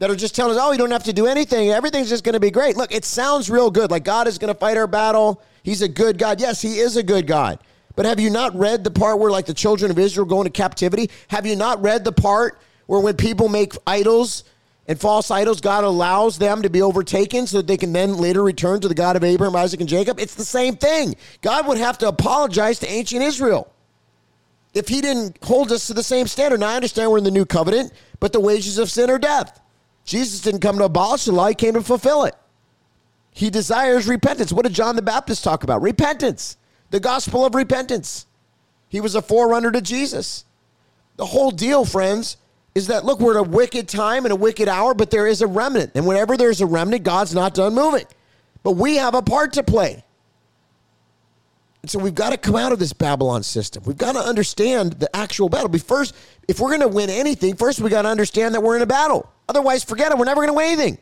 That 0.00 0.10
are 0.10 0.16
just 0.16 0.34
telling 0.34 0.54
us, 0.54 0.62
oh, 0.62 0.72
you 0.72 0.78
don't 0.78 0.90
have 0.90 1.04
to 1.04 1.14
do 1.14 1.26
anything. 1.26 1.70
Everything's 1.70 2.10
just 2.10 2.22
going 2.22 2.34
to 2.34 2.40
be 2.40 2.50
great. 2.50 2.76
Look, 2.76 2.94
it 2.94 3.06
sounds 3.06 3.48
real 3.48 3.70
good. 3.70 3.90
Like 3.90 4.04
God 4.04 4.28
is 4.28 4.36
going 4.36 4.52
to 4.52 4.58
fight 4.58 4.76
our 4.76 4.86
battle. 4.86 5.42
He's 5.62 5.80
a 5.80 5.88
good 5.88 6.18
God. 6.18 6.40
Yes, 6.40 6.60
He 6.60 6.78
is 6.78 6.96
a 6.96 7.02
good 7.02 7.26
God. 7.26 7.58
But 7.96 8.04
have 8.04 8.20
you 8.20 8.28
not 8.30 8.54
read 8.54 8.84
the 8.84 8.90
part 8.90 9.18
where, 9.18 9.30
like, 9.30 9.46
the 9.46 9.54
children 9.54 9.90
of 9.90 9.98
Israel 9.98 10.26
go 10.26 10.40
into 10.40 10.50
captivity? 10.50 11.10
Have 11.28 11.46
you 11.46 11.56
not 11.56 11.82
read 11.82 12.04
the 12.04 12.12
part 12.12 12.58
where 12.90 12.98
when 12.98 13.14
people 13.14 13.48
make 13.48 13.74
idols 13.86 14.42
and 14.88 15.00
false 15.00 15.30
idols, 15.30 15.60
God 15.60 15.84
allows 15.84 16.38
them 16.38 16.62
to 16.62 16.68
be 16.68 16.82
overtaken 16.82 17.46
so 17.46 17.58
that 17.58 17.68
they 17.68 17.76
can 17.76 17.92
then 17.92 18.16
later 18.16 18.42
return 18.42 18.80
to 18.80 18.88
the 18.88 18.96
God 18.96 19.14
of 19.14 19.22
Abraham, 19.22 19.54
Isaac, 19.54 19.78
and 19.78 19.88
Jacob. 19.88 20.18
It's 20.18 20.34
the 20.34 20.44
same 20.44 20.74
thing. 20.74 21.14
God 21.40 21.68
would 21.68 21.78
have 21.78 21.98
to 21.98 22.08
apologize 22.08 22.80
to 22.80 22.90
ancient 22.90 23.22
Israel 23.22 23.72
if 24.74 24.88
he 24.88 25.00
didn't 25.00 25.38
hold 25.44 25.70
us 25.70 25.86
to 25.86 25.94
the 25.94 26.02
same 26.02 26.26
standard. 26.26 26.58
Now, 26.58 26.70
I 26.70 26.74
understand 26.74 27.12
we're 27.12 27.18
in 27.18 27.22
the 27.22 27.30
new 27.30 27.46
covenant, 27.46 27.92
but 28.18 28.32
the 28.32 28.40
wages 28.40 28.76
of 28.76 28.90
sin 28.90 29.08
are 29.08 29.20
death. 29.20 29.60
Jesus 30.04 30.40
didn't 30.40 30.58
come 30.58 30.76
to 30.78 30.84
abolish 30.86 31.26
the 31.26 31.32
law, 31.32 31.46
he 31.46 31.54
came 31.54 31.74
to 31.74 31.82
fulfill 31.82 32.24
it. 32.24 32.34
He 33.30 33.50
desires 33.50 34.08
repentance. 34.08 34.52
What 34.52 34.64
did 34.64 34.74
John 34.74 34.96
the 34.96 35.02
Baptist 35.02 35.44
talk 35.44 35.62
about? 35.62 35.80
Repentance, 35.80 36.56
the 36.90 36.98
gospel 36.98 37.44
of 37.46 37.54
repentance. 37.54 38.26
He 38.88 39.00
was 39.00 39.14
a 39.14 39.22
forerunner 39.22 39.70
to 39.70 39.80
Jesus. 39.80 40.44
The 41.18 41.26
whole 41.26 41.52
deal, 41.52 41.84
friends, 41.84 42.36
is 42.74 42.86
that 42.86 43.04
look, 43.04 43.20
we're 43.20 43.38
at 43.38 43.46
a 43.46 43.48
wicked 43.48 43.88
time 43.88 44.24
and 44.24 44.32
a 44.32 44.36
wicked 44.36 44.68
hour, 44.68 44.94
but 44.94 45.10
there 45.10 45.26
is 45.26 45.42
a 45.42 45.46
remnant. 45.46 45.92
And 45.94 46.06
whenever 46.06 46.36
there's 46.36 46.60
a 46.60 46.66
remnant, 46.66 47.02
God's 47.02 47.34
not 47.34 47.54
done 47.54 47.74
moving. 47.74 48.06
But 48.62 48.72
we 48.72 48.96
have 48.96 49.14
a 49.14 49.22
part 49.22 49.54
to 49.54 49.62
play. 49.62 50.04
And 51.82 51.90
so 51.90 51.98
we've 51.98 52.14
got 52.14 52.30
to 52.30 52.36
come 52.36 52.56
out 52.56 52.72
of 52.72 52.78
this 52.78 52.92
Babylon 52.92 53.42
system. 53.42 53.82
We've 53.86 53.96
got 53.96 54.12
to 54.12 54.20
understand 54.20 54.94
the 54.94 55.14
actual 55.16 55.48
battle. 55.48 55.68
But 55.68 55.82
first, 55.82 56.14
if 56.46 56.60
we're 56.60 56.68
going 56.68 56.82
to 56.82 56.88
win 56.88 57.08
anything, 57.08 57.56
first 57.56 57.80
we 57.80 57.88
got 57.88 58.02
to 58.02 58.08
understand 58.08 58.54
that 58.54 58.60
we're 58.60 58.76
in 58.76 58.82
a 58.82 58.86
battle. 58.86 59.30
Otherwise, 59.48 59.82
forget 59.82 60.12
it. 60.12 60.18
We're 60.18 60.26
never 60.26 60.42
going 60.42 60.48
to 60.48 60.54
win 60.54 60.66
anything. 60.66 60.98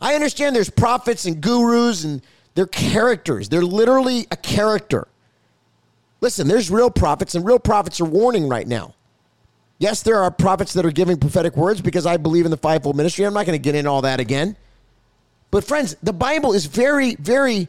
I 0.00 0.14
understand 0.14 0.56
there's 0.56 0.70
prophets 0.70 1.26
and 1.26 1.40
gurus 1.40 2.04
and 2.04 2.22
they're 2.54 2.66
characters. 2.66 3.48
They're 3.48 3.62
literally 3.62 4.26
a 4.30 4.36
character. 4.36 5.06
Listen, 6.22 6.48
there's 6.48 6.70
real 6.70 6.90
prophets, 6.90 7.34
and 7.34 7.44
real 7.44 7.58
prophets 7.58 8.00
are 8.00 8.06
warning 8.06 8.48
right 8.48 8.66
now. 8.66 8.94
Yes, 9.78 10.02
there 10.02 10.18
are 10.18 10.30
prophets 10.30 10.72
that 10.72 10.86
are 10.86 10.90
giving 10.90 11.18
prophetic 11.18 11.56
words 11.56 11.80
because 11.80 12.06
I 12.06 12.16
believe 12.16 12.44
in 12.44 12.50
the 12.50 12.56
fivefold 12.56 12.96
ministry. 12.96 13.26
I'm 13.26 13.34
not 13.34 13.44
going 13.46 13.58
to 13.58 13.62
get 13.62 13.74
into 13.74 13.90
all 13.90 14.02
that 14.02 14.20
again. 14.20 14.56
But 15.50 15.64
friends, 15.64 15.96
the 16.02 16.12
Bible 16.12 16.54
is 16.54 16.66
very, 16.66 17.14
very, 17.16 17.68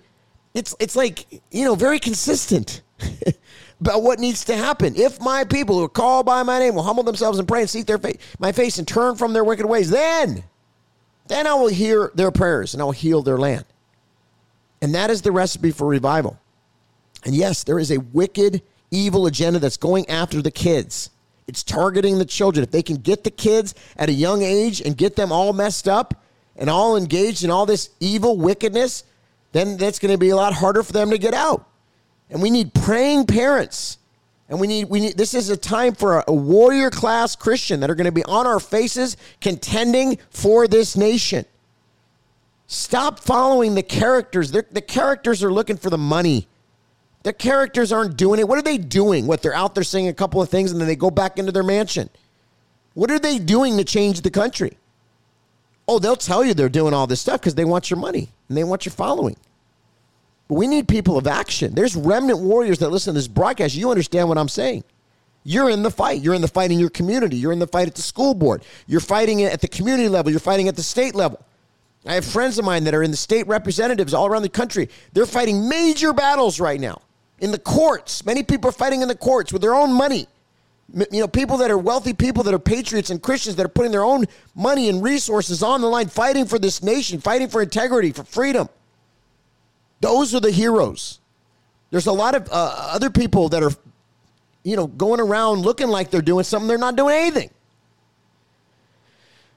it's 0.54 0.76
it's 0.80 0.96
like, 0.96 1.42
you 1.52 1.66
know, 1.66 1.76
very 1.76 2.00
consistent 2.00 2.82
about 3.82 4.04
what 4.04 4.20
needs 4.20 4.46
to 4.46 4.56
happen. 4.56 4.96
If 4.96 5.20
my 5.20 5.44
people 5.44 5.78
who 5.78 5.84
are 5.84 5.90
called 5.90 6.26
by 6.26 6.44
my 6.44 6.60
name 6.60 6.76
will 6.76 6.84
humble 6.84 7.04
themselves 7.04 7.40
and 7.40 7.48
pray 7.48 7.62
and 7.62 7.70
seek 7.70 7.86
their 7.86 7.98
face, 7.98 8.18
my 8.40 8.52
face 8.52 8.80
and 8.80 8.88
turn 8.88 9.16
from 9.16 9.34
their 9.34 9.44
wicked 9.44 9.66
ways, 9.66 9.90
then, 9.90 10.44
then 11.28 11.46
I 11.46 11.56
will 11.56 11.68
hear 11.68 12.12
their 12.16 12.32
prayers 12.32 12.74
and 12.74 12.82
I 12.82 12.86
will 12.86 12.94
heal 12.94 13.22
their 13.22 13.38
land. 13.38 13.66
And 14.82 14.96
that 14.96 15.10
is 15.10 15.22
the 15.22 15.32
recipe 15.32 15.72
for 15.72 15.88
revival. 15.88 16.40
And 17.26 17.36
yes, 17.36 17.64
there 17.64 17.80
is 17.80 17.92
a 17.92 17.98
wicked, 17.98 18.62
evil 18.92 19.26
agenda 19.26 19.60
that's 19.60 19.78
going 19.78 20.10
after 20.10 20.42
the 20.42 20.52
kids 20.52 21.10
It's 21.48 21.64
targeting 21.64 22.20
the 22.20 22.26
children. 22.26 22.64
If 22.64 22.72
they 22.72 22.84
can 22.84 22.98
get 22.98 23.24
the 23.24 23.32
kids 23.32 23.74
at 23.96 24.10
a 24.10 24.14
young 24.14 24.42
age 24.42 24.82
and 24.82 24.98
get 24.98 25.16
them 25.16 25.32
all 25.32 25.54
messed 25.54 25.88
up 25.88 26.26
and 26.58 26.70
all 26.70 26.98
engaged 26.98 27.44
in 27.44 27.50
all 27.50 27.66
this 27.66 27.90
evil 28.00 28.38
wickedness, 28.38 29.06
then 29.54 29.78
that's 29.78 30.00
going 30.00 30.12
to 30.12 30.18
be 30.18 30.30
a 30.30 30.36
lot 30.36 30.54
harder 30.54 30.84
for 30.84 30.92
them 30.92 31.10
to 31.12 31.18
get 31.18 31.34
out. 31.34 31.68
And 32.30 32.42
we 32.42 32.50
need 32.50 32.74
praying 32.74 33.28
parents. 33.28 33.98
And 34.50 34.60
we 34.60 34.68
need 34.68 34.86
we 34.86 35.02
need 35.02 35.18
this 35.18 35.34
is 35.34 35.50
a 35.50 35.58
time 35.58 35.94
for 35.94 36.20
a, 36.20 36.24
a 36.28 36.34
warrior 36.34 36.90
class 36.90 37.36
Christian 37.36 37.82
that 37.82 37.90
are 37.90 37.96
going 37.96 38.06
to 38.06 38.14
be 38.14 38.24
on 38.24 38.48
our 38.48 38.60
faces 38.60 39.18
contending 39.42 40.18
for 40.30 40.68
this 40.68 40.96
nation. 40.96 41.46
Stop 42.68 43.20
following 43.20 43.76
the 43.76 43.84
characters. 43.84 44.52
They're, 44.52 44.66
the 44.72 44.82
characters 44.82 45.44
are 45.44 45.52
looking 45.52 45.78
for 45.78 45.90
the 45.90 45.98
money. 45.98 46.48
The 47.28 47.34
characters 47.34 47.92
aren't 47.92 48.16
doing 48.16 48.40
it. 48.40 48.48
What 48.48 48.58
are 48.58 48.62
they 48.62 48.78
doing? 48.78 49.28
What 49.28 49.42
they're 49.42 49.54
out 49.54 49.76
there 49.76 49.84
saying 49.84 50.08
a 50.08 50.14
couple 50.14 50.42
of 50.42 50.48
things 50.48 50.72
and 50.72 50.80
then 50.80 50.88
they 50.88 50.96
go 50.96 51.12
back 51.12 51.38
into 51.38 51.52
their 51.52 51.62
mansion. 51.62 52.10
What 52.94 53.12
are 53.12 53.20
they 53.20 53.38
doing 53.38 53.76
to 53.76 53.84
change 53.84 54.22
the 54.22 54.32
country? 54.32 54.78
Oh, 55.90 56.00
they'll 56.00 56.16
tell 56.16 56.46
you 56.46 56.54
they're 56.54 56.70
doing 56.70 56.94
all 56.94 57.06
this 57.06 57.20
stuff 57.20 57.42
because 57.42 57.56
they 57.56 57.66
want 57.66 57.90
your 57.90 58.00
money 58.00 58.30
and 58.48 58.58
they 58.58 58.64
want 58.64 58.86
your 58.86 58.94
following. 58.94 59.36
But 60.48 60.56
we 60.56 60.68
need 60.68 60.88
people 60.88 61.18
of 61.18 61.28
action. 61.28 61.76
There's 61.76 61.98
remnant 61.98 62.40
warriors 62.40 62.80
that 62.80 62.92
listen 62.92 63.14
to 63.14 63.20
this 63.20 63.28
broadcast. 63.28 63.76
You 63.76 63.90
understand 63.90 64.30
what 64.30 64.38
I'm 64.38 64.48
saying. 64.48 64.86
You're 65.44 65.70
in 65.70 65.84
the 65.84 65.92
fight. 65.92 66.22
You're 66.22 66.34
in 66.34 66.42
the 66.42 66.48
fight 66.48 66.72
in 66.72 66.80
your 66.80 66.90
community. 66.90 67.36
You're 67.36 67.52
in 67.52 67.60
the 67.60 67.68
fight 67.68 67.90
at 67.90 67.96
the 67.96 68.02
school 68.02 68.36
board. 68.36 68.64
You're 68.88 69.02
fighting 69.02 69.44
at 69.44 69.60
the 69.60 69.68
community 69.68 70.08
level. 70.08 70.32
You're 70.32 70.40
fighting 70.40 70.70
at 70.70 70.78
the 70.78 70.82
state 70.82 71.14
level. 71.14 71.44
I 72.06 72.14
have 72.14 72.24
friends 72.24 72.58
of 72.58 72.64
mine 72.64 72.86
that 72.86 72.94
are 72.94 73.04
in 73.04 73.12
the 73.12 73.18
state 73.18 73.48
representatives 73.48 74.14
all 74.14 74.28
around 74.28 74.44
the 74.44 74.50
country. 74.50 74.88
They're 75.12 75.26
fighting 75.26 75.68
major 75.68 76.14
battles 76.14 76.62
right 76.62 76.80
now 76.80 77.02
in 77.40 77.52
the 77.52 77.60
courts. 77.60 78.26
Many 78.26 78.44
people 78.44 78.70
are 78.70 78.74
fighting 78.74 79.02
in 79.02 79.08
the 79.08 79.16
courts 79.16 79.54
with 79.54 79.62
their 79.62 79.76
own 79.76 79.94
money. 79.94 80.28
You 81.12 81.20
know, 81.20 81.28
people 81.28 81.58
that 81.58 81.70
are 81.70 81.78
wealthy 81.78 82.14
people 82.14 82.44
that 82.44 82.54
are 82.54 82.60
patriots 82.60 83.10
and 83.10 83.22
Christians 83.22 83.58
that 83.58 83.66
are 83.66 83.70
putting 83.70 83.92
their 83.92 84.06
own 84.06 84.26
money 84.56 84.88
and 84.88 85.04
resources 85.04 85.62
on 85.62 85.82
the 85.82 85.88
line, 85.88 86.08
fighting 86.08 86.46
for 86.46 86.58
this 86.58 86.82
nation, 86.82 87.20
fighting 87.20 87.50
for 87.50 87.62
integrity, 87.62 88.14
for 88.14 88.24
freedom. 88.24 88.70
Those 90.00 90.34
are 90.34 90.40
the 90.40 90.52
heroes. 90.52 91.20
There's 91.92 92.08
a 92.08 92.14
lot 92.14 92.36
of 92.36 92.48
uh, 92.50 92.92
other 92.94 93.10
people 93.10 93.50
that 93.50 93.64
are, 93.64 93.72
you 94.64 94.76
know, 94.76 94.88
going 94.88 95.20
around 95.20 95.62
looking 95.62 95.88
like 95.88 96.10
they're 96.10 96.22
doing 96.22 96.44
something, 96.44 96.68
they're 96.68 96.78
not 96.78 96.96
doing 96.96 97.16
anything. 97.16 97.50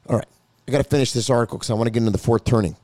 All 0.09 0.17
right. 0.17 0.29
I 0.67 0.73
got 0.73 0.79
to 0.79 0.85
finish 0.85 1.13
this 1.13 1.31
article 1.31 1.59
because 1.59 1.71
I 1.71 1.75
want 1.75 1.87
to 1.87 1.91
get 1.91 1.99
into 1.99 2.13
the 2.13 2.19
fourth 2.19 2.45
turning. 2.45 2.77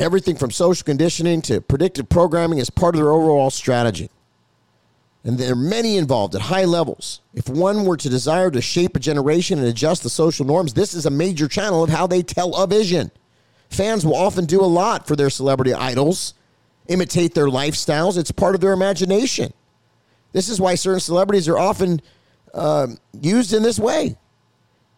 Everything 0.00 0.34
from 0.34 0.50
social 0.50 0.84
conditioning 0.84 1.42
to 1.42 1.60
predictive 1.60 2.08
programming 2.08 2.58
is 2.58 2.70
part 2.70 2.94
of 2.94 3.00
their 3.00 3.12
overall 3.12 3.50
strategy. 3.50 4.08
And 5.24 5.36
there 5.36 5.52
are 5.52 5.56
many 5.56 5.98
involved 5.98 6.34
at 6.34 6.40
high 6.40 6.64
levels. 6.64 7.20
If 7.34 7.50
one 7.50 7.84
were 7.84 7.98
to 7.98 8.08
desire 8.08 8.50
to 8.50 8.62
shape 8.62 8.96
a 8.96 9.00
generation 9.00 9.58
and 9.58 9.68
adjust 9.68 10.02
the 10.02 10.08
social 10.08 10.46
norms, 10.46 10.72
this 10.72 10.94
is 10.94 11.04
a 11.04 11.10
major 11.10 11.46
channel 11.46 11.84
of 11.84 11.90
how 11.90 12.06
they 12.06 12.22
tell 12.22 12.54
a 12.54 12.66
vision. 12.66 13.10
Fans 13.68 14.06
will 14.06 14.16
often 14.16 14.46
do 14.46 14.62
a 14.62 14.64
lot 14.64 15.06
for 15.06 15.16
their 15.16 15.28
celebrity 15.28 15.74
idols, 15.74 16.32
imitate 16.88 17.34
their 17.34 17.48
lifestyles. 17.48 18.16
It's 18.16 18.32
part 18.32 18.54
of 18.54 18.62
their 18.62 18.72
imagination. 18.72 19.52
This 20.32 20.48
is 20.48 20.58
why 20.58 20.76
certain 20.76 21.00
celebrities 21.00 21.46
are 21.46 21.58
often 21.58 22.00
uh, 22.54 22.86
used 23.20 23.52
in 23.52 23.62
this 23.62 23.78
way. 23.78 24.16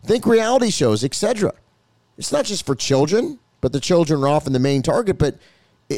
Think 0.05 0.27
reality 0.27 0.71
shows, 0.71 1.03
etc 1.03 1.53
it's 2.19 2.33
not 2.33 2.45
just 2.45 2.67
for 2.67 2.75
children, 2.75 3.39
but 3.63 3.73
the 3.73 3.81
children 3.81 4.23
are 4.23 4.29
often 4.29 4.53
the 4.53 4.59
main 4.59 4.83
target. 4.83 5.17
But 5.17 5.39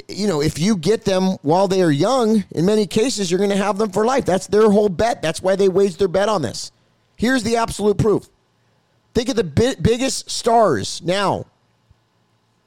you 0.09 0.29
know, 0.29 0.41
if 0.41 0.59
you 0.61 0.77
get 0.77 1.05
them 1.05 1.37
while 1.43 1.67
they 1.67 1.83
are 1.83 1.91
young, 1.91 2.45
in 2.53 2.65
many 2.65 2.87
cases, 2.87 3.31
you're 3.31 3.39
going 3.39 3.51
to 3.51 3.57
have 3.57 3.79
them 3.79 3.91
for 3.91 4.05
life. 4.05 4.25
That's 4.25 4.47
their 4.47 4.71
whole 4.71 4.89
bet. 4.89 5.21
That's 5.23 5.43
why 5.43 5.57
they 5.57 5.69
waged 5.69 5.99
their 5.99 6.09
bet 6.09 6.29
on 6.29 6.43
this. 6.43 6.71
Here's 7.17 7.43
the 7.43 7.57
absolute 7.57 7.99
proof. 7.99 8.29
Think 9.15 9.29
of 9.29 9.37
the 9.37 9.45
bi- 9.45 9.77
biggest 9.81 10.31
stars 10.31 11.01
now 11.03 11.47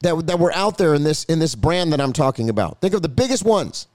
that, 0.01 0.27
that 0.27 0.39
were 0.39 0.53
out 0.53 0.77
there 0.77 0.93
in 0.93 1.03
this 1.03 1.23
in 1.25 1.39
this 1.39 1.55
brand 1.55 1.93
that 1.93 2.01
I'm 2.01 2.13
talking 2.13 2.49
about. 2.49 2.81
Think 2.81 2.93
of 2.93 3.01
the 3.01 3.09
biggest 3.09 3.43
ones. 3.45 3.87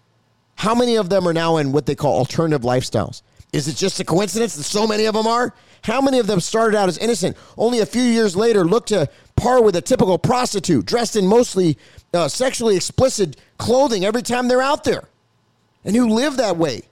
How 0.57 0.75
many 0.75 0.97
of 0.97 1.09
them 1.09 1.27
are 1.27 1.33
now 1.33 1.57
in 1.57 1.73
what 1.73 1.87
they 1.87 1.95
call 1.95 2.19
alternative 2.19 2.63
lifestyles? 2.63 3.23
Is 3.53 3.69
it 3.69 3.77
just 3.77 4.01
a 4.01 4.05
coincidence 4.05 4.57
that 4.57 4.63
so 4.63 4.87
many 4.87 5.05
of 5.05 5.15
them 5.15 5.27
are? 5.27 5.55
How 5.85 6.01
many 6.01 6.19
of 6.19 6.27
them 6.27 6.41
started 6.41 6.77
out 6.77 6.89
as 6.89 6.97
innocent, 6.99 7.37
only 7.59 7.81
a 7.81 7.87
few 7.87 8.03
years 8.03 8.35
later 8.35 8.65
looked 8.65 8.89
to 8.89 9.09
par 9.37 9.63
with 9.63 9.77
a 9.77 9.83
typical 9.83 10.17
prostitute, 10.19 10.87
dressed 10.87 11.17
in 11.17 11.27
mostly 11.27 11.77
uh, 12.15 12.29
sexually 12.29 12.77
explicit 12.77 13.37
clothing 13.59 14.05
every 14.05 14.23
time 14.23 14.49
they're 14.49 14.63
out 14.63 14.85
there, 14.85 15.05
and 15.85 15.95
who 15.95 16.09
live 16.09 16.37
that 16.37 16.57
way? 16.57 16.83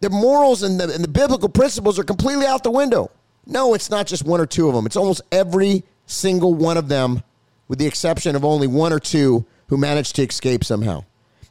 Their 0.00 0.10
morals 0.10 0.62
and 0.62 0.78
the, 0.78 0.92
and 0.92 1.02
the 1.02 1.08
biblical 1.08 1.48
principles 1.48 1.98
are 1.98 2.04
completely 2.04 2.46
out 2.46 2.62
the 2.62 2.70
window. 2.70 3.10
No, 3.46 3.74
it's 3.74 3.90
not 3.90 4.06
just 4.06 4.24
one 4.24 4.40
or 4.40 4.46
two 4.46 4.68
of 4.68 4.74
them. 4.74 4.86
It's 4.86 4.96
almost 4.96 5.22
every 5.32 5.84
single 6.06 6.54
one 6.54 6.76
of 6.76 6.88
them, 6.88 7.22
with 7.66 7.78
the 7.78 7.86
exception 7.86 8.36
of 8.36 8.44
only 8.44 8.66
one 8.66 8.92
or 8.92 9.00
two 9.00 9.46
who 9.68 9.76
managed 9.76 10.16
to 10.16 10.22
escape 10.22 10.64
somehow. 10.64 11.04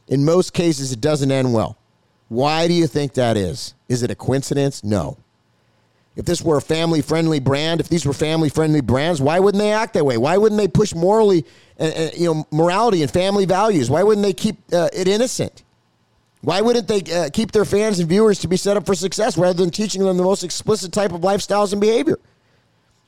In 0.06 0.24
most 0.24 0.52
cases, 0.52 0.92
it 0.92 1.00
doesn't 1.00 1.30
end 1.30 1.52
well. 1.52 1.76
Why 2.32 2.66
do 2.66 2.72
you 2.72 2.86
think 2.86 3.12
that 3.12 3.36
is? 3.36 3.74
Is 3.90 4.02
it 4.02 4.10
a 4.10 4.14
coincidence? 4.14 4.82
No. 4.82 5.18
If 6.16 6.24
this 6.24 6.40
were 6.40 6.56
a 6.56 6.62
family 6.62 7.02
friendly 7.02 7.40
brand, 7.40 7.78
if 7.78 7.90
these 7.90 8.06
were 8.06 8.14
family 8.14 8.48
friendly 8.48 8.80
brands, 8.80 9.20
why 9.20 9.38
wouldn't 9.38 9.60
they 9.60 9.70
act 9.70 9.92
that 9.92 10.06
way? 10.06 10.16
Why 10.16 10.38
wouldn't 10.38 10.58
they 10.58 10.66
push 10.66 10.94
morally, 10.94 11.44
uh, 11.78 12.08
you 12.16 12.32
know, 12.32 12.46
morality 12.50 13.02
and 13.02 13.10
family 13.10 13.44
values? 13.44 13.90
Why 13.90 14.02
wouldn't 14.02 14.24
they 14.24 14.32
keep 14.32 14.56
uh, 14.72 14.88
it 14.94 15.08
innocent? 15.08 15.62
Why 16.40 16.62
wouldn't 16.62 16.88
they 16.88 17.02
uh, 17.14 17.28
keep 17.30 17.52
their 17.52 17.66
fans 17.66 17.98
and 17.98 18.08
viewers 18.08 18.38
to 18.38 18.48
be 18.48 18.56
set 18.56 18.78
up 18.78 18.86
for 18.86 18.94
success 18.94 19.36
rather 19.36 19.62
than 19.62 19.68
teaching 19.68 20.02
them 20.02 20.16
the 20.16 20.22
most 20.22 20.42
explicit 20.42 20.90
type 20.90 21.12
of 21.12 21.20
lifestyles 21.20 21.72
and 21.72 21.82
behavior? 21.82 22.18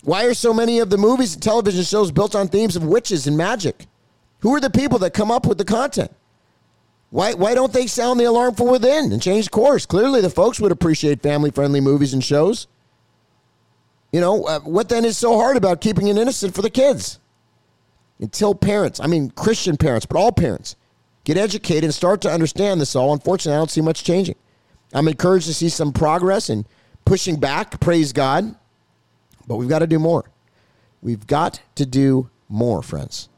Why 0.02 0.26
are 0.26 0.34
so 0.34 0.52
many 0.52 0.80
of 0.80 0.90
the 0.90 0.98
movies 0.98 1.32
and 1.32 1.42
television 1.42 1.84
shows 1.84 2.12
built 2.12 2.34
on 2.34 2.48
themes 2.48 2.76
of 2.76 2.84
witches 2.84 3.26
and 3.26 3.38
magic? 3.38 3.86
Who 4.40 4.54
are 4.54 4.60
the 4.60 4.68
people 4.68 4.98
that 4.98 5.14
come 5.14 5.30
up 5.30 5.46
with 5.46 5.56
the 5.56 5.64
content? 5.64 6.12
Why, 7.14 7.32
why 7.32 7.54
don't 7.54 7.72
they 7.72 7.86
sound 7.86 8.18
the 8.18 8.24
alarm 8.24 8.56
from 8.56 8.66
within 8.66 9.12
and 9.12 9.22
change 9.22 9.48
course? 9.48 9.86
Clearly, 9.86 10.20
the 10.20 10.28
folks 10.28 10.58
would 10.58 10.72
appreciate 10.72 11.22
family 11.22 11.52
friendly 11.52 11.80
movies 11.80 12.12
and 12.12 12.24
shows. 12.24 12.66
You 14.10 14.20
know, 14.20 14.42
uh, 14.42 14.58
what 14.58 14.88
then 14.88 15.04
is 15.04 15.16
so 15.16 15.36
hard 15.36 15.56
about 15.56 15.80
keeping 15.80 16.08
it 16.08 16.18
innocent 16.18 16.56
for 16.56 16.62
the 16.62 16.70
kids? 16.70 17.20
Until 18.18 18.52
parents, 18.52 18.98
I 18.98 19.06
mean 19.06 19.30
Christian 19.30 19.76
parents, 19.76 20.06
but 20.06 20.18
all 20.18 20.32
parents, 20.32 20.74
get 21.22 21.36
educated 21.36 21.84
and 21.84 21.94
start 21.94 22.20
to 22.22 22.32
understand 22.32 22.80
this 22.80 22.96
all, 22.96 23.12
unfortunately, 23.12 23.54
I 23.54 23.60
don't 23.60 23.70
see 23.70 23.80
much 23.80 24.02
changing. 24.02 24.34
I'm 24.92 25.06
encouraged 25.06 25.46
to 25.46 25.54
see 25.54 25.68
some 25.68 25.92
progress 25.92 26.48
and 26.48 26.66
pushing 27.04 27.38
back, 27.38 27.78
praise 27.78 28.12
God, 28.12 28.56
but 29.46 29.54
we've 29.54 29.68
got 29.68 29.80
to 29.80 29.86
do 29.86 30.00
more. 30.00 30.24
We've 31.00 31.28
got 31.28 31.60
to 31.76 31.86
do 31.86 32.28
more, 32.48 32.82
friends. 32.82 33.28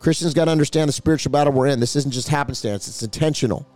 Christians 0.00 0.32
got 0.32 0.46
to 0.46 0.50
understand 0.50 0.88
the 0.88 0.92
spiritual 0.92 1.30
battle 1.30 1.52
we're 1.52 1.66
in. 1.66 1.78
This 1.78 1.94
isn't 1.94 2.10
just 2.10 2.28
happenstance, 2.28 2.88
it's 2.88 3.02
intentional. 3.02 3.66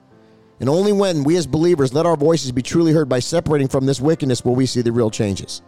And 0.59 0.69
only 0.69 0.93
when 0.93 1.23
we 1.23 1.37
as 1.37 1.47
believers 1.47 1.93
let 1.93 2.07
our 2.07 2.17
voices 2.17 2.51
be 2.51 2.63
truly 2.63 2.93
heard 2.93 3.09
by 3.09 3.19
separating 3.19 3.69
from 3.69 3.87
this 3.87 4.01
wickedness 4.01 4.45
will 4.45 4.55
we 4.55 4.67
see 4.67 4.81
the 4.81 4.91
real 4.91 5.11
changes. 5.11 5.63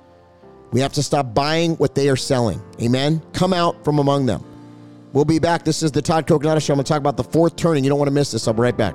We 0.72 0.80
have 0.80 0.92
to 0.94 1.02
stop 1.02 1.34
buying 1.34 1.74
what 1.76 1.94
they 1.94 2.08
are 2.08 2.16
selling. 2.16 2.62
Amen. 2.80 3.22
Come 3.32 3.52
out 3.52 3.84
from 3.84 3.98
among 3.98 4.26
them. 4.26 4.42
We'll 5.12 5.24
be 5.24 5.38
back. 5.38 5.64
This 5.64 5.82
is 5.82 5.92
the 5.92 6.02
Todd 6.02 6.26
Coconato 6.26 6.60
Show. 6.62 6.72
I'm 6.72 6.78
going 6.78 6.84
to 6.84 6.88
talk 6.88 6.98
about 6.98 7.16
the 7.16 7.24
fourth 7.24 7.56
turning. 7.56 7.84
You 7.84 7.90
don't 7.90 7.98
want 7.98 8.08
to 8.08 8.14
miss 8.14 8.32
this. 8.32 8.48
I'll 8.48 8.54
be 8.54 8.62
right 8.62 8.76
back. 8.76 8.94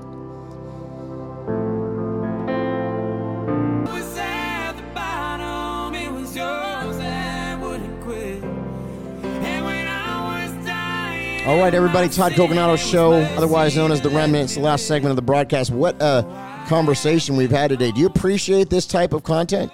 All 11.44 11.58
right, 11.58 11.74
everybody. 11.74 12.08
Todd 12.08 12.34
Coconato 12.34 12.78
Show, 12.78 13.14
otherwise 13.14 13.76
known 13.76 13.92
as 13.92 14.00
The 14.00 14.12
Remnant. 14.12 14.44
It's 14.44 14.56
the 14.56 14.62
last 14.62 14.86
segment 14.86 15.10
of 15.10 15.16
the 15.16 15.24
broadcast. 15.24 15.72
What 15.72 16.00
a 16.00 16.24
conversation 16.68 17.36
we've 17.36 17.50
had 17.50 17.70
today. 17.70 17.90
Do 17.90 18.00
you 18.00 18.06
appreciate 18.06 18.70
this 18.70 18.86
type 18.86 19.12
of 19.12 19.24
content? 19.24 19.72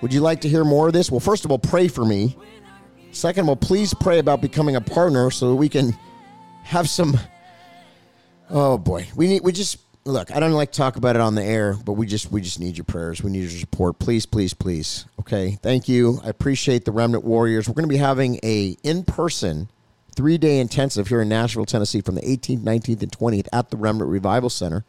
Would 0.00 0.14
you 0.14 0.20
like 0.20 0.40
to 0.42 0.48
hear 0.48 0.64
more 0.64 0.86
of 0.86 0.92
this? 0.92 1.10
Well, 1.10 1.18
first 1.18 1.44
of 1.44 1.50
all, 1.50 1.58
pray 1.58 1.88
for 1.88 2.04
me. 2.04 2.38
Second 3.10 3.42
of 3.42 3.48
all, 3.48 3.56
please 3.56 3.92
pray 3.94 4.20
about 4.20 4.40
becoming 4.40 4.76
a 4.76 4.80
partner 4.80 5.32
so 5.32 5.56
we 5.56 5.68
can 5.68 5.92
have 6.62 6.88
some. 6.88 7.18
Oh 8.48 8.78
boy, 8.78 9.08
we 9.16 9.26
need. 9.26 9.42
We 9.42 9.50
just 9.50 9.78
look. 10.04 10.30
I 10.30 10.38
don't 10.38 10.52
like 10.52 10.70
to 10.70 10.78
talk 10.78 10.94
about 10.94 11.16
it 11.16 11.20
on 11.20 11.34
the 11.34 11.42
air, 11.42 11.74
but 11.84 11.94
we 11.94 12.06
just 12.06 12.30
we 12.30 12.40
just 12.40 12.60
need 12.60 12.78
your 12.78 12.84
prayers. 12.84 13.24
We 13.24 13.32
need 13.32 13.40
your 13.40 13.50
support. 13.50 13.98
Please, 13.98 14.24
please, 14.24 14.54
please. 14.54 15.04
Okay, 15.18 15.58
thank 15.62 15.88
you. 15.88 16.20
I 16.22 16.28
appreciate 16.28 16.84
the 16.84 16.92
Remnant 16.92 17.24
Warriors. 17.24 17.68
We're 17.68 17.74
going 17.74 17.88
to 17.88 17.92
be 17.92 17.96
having 17.96 18.38
a 18.44 18.76
in 18.84 19.02
person 19.02 19.68
three 20.18 20.36
day 20.36 20.58
intensive 20.58 21.06
here 21.06 21.20
in 21.20 21.28
Nashville, 21.28 21.64
Tennessee, 21.64 22.00
from 22.00 22.16
the 22.16 22.22
18th, 22.22 22.58
19th, 22.58 23.02
and 23.02 23.12
20th 23.12 23.46
at 23.52 23.70
the 23.70 23.76
Remnant 23.76 24.10
Revival 24.10 24.50
Center. 24.50 24.84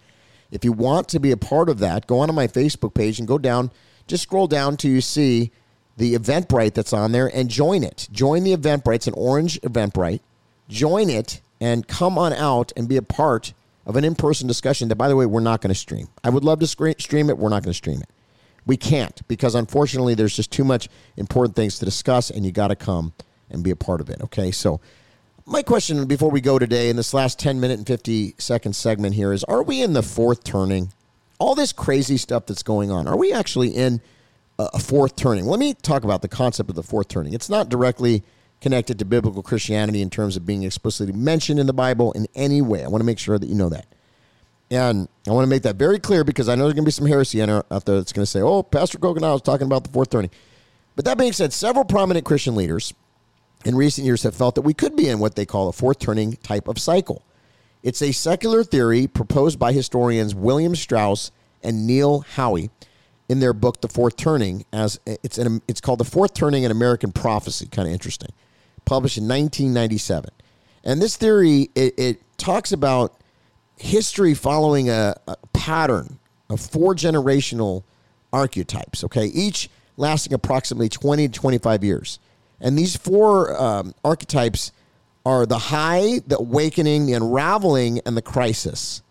If 0.49 0.65
you 0.65 0.71
want 0.71 1.07
to 1.09 1.19
be 1.19 1.29
a 1.29 1.37
part 1.37 1.69
of 1.69 1.77
that, 1.77 2.07
go 2.07 2.21
onto 2.21 2.33
my 2.33 2.47
Facebook 2.47 2.95
page 2.95 3.19
and 3.19 3.27
go 3.27 3.37
down 3.37 3.69
just 4.07 4.23
scroll 4.23 4.47
down 4.47 4.75
to 4.77 4.89
you 4.89 5.01
see 5.01 5.51
the 5.97 6.15
Eventbrite 6.15 6.73
that's 6.73 6.93
on 6.93 7.11
there 7.11 7.27
and 7.31 7.47
join 7.47 7.83
it. 7.83 8.07
Join 8.11 8.43
the 8.43 8.57
Eventbrite. 8.57 8.95
It's 8.95 9.07
an 9.07 9.13
orange 9.15 9.61
Eventbrite. 9.61 10.21
Join 10.67 11.11
it 11.11 11.41
and 11.61 11.87
come 11.87 12.17
on 12.17 12.33
out 12.33 12.73
and 12.75 12.89
be 12.89 12.97
a 12.97 13.03
part 13.03 13.53
of 13.85 13.95
an 13.97 14.03
in 14.03 14.15
person 14.15 14.47
discussion 14.47 14.87
that, 14.87 14.95
by 14.95 15.09
the 15.09 15.15
way, 15.15 15.27
we're 15.27 15.41
not 15.41 15.61
going 15.61 15.69
to 15.69 15.79
stream. 15.79 16.07
I 16.23 16.31
would 16.31 16.43
love 16.43 16.59
to 16.61 16.65
stream 16.65 17.29
it. 17.29 17.37
We're 17.37 17.49
not 17.49 17.61
going 17.61 17.71
to 17.71 17.77
stream 17.77 18.01
it. 18.01 18.09
We 18.65 18.77
can't 18.77 19.21
because 19.27 19.53
unfortunately 19.53 20.15
there's 20.15 20.35
just 20.35 20.51
too 20.51 20.63
much 20.63 20.89
important 21.17 21.55
things 21.55 21.77
to 21.77 21.85
discuss 21.85 22.31
and 22.31 22.43
you 22.43 22.51
got 22.51 22.69
to 22.69 22.75
come 22.75 23.13
and 23.51 23.63
be 23.63 23.69
a 23.69 23.75
part 23.75 24.01
of 24.01 24.09
it. 24.09 24.21
Okay. 24.21 24.49
So, 24.49 24.81
my 25.49 25.63
question 25.63 26.05
before 26.05 26.29
we 26.29 26.41
go 26.41 26.59
today 26.59 26.89
in 26.89 26.95
this 26.95 27.13
last 27.13 27.39
10 27.39 27.59
minute 27.59 27.79
and 27.79 27.87
50 27.87 28.35
second 28.37 28.75
segment 28.75 29.15
here 29.15 29.33
is 29.33 29.43
Are 29.45 29.63
we 29.63 29.81
in 29.81 29.93
the 29.93 30.03
fourth 30.03 30.43
turning? 30.43 30.93
All 31.39 31.55
this 31.55 31.73
crazy 31.73 32.17
stuff 32.17 32.45
that's 32.45 32.63
going 32.63 32.91
on, 32.91 33.07
are 33.07 33.17
we 33.17 33.33
actually 33.33 33.69
in 33.69 34.01
a 34.59 34.77
fourth 34.77 35.15
turning? 35.15 35.45
Let 35.45 35.59
me 35.59 35.73
talk 35.73 36.03
about 36.03 36.21
the 36.21 36.27
concept 36.27 36.69
of 36.69 36.75
the 36.75 36.83
fourth 36.83 37.07
turning. 37.07 37.33
It's 37.33 37.49
not 37.49 37.69
directly 37.69 38.23
connected 38.61 38.99
to 38.99 39.05
biblical 39.05 39.41
Christianity 39.41 40.01
in 40.01 40.09
terms 40.09 40.35
of 40.35 40.45
being 40.45 40.63
explicitly 40.63 41.13
mentioned 41.13 41.59
in 41.59 41.65
the 41.65 41.73
Bible 41.73 42.11
in 42.11 42.27
any 42.35 42.61
way. 42.61 42.83
I 42.83 42.89
want 42.89 43.01
to 43.01 43.05
make 43.05 43.19
sure 43.19 43.39
that 43.39 43.47
you 43.47 43.55
know 43.55 43.69
that. 43.69 43.87
And 44.69 45.07
I 45.27 45.31
want 45.31 45.45
to 45.45 45.49
make 45.49 45.63
that 45.63 45.77
very 45.77 45.97
clear 45.97 46.23
because 46.25 46.49
I 46.49 46.55
know 46.55 46.65
there's 46.65 46.73
going 46.73 46.83
to 46.83 46.89
be 46.89 46.91
some 46.91 47.07
heresy 47.07 47.41
out 47.41 47.69
there 47.69 47.95
that's 47.95 48.13
going 48.13 48.23
to 48.23 48.29
say, 48.29 48.41
oh, 48.41 48.61
Pastor 48.61 48.99
Coconut 48.99 49.31
was 49.31 49.41
talking 49.41 49.65
about 49.65 49.85
the 49.85 49.89
fourth 49.89 50.09
turning. 50.09 50.29
But 50.95 51.05
that 51.05 51.17
being 51.17 51.31
said, 51.31 51.53
several 51.53 51.85
prominent 51.85 52.25
Christian 52.25 52.55
leaders 52.55 52.93
in 53.65 53.75
recent 53.75 54.05
years 54.05 54.23
have 54.23 54.35
felt 54.35 54.55
that 54.55 54.61
we 54.61 54.73
could 54.73 54.95
be 54.95 55.09
in 55.09 55.19
what 55.19 55.35
they 55.35 55.45
call 55.45 55.67
a 55.67 55.73
fourth 55.73 55.99
turning 55.99 56.33
type 56.37 56.67
of 56.67 56.79
cycle. 56.79 57.23
It's 57.83 58.01
a 58.01 58.11
secular 58.11 58.63
theory 58.63 59.07
proposed 59.07 59.59
by 59.59 59.71
historians 59.71 60.35
William 60.35 60.75
Strauss 60.75 61.31
and 61.63 61.87
Neil 61.87 62.21
Howe 62.35 62.69
in 63.27 63.39
their 63.39 63.53
book 63.53 63.81
The 63.81 63.87
Fourth 63.87 64.17
Turning 64.17 64.65
as 64.73 64.99
it's 65.05 65.37
an, 65.37 65.61
it's 65.67 65.79
called 65.79 65.99
The 65.99 66.05
Fourth 66.05 66.33
Turning 66.33 66.63
in 66.63 66.71
American 66.71 67.11
Prophecy, 67.11 67.67
kind 67.67 67.87
of 67.87 67.93
interesting. 67.93 68.31
Published 68.85 69.17
in 69.17 69.25
1997. 69.25 70.31
And 70.83 71.01
this 71.01 71.15
theory 71.15 71.69
it, 71.75 71.93
it 71.97 72.37
talks 72.37 72.71
about 72.71 73.15
history 73.77 74.33
following 74.33 74.89
a, 74.89 75.15
a 75.27 75.37
pattern 75.53 76.19
of 76.49 76.59
four 76.59 76.95
generational 76.95 77.83
archetypes, 78.33 79.03
okay? 79.03 79.25
Each 79.25 79.69
lasting 79.95 80.33
approximately 80.33 80.89
20 80.89 81.27
to 81.27 81.39
25 81.39 81.83
years. 81.83 82.19
And 82.61 82.77
these 82.77 82.95
four 82.95 83.59
um, 83.59 83.93
archetypes 84.03 84.71
are 85.25 85.45
the 85.45 85.57
high, 85.57 86.19
the 86.25 86.37
awakening, 86.37 87.05
the 87.05 87.13
unraveling, 87.13 87.99
and 88.05 88.17
the 88.17 88.21
crisis. 88.21 89.01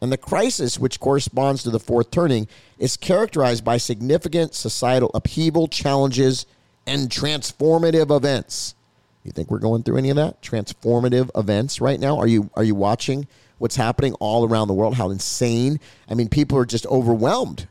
And 0.00 0.10
the 0.10 0.18
crisis, 0.18 0.78
which 0.78 0.98
corresponds 0.98 1.62
to 1.62 1.70
the 1.70 1.78
fourth 1.78 2.10
turning, 2.10 2.48
is 2.78 2.96
characterized 2.96 3.64
by 3.64 3.76
significant 3.76 4.54
societal 4.54 5.10
upheaval, 5.14 5.68
challenges, 5.68 6.44
and 6.86 7.08
transformative 7.08 8.14
events. 8.14 8.74
You 9.22 9.30
think 9.30 9.50
we're 9.50 9.58
going 9.58 9.84
through 9.84 9.98
any 9.98 10.10
of 10.10 10.16
that? 10.16 10.42
Transformative 10.42 11.30
events 11.36 11.80
right 11.80 12.00
now? 12.00 12.18
Are 12.18 12.26
you 12.26 12.50
are 12.54 12.64
you 12.64 12.74
watching 12.74 13.28
what's 13.58 13.76
happening 13.76 14.14
all 14.14 14.44
around 14.44 14.66
the 14.66 14.74
world? 14.74 14.96
How 14.96 15.10
insane! 15.10 15.78
I 16.08 16.14
mean, 16.14 16.28
people 16.28 16.58
are 16.58 16.66
just 16.66 16.86
overwhelmed 16.86 17.68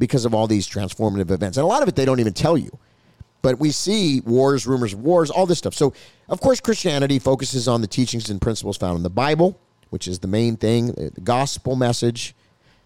because 0.00 0.24
of 0.24 0.34
all 0.34 0.48
these 0.48 0.68
transformative 0.68 1.30
events, 1.30 1.56
and 1.56 1.64
a 1.64 1.68
lot 1.68 1.82
of 1.82 1.88
it 1.88 1.94
they 1.94 2.04
don't 2.04 2.18
even 2.18 2.32
tell 2.32 2.58
you. 2.58 2.76
But 3.42 3.58
we 3.58 3.70
see 3.70 4.20
wars, 4.20 4.66
rumors 4.66 4.92
of 4.92 5.00
wars, 5.00 5.30
all 5.30 5.46
this 5.46 5.58
stuff. 5.58 5.74
So, 5.74 5.94
of 6.28 6.40
course, 6.40 6.60
Christianity 6.60 7.18
focuses 7.18 7.68
on 7.68 7.80
the 7.80 7.86
teachings 7.86 8.28
and 8.28 8.40
principles 8.40 8.76
found 8.76 8.96
in 8.98 9.02
the 9.02 9.10
Bible, 9.10 9.58
which 9.88 10.06
is 10.06 10.18
the 10.18 10.28
main 10.28 10.56
thing, 10.56 10.92
the 10.92 11.20
gospel 11.22 11.74
message, 11.74 12.34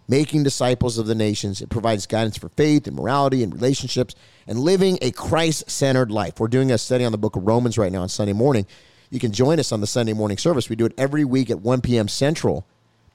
making 0.08 0.42
disciples 0.42 0.98
of 0.98 1.06
the 1.06 1.14
nations. 1.14 1.60
It 1.60 1.70
provides 1.70 2.06
guidance 2.06 2.36
for 2.36 2.50
faith 2.50 2.86
and 2.86 2.96
morality 2.96 3.42
and 3.42 3.52
relationships 3.52 4.14
and 4.46 4.58
living 4.58 4.98
a 5.02 5.10
Christ 5.10 5.70
centered 5.70 6.10
life. 6.10 6.38
We're 6.38 6.48
doing 6.48 6.70
a 6.70 6.78
study 6.78 7.04
on 7.04 7.12
the 7.12 7.18
book 7.18 7.36
of 7.36 7.46
Romans 7.46 7.78
right 7.78 7.90
now 7.90 8.02
on 8.02 8.08
Sunday 8.08 8.32
morning. 8.32 8.66
You 9.10 9.18
can 9.20 9.32
join 9.32 9.58
us 9.58 9.72
on 9.72 9.80
the 9.80 9.86
Sunday 9.86 10.12
morning 10.12 10.38
service. 10.38 10.68
We 10.68 10.76
do 10.76 10.86
it 10.86 10.94
every 10.98 11.24
week 11.24 11.50
at 11.50 11.60
1 11.60 11.80
p.m. 11.80 12.08
Central, 12.08 12.66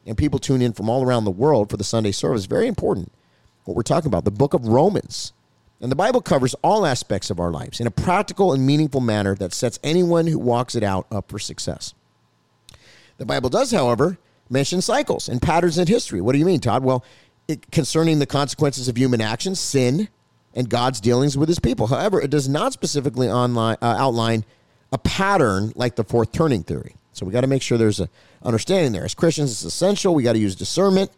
and 0.05 0.17
people 0.17 0.39
tune 0.39 0.61
in 0.61 0.73
from 0.73 0.89
all 0.89 1.03
around 1.03 1.25
the 1.25 1.31
world 1.31 1.69
for 1.69 1.77
the 1.77 1.83
Sunday 1.83 2.11
service. 2.11 2.45
Very 2.45 2.67
important 2.67 3.11
what 3.65 3.75
we're 3.75 3.83
talking 3.83 4.07
about 4.07 4.25
the 4.25 4.31
book 4.31 4.53
of 4.53 4.67
Romans. 4.67 5.33
And 5.81 5.91
the 5.91 5.95
Bible 5.95 6.21
covers 6.21 6.55
all 6.61 6.85
aspects 6.85 7.29
of 7.29 7.39
our 7.39 7.51
lives 7.51 7.79
in 7.79 7.87
a 7.87 7.91
practical 7.91 8.51
and 8.53 8.65
meaningful 8.65 8.99
manner 8.99 9.35
that 9.35 9.53
sets 9.53 9.79
anyone 9.83 10.27
who 10.27 10.37
walks 10.37 10.75
it 10.75 10.83
out 10.83 11.07
up 11.11 11.29
for 11.29 11.39
success. 11.39 11.93
The 13.17 13.25
Bible 13.25 13.49
does, 13.49 13.71
however, 13.71 14.17
mention 14.49 14.81
cycles 14.81 15.29
and 15.29 15.41
patterns 15.41 15.77
in 15.77 15.87
history. 15.87 16.19
What 16.21 16.33
do 16.33 16.39
you 16.39 16.45
mean, 16.45 16.59
Todd? 16.59 16.83
Well, 16.83 17.03
it, 17.47 17.71
concerning 17.71 18.19
the 18.19 18.25
consequences 18.25 18.87
of 18.87 18.97
human 18.97 19.21
actions, 19.21 19.59
sin, 19.59 20.09
and 20.53 20.69
God's 20.69 20.99
dealings 20.99 21.37
with 21.37 21.47
his 21.47 21.59
people. 21.59 21.87
However, 21.87 22.19
it 22.19 22.29
does 22.29 22.49
not 22.49 22.73
specifically 22.73 23.29
online, 23.29 23.77
uh, 23.81 23.95
outline 23.97 24.43
a 24.91 24.97
pattern 24.97 25.71
like 25.75 25.95
the 25.95 26.03
fourth 26.03 26.31
turning 26.31 26.63
theory. 26.63 26.95
So 27.13 27.25
we 27.25 27.31
got 27.31 27.41
to 27.41 27.47
make 27.47 27.61
sure 27.61 27.77
there's 27.77 27.99
a 27.99 28.09
understanding 28.43 28.91
there. 28.91 29.05
As 29.05 29.13
Christians, 29.13 29.51
it's 29.51 29.63
essential. 29.63 30.13
We 30.15 30.23
got 30.23 30.33
to 30.33 30.39
use 30.39 30.55
discernment. 30.55 31.11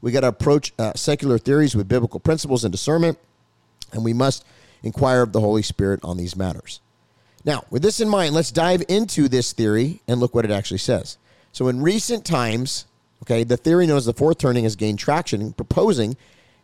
We 0.00 0.10
got 0.10 0.20
to 0.20 0.28
approach 0.28 0.72
uh, 0.78 0.92
secular 0.96 1.38
theories 1.38 1.76
with 1.76 1.88
biblical 1.88 2.20
principles 2.20 2.64
and 2.64 2.72
discernment 2.72 3.18
and 3.92 4.04
we 4.04 4.12
must 4.12 4.44
inquire 4.82 5.22
of 5.22 5.32
the 5.32 5.40
Holy 5.40 5.62
Spirit 5.62 6.00
on 6.02 6.16
these 6.16 6.36
matters. 6.36 6.80
Now, 7.44 7.64
with 7.70 7.82
this 7.82 8.00
in 8.00 8.08
mind, 8.08 8.34
let's 8.34 8.52
dive 8.52 8.82
into 8.88 9.28
this 9.28 9.52
theory 9.52 10.00
and 10.06 10.20
look 10.20 10.34
what 10.34 10.44
it 10.44 10.50
actually 10.50 10.78
says. 10.78 11.18
So, 11.50 11.68
in 11.68 11.82
recent 11.82 12.24
times, 12.24 12.86
okay, 13.22 13.44
the 13.44 13.56
theory 13.56 13.86
known 13.86 13.96
as 13.96 14.06
the 14.06 14.12
fourth 14.12 14.38
turning 14.38 14.64
has 14.64 14.76
gained 14.76 14.98
traction, 14.98 15.52
proposing 15.52 16.16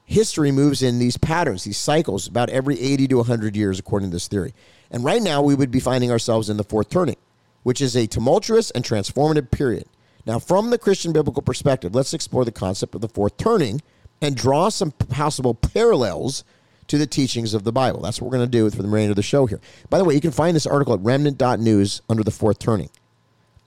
history 0.05 0.51
moves 0.51 0.83
in 0.83 0.99
these 0.99 1.19
patterns, 1.19 1.65
these 1.65 1.77
cycles, 1.77 2.27
about 2.27 2.49
every 2.49 2.81
80 2.81 3.09
to 3.09 3.17
100 3.17 3.57
years, 3.57 3.79
according 3.79 4.11
to 4.11 4.15
this 4.15 4.29
theory. 4.29 4.55
And 4.91 5.05
right 5.05 5.21
now, 5.21 5.43
we 5.43 5.55
would 5.55 5.71
be 5.71 5.81
finding 5.81 6.11
ourselves 6.11 6.49
in 6.49 6.57
the 6.57 6.65
fourth 6.65 6.89
turning, 6.89 7.17
which 7.63 7.81
is 7.81 7.95
a 7.95 8.07
tumultuous 8.07 8.71
and 8.71 8.85
transformative 8.85 9.51
period. 9.51 9.85
Now, 10.27 10.39
from 10.39 10.71
the 10.71 10.79
Christian 10.79 11.13
biblical 11.13 11.43
perspective, 11.43 11.95
let's 11.95 12.15
explore 12.15 12.45
the 12.45 12.53
concept 12.53 12.95
of 12.95 13.01
the 13.01 13.09
fourth 13.09 13.37
turning 13.37 13.83
and 14.23 14.37
draw 14.37 14.69
some 14.69 14.93
possible 14.93 15.55
parallels 15.55 16.45
to 16.89 16.99
the 16.99 17.07
teachings 17.07 17.55
of 17.55 17.65
the 17.65 17.73
Bible. 17.73 18.01
That's 18.01 18.21
what 18.21 18.31
we're 18.31 18.37
going 18.39 18.51
to 18.51 18.59
do 18.59 18.69
for 18.71 18.83
the 18.83 18.89
remainder 18.89 19.13
of 19.13 19.17
the 19.17 19.23
show 19.23 19.47
here. 19.47 19.61
By 19.89 19.99
the 19.99 20.05
way, 20.05 20.15
you 20.15 20.21
can 20.21 20.31
find 20.31 20.57
this 20.57 20.67
article 20.67 20.95
at 20.95 21.01
remnant.news 21.01 22.03
under 22.09 22.25
the 22.25 22.31
fourth 22.31 22.59
turning. 22.59 22.91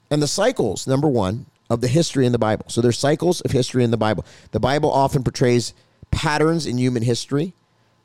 And 0.09 0.21
the 0.21 0.27
cycles, 0.27 0.87
number 0.87 1.07
one, 1.07 1.45
of 1.69 1.79
the 1.79 1.87
history 1.87 2.25
in 2.25 2.33
the 2.33 2.37
Bible. 2.37 2.65
So 2.67 2.81
there's 2.81 2.99
cycles 2.99 3.39
of 3.41 3.51
history 3.51 3.85
in 3.85 3.91
the 3.91 3.97
Bible. 3.97 4.25
The 4.51 4.59
Bible 4.59 4.91
often 4.91 5.23
portrays 5.23 5.73
patterns 6.11 6.65
in 6.65 6.77
human 6.77 7.01
history. 7.01 7.53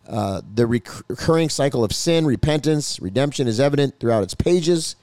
Uh, 0.09 0.41
the 0.55 0.69
recurring 0.69 1.49
cycle 1.49 1.83
of 1.83 1.93
sin, 1.93 2.27
repentance, 2.27 3.01
redemption 3.01 3.49
is 3.49 3.59
evident 3.59 3.99
throughout 3.99 4.23
its 4.23 4.35
pages 4.35 4.95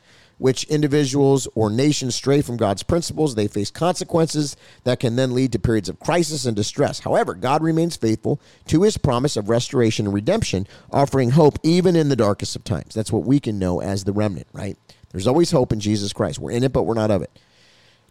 which 0.44 0.66
individuals 0.66 1.48
or 1.56 1.70
nations 1.70 2.16
stray 2.16 2.42
from 2.42 2.58
God's 2.58 2.84
principles, 2.84 3.34
they 3.34 3.48
face 3.48 3.72
consequences 3.72 4.58
that 4.84 5.00
can 5.00 5.16
then 5.16 5.34
lead 5.34 5.54
to 5.54 5.58
periods 5.58 5.88
of 5.88 6.02
crisis 6.02 6.46
and 6.46 6.54
distress. 6.54 7.00
However, 7.00 7.34
God 7.34 7.64
remains 7.64 7.96
faithful 7.96 8.42
to 8.68 8.84
his 8.84 8.98
promise 8.98 9.38
of 9.38 9.48
restoration 9.48 10.06
and 10.06 10.14
redemption, 10.14 10.68
offering 10.92 11.30
hope 11.30 11.60
even 11.64 11.96
in 11.96 12.10
the 12.10 12.18
darkest 12.18 12.58
of 12.58 12.66
times. 12.66 12.94
That's 12.94 13.10
what 13.10 13.24
we 13.24 13.40
can 13.40 13.58
know 13.58 13.80
as 13.80 14.04
the 14.04 14.12
remnant, 14.12 14.48
right? 14.52 14.78
There's 15.12 15.28
always 15.28 15.52
hope 15.52 15.72
in 15.72 15.80
Jesus 15.80 16.12
Christ. 16.12 16.40
We're 16.40 16.52
in 16.52 16.66
it, 16.66 16.74
but 16.74 16.84
we're 16.84 16.94
not 16.94 17.10
of 17.10 17.22
it. 17.22 17.40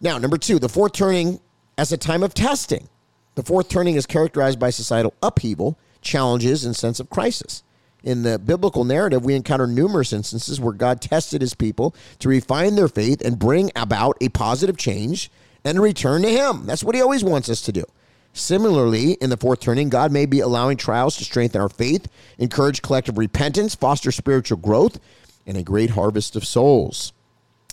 Now, 0.00 0.16
number 0.16 0.38
two, 0.38 0.58
the 0.58 0.70
fourth 0.70 0.92
turning 0.92 1.38
as 1.76 1.92
a 1.92 1.98
time 1.98 2.22
of 2.22 2.32
testing. 2.32 2.88
The 3.34 3.42
fourth 3.42 3.68
turning 3.68 3.96
is 3.96 4.06
characterized 4.06 4.58
by 4.58 4.70
societal 4.70 5.12
upheaval, 5.22 5.78
challenges, 6.00 6.64
and 6.64 6.74
sense 6.74 6.98
of 6.98 7.10
crisis 7.10 7.62
in 8.02 8.22
the 8.22 8.38
biblical 8.38 8.84
narrative, 8.84 9.24
we 9.24 9.34
encounter 9.34 9.66
numerous 9.66 10.12
instances 10.12 10.60
where 10.60 10.72
God 10.72 11.00
tested 11.00 11.40
his 11.40 11.54
people 11.54 11.94
to 12.18 12.28
refine 12.28 12.74
their 12.74 12.88
faith 12.88 13.20
and 13.24 13.38
bring 13.38 13.70
about 13.76 14.16
a 14.20 14.28
positive 14.28 14.76
change 14.76 15.30
and 15.64 15.80
return 15.80 16.22
to 16.22 16.28
him. 16.28 16.66
That's 16.66 16.84
what 16.84 16.94
he 16.94 17.00
always 17.00 17.22
wants 17.24 17.48
us 17.48 17.62
to 17.62 17.72
do. 17.72 17.84
Similarly, 18.32 19.12
in 19.14 19.30
the 19.30 19.36
fourth 19.36 19.60
turning, 19.60 19.90
God 19.90 20.10
may 20.10 20.26
be 20.26 20.40
allowing 20.40 20.76
trials 20.78 21.16
to 21.18 21.24
strengthen 21.24 21.60
our 21.60 21.68
faith, 21.68 22.08
encourage 22.38 22.82
collective 22.82 23.18
repentance, 23.18 23.74
foster 23.74 24.10
spiritual 24.10 24.58
growth, 24.58 24.98
and 25.46 25.56
a 25.56 25.62
great 25.62 25.90
harvest 25.90 26.34
of 26.34 26.46
souls. 26.46 27.12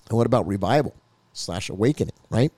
And 0.09 0.17
what 0.17 0.27
about 0.27 0.47
revival 0.47 0.95
slash 1.33 1.69
awakening, 1.69 2.15
right? 2.29 2.51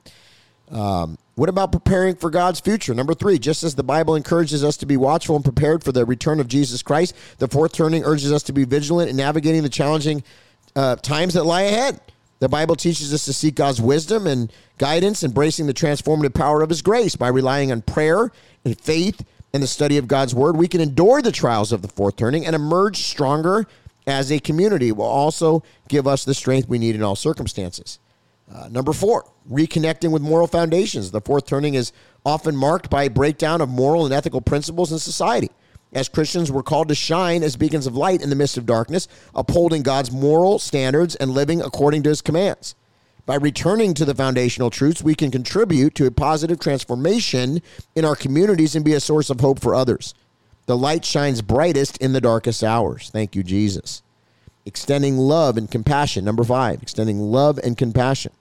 Um, 0.72 1.18
what 1.36 1.50
about 1.50 1.72
preparing 1.72 2.16
for 2.16 2.30
God's 2.30 2.60
future? 2.60 2.94
Number 2.94 3.14
three, 3.14 3.40
just 3.40 3.64
as 3.64 3.76
the 3.76 3.84
Bible 3.84 4.16
encourages 4.16 4.64
us 4.64 4.78
to 4.78 4.86
be 4.86 4.98
watchful 4.98 5.36
and 5.36 5.44
prepared 5.44 5.84
for 5.84 5.92
the 5.92 6.06
return 6.06 6.40
of 6.40 6.48
Jesus 6.48 6.82
Christ, 6.82 7.16
the 7.40 7.48
fourth 7.48 7.74
turning 7.74 8.04
urges 8.04 8.32
us 8.32 8.44
to 8.44 8.54
be 8.54 8.64
vigilant 8.64 9.10
in 9.10 9.16
navigating 9.16 9.64
the 9.64 9.70
challenging 9.70 10.24
uh, 10.76 10.96
times 10.98 11.34
that 11.34 11.44
lie 11.44 11.64
ahead. 11.64 12.00
The 12.40 12.50
Bible 12.50 12.76
teaches 12.76 13.14
us 13.14 13.26
to 13.26 13.34
seek 13.34 13.56
God's 13.56 13.82
wisdom 13.82 14.26
and 14.28 14.52
guidance, 14.78 15.24
embracing 15.24 15.68
the 15.68 15.74
transformative 15.74 16.34
power 16.34 16.62
of 16.62 16.70
His 16.70 16.82
grace 16.82 17.16
by 17.16 17.28
relying 17.28 17.72
on 17.72 17.82
prayer 17.82 18.32
and 18.66 18.80
faith 18.80 19.24
and 19.54 19.62
the 19.62 19.68
study 19.68 19.98
of 19.98 20.08
God's 20.08 20.34
Word. 20.34 20.58
We 20.58 20.68
can 20.68 20.82
endure 20.82 21.22
the 21.22 21.32
trials 21.32 21.72
of 21.72 21.82
the 21.82 21.88
fourth 21.88 22.16
turning 22.16 22.46
and 22.46 22.56
emerge 22.56 22.98
stronger 22.98 23.68
as 24.08 24.32
a 24.32 24.40
community. 24.40 24.90
It 24.90 24.98
will 24.98 25.06
also 25.06 25.64
give 25.88 26.08
us 26.08 26.26
the 26.26 26.34
strength 26.34 26.68
we 26.68 26.80
need 26.80 26.96
in 26.96 27.04
all 27.04 27.16
circumstances. 27.16 28.00
Uh, 28.54 28.68
number 28.70 28.92
four, 28.92 29.26
reconnecting 29.50 30.12
with 30.12 30.22
moral 30.22 30.48
foundations. 30.48 31.12
The 31.12 31.22
fourth 31.22 31.46
turning 31.46 31.76
is 31.76 31.94
often 32.26 32.56
marked 32.56 32.90
by 32.90 33.04
a 33.04 33.10
breakdown 33.10 33.62
of 33.62 33.70
moral 33.70 34.06
and 34.06 34.14
ethical 34.14 34.42
principles 34.42 34.92
in 34.92 35.00
society. 35.00 35.50
As 35.94 36.10
Christians, 36.10 36.52
we're 36.52 36.64
called 36.64 36.88
to 36.90 36.96
shine 36.96 37.44
as 37.44 37.56
beacons 37.56 37.88
of 37.88 37.96
light 37.96 38.22
in 38.22 38.30
the 38.30 38.36
midst 38.36 38.58
of 38.58 38.66
darkness, 38.66 39.08
upholding 39.36 39.84
God's 39.84 40.12
moral 40.12 40.60
standards 40.60 41.16
and 41.16 41.32
living 41.32 41.62
according 41.62 42.04
to 42.04 42.10
his 42.10 42.22
commands. 42.22 42.76
By 43.26 43.36
returning 43.36 43.94
to 43.96 44.06
the 44.06 44.16
foundational 44.16 44.70
truths, 44.70 45.04
we 45.04 45.16
can 45.16 45.32
contribute 45.32 45.96
to 45.96 46.06
a 46.06 46.12
positive 46.12 46.60
transformation 46.60 47.62
in 47.96 48.06
our 48.06 48.16
communities 48.16 48.76
and 48.76 48.84
be 48.84 48.94
a 48.94 49.00
source 49.00 49.30
of 49.30 49.42
hope 49.42 49.60
for 49.60 49.76
others. 49.76 50.14
The 50.66 50.78
light 50.78 51.06
shines 51.06 51.42
brightest 51.42 51.98
in 51.98 52.14
the 52.14 52.22
darkest 52.22 52.64
hours. 52.64 53.10
Thank 53.10 53.36
you, 53.36 53.44
Jesus. 53.44 54.02
Extending 54.66 55.18
love 55.18 55.58
and 55.58 55.70
compassion. 55.70 56.24
Number 56.24 56.44
five, 56.44 56.82
extending 56.82 57.20
love 57.20 57.58
and 57.60 57.78
compassion. 57.78 58.32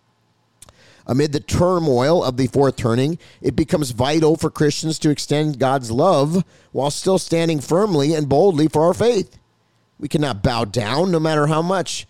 Amid 1.06 1.32
the 1.32 1.40
turmoil 1.40 2.22
of 2.22 2.36
the 2.36 2.46
fourth 2.46 2.76
turning, 2.76 3.18
it 3.40 3.56
becomes 3.56 3.90
vital 3.90 4.36
for 4.36 4.50
Christians 4.50 4.98
to 5.00 5.10
extend 5.10 5.58
God's 5.58 5.90
love 5.90 6.44
while 6.72 6.90
still 6.90 7.18
standing 7.18 7.60
firmly 7.60 8.14
and 8.14 8.28
boldly 8.28 8.68
for 8.68 8.84
our 8.84 8.94
faith. 8.94 9.38
We 9.98 10.08
cannot 10.08 10.42
bow 10.42 10.64
down 10.64 11.10
no 11.10 11.20
matter 11.20 11.46
how 11.46 11.62
much 11.62 12.06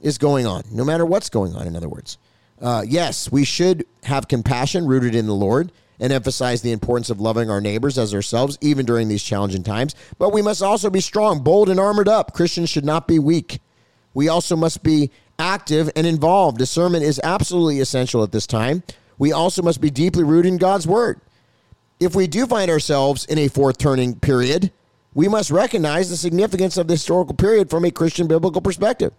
is 0.00 0.18
going 0.18 0.46
on, 0.46 0.64
no 0.70 0.84
matter 0.84 1.04
what's 1.04 1.28
going 1.28 1.54
on, 1.54 1.66
in 1.66 1.76
other 1.76 1.88
words. 1.88 2.18
Uh, 2.60 2.84
yes, 2.86 3.30
we 3.32 3.44
should 3.44 3.86
have 4.04 4.28
compassion 4.28 4.86
rooted 4.86 5.14
in 5.14 5.26
the 5.26 5.34
Lord 5.34 5.72
and 5.98 6.12
emphasize 6.12 6.62
the 6.62 6.72
importance 6.72 7.10
of 7.10 7.20
loving 7.20 7.50
our 7.50 7.60
neighbors 7.60 7.98
as 7.98 8.14
ourselves, 8.14 8.58
even 8.60 8.86
during 8.86 9.08
these 9.08 9.22
challenging 9.22 9.62
times. 9.62 9.94
But 10.18 10.32
we 10.32 10.42
must 10.42 10.62
also 10.62 10.90
be 10.90 11.00
strong, 11.00 11.40
bold, 11.42 11.68
and 11.68 11.78
armored 11.78 12.08
up. 12.08 12.32
Christians 12.32 12.70
should 12.70 12.84
not 12.84 13.06
be 13.06 13.18
weak. 13.18 13.60
We 14.14 14.28
also 14.28 14.56
must 14.56 14.82
be 14.82 15.10
active 15.40 15.90
and 15.96 16.06
involved. 16.06 16.58
Discernment 16.58 17.02
is 17.02 17.20
absolutely 17.24 17.80
essential 17.80 18.22
at 18.22 18.30
this 18.30 18.46
time. 18.46 18.82
We 19.18 19.32
also 19.32 19.62
must 19.62 19.80
be 19.80 19.90
deeply 19.90 20.22
rooted 20.22 20.52
in 20.52 20.58
God's 20.58 20.86
word. 20.86 21.20
If 21.98 22.14
we 22.14 22.26
do 22.26 22.46
find 22.46 22.70
ourselves 22.70 23.24
in 23.24 23.38
a 23.38 23.48
fourth 23.48 23.78
turning 23.78 24.18
period, 24.18 24.70
we 25.12 25.28
must 25.28 25.50
recognize 25.50 26.08
the 26.08 26.16
significance 26.16 26.76
of 26.76 26.86
the 26.86 26.94
historical 26.94 27.34
period 27.34 27.68
from 27.68 27.84
a 27.84 27.90
Christian 27.90 28.28
biblical 28.28 28.60
perspective. 28.60 29.12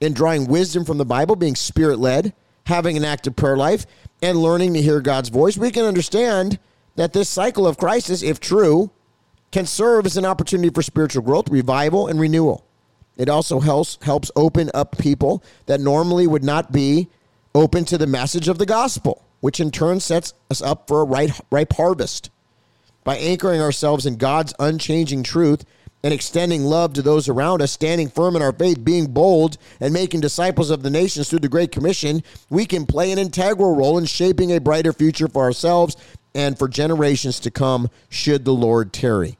In 0.00 0.12
drawing 0.12 0.46
wisdom 0.46 0.84
from 0.84 0.98
the 0.98 1.04
Bible, 1.04 1.36
being 1.36 1.56
spirit 1.56 1.98
led, 1.98 2.32
having 2.66 2.96
an 2.96 3.04
active 3.04 3.36
prayer 3.36 3.56
life, 3.56 3.86
and 4.22 4.38
learning 4.38 4.74
to 4.74 4.82
hear 4.82 5.00
God's 5.00 5.28
voice, 5.28 5.58
we 5.58 5.70
can 5.70 5.84
understand 5.84 6.58
that 6.96 7.12
this 7.12 7.28
cycle 7.28 7.66
of 7.66 7.76
crisis, 7.76 8.22
if 8.22 8.40
true, 8.40 8.90
can 9.50 9.66
serve 9.66 10.06
as 10.06 10.16
an 10.16 10.24
opportunity 10.24 10.70
for 10.70 10.82
spiritual 10.82 11.22
growth, 11.22 11.48
revival, 11.48 12.06
and 12.06 12.20
renewal. 12.20 12.64
It 13.16 13.28
also 13.28 13.60
helps 13.60 13.98
helps 14.02 14.30
open 14.34 14.70
up 14.74 14.98
people 14.98 15.42
that 15.66 15.80
normally 15.80 16.26
would 16.26 16.44
not 16.44 16.72
be 16.72 17.08
open 17.54 17.84
to 17.84 17.98
the 17.98 18.06
message 18.06 18.48
of 18.48 18.58
the 18.58 18.66
gospel, 18.66 19.22
which 19.40 19.60
in 19.60 19.70
turn 19.70 20.00
sets 20.00 20.34
us 20.50 20.60
up 20.60 20.88
for 20.88 21.00
a 21.00 21.04
ripe, 21.04 21.30
ripe 21.50 21.72
harvest. 21.74 22.30
By 23.04 23.16
anchoring 23.16 23.60
ourselves 23.60 24.06
in 24.06 24.16
God's 24.16 24.54
unchanging 24.58 25.22
truth 25.22 25.64
and 26.02 26.12
extending 26.12 26.64
love 26.64 26.92
to 26.94 27.02
those 27.02 27.28
around 27.28 27.62
us, 27.62 27.70
standing 27.72 28.08
firm 28.08 28.36
in 28.36 28.42
our 28.42 28.52
faith, 28.52 28.84
being 28.84 29.06
bold, 29.06 29.56
and 29.80 29.92
making 29.92 30.20
disciples 30.20 30.70
of 30.70 30.82
the 30.82 30.90
nations 30.90 31.28
through 31.28 31.38
the 31.38 31.48
Great 31.48 31.72
Commission, 31.72 32.22
we 32.50 32.66
can 32.66 32.84
play 32.84 33.12
an 33.12 33.18
integral 33.18 33.76
role 33.76 33.96
in 33.96 34.04
shaping 34.04 34.52
a 34.52 34.60
brighter 34.60 34.92
future 34.92 35.28
for 35.28 35.42
ourselves 35.42 35.96
and 36.34 36.58
for 36.58 36.68
generations 36.68 37.40
to 37.40 37.50
come, 37.50 37.88
should 38.08 38.44
the 38.44 38.52
Lord 38.52 38.92
tarry. 38.92 39.38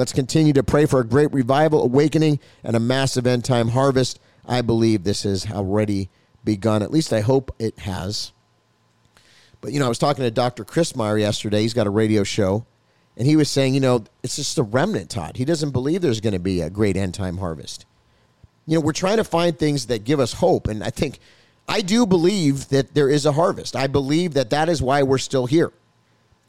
Let's 0.00 0.14
continue 0.14 0.54
to 0.54 0.62
pray 0.62 0.86
for 0.86 1.00
a 1.00 1.04
great 1.06 1.30
revival, 1.30 1.82
awakening, 1.82 2.40
and 2.64 2.74
a 2.74 2.80
massive 2.80 3.26
end 3.26 3.44
time 3.44 3.68
harvest. 3.68 4.18
I 4.46 4.62
believe 4.62 5.04
this 5.04 5.24
has 5.24 5.50
already 5.50 6.08
begun. 6.42 6.82
At 6.82 6.90
least 6.90 7.12
I 7.12 7.20
hope 7.20 7.54
it 7.58 7.80
has. 7.80 8.32
But, 9.60 9.72
you 9.72 9.78
know, 9.78 9.84
I 9.84 9.90
was 9.90 9.98
talking 9.98 10.24
to 10.24 10.30
Dr. 10.30 10.64
Chris 10.64 10.96
Meyer 10.96 11.18
yesterday. 11.18 11.60
He's 11.60 11.74
got 11.74 11.86
a 11.86 11.90
radio 11.90 12.24
show. 12.24 12.64
And 13.18 13.26
he 13.26 13.36
was 13.36 13.50
saying, 13.50 13.74
you 13.74 13.80
know, 13.80 14.04
it's 14.22 14.36
just 14.36 14.56
a 14.56 14.62
remnant, 14.62 15.10
Todd. 15.10 15.36
He 15.36 15.44
doesn't 15.44 15.72
believe 15.72 16.00
there's 16.00 16.22
going 16.22 16.32
to 16.32 16.38
be 16.38 16.62
a 16.62 16.70
great 16.70 16.96
end 16.96 17.12
time 17.12 17.36
harvest. 17.36 17.84
You 18.66 18.78
know, 18.78 18.80
we're 18.80 18.94
trying 18.94 19.18
to 19.18 19.24
find 19.24 19.58
things 19.58 19.88
that 19.88 20.04
give 20.04 20.18
us 20.18 20.32
hope. 20.32 20.66
And 20.66 20.82
I 20.82 20.88
think, 20.88 21.18
I 21.68 21.82
do 21.82 22.06
believe 22.06 22.70
that 22.70 22.94
there 22.94 23.10
is 23.10 23.26
a 23.26 23.32
harvest. 23.32 23.76
I 23.76 23.86
believe 23.86 24.32
that 24.32 24.48
that 24.48 24.70
is 24.70 24.80
why 24.80 25.02
we're 25.02 25.18
still 25.18 25.44
here. 25.44 25.72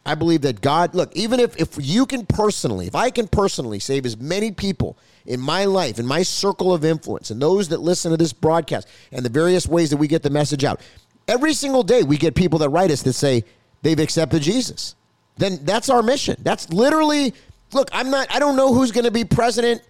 I 0.05 0.15
believe 0.15 0.41
that 0.41 0.61
God, 0.61 0.95
look, 0.95 1.11
even 1.15 1.39
if, 1.39 1.55
if 1.57 1.75
you 1.79 2.05
can 2.05 2.25
personally, 2.25 2.87
if 2.87 2.95
I 2.95 3.11
can 3.11 3.27
personally 3.27 3.79
save 3.79 4.05
as 4.05 4.17
many 4.17 4.51
people 4.51 4.97
in 5.25 5.39
my 5.39 5.65
life, 5.65 5.99
in 5.99 6.07
my 6.07 6.23
circle 6.23 6.73
of 6.73 6.83
influence, 6.83 7.29
and 7.29 7.41
those 7.41 7.69
that 7.69 7.81
listen 7.81 8.09
to 8.11 8.17
this 8.17 8.33
broadcast, 8.33 8.87
and 9.11 9.23
the 9.23 9.29
various 9.29 9.67
ways 9.67 9.91
that 9.91 9.97
we 9.97 10.07
get 10.07 10.23
the 10.23 10.29
message 10.29 10.63
out, 10.63 10.81
every 11.27 11.53
single 11.53 11.83
day 11.83 12.01
we 12.01 12.17
get 12.17 12.33
people 12.33 12.57
that 12.59 12.69
write 12.69 12.89
us 12.89 13.03
that 13.03 13.13
say 13.13 13.43
they've 13.83 13.99
accepted 13.99 14.41
Jesus. 14.41 14.95
Then 15.37 15.59
that's 15.63 15.89
our 15.89 16.01
mission. 16.01 16.35
That's 16.39 16.71
literally, 16.73 17.33
look, 17.71 17.89
I'm 17.93 18.09
not, 18.09 18.33
I 18.33 18.39
don't 18.39 18.55
know 18.55 18.73
who's 18.73 18.91
going 18.91 19.05
to 19.05 19.11
be 19.11 19.23
president 19.23 19.83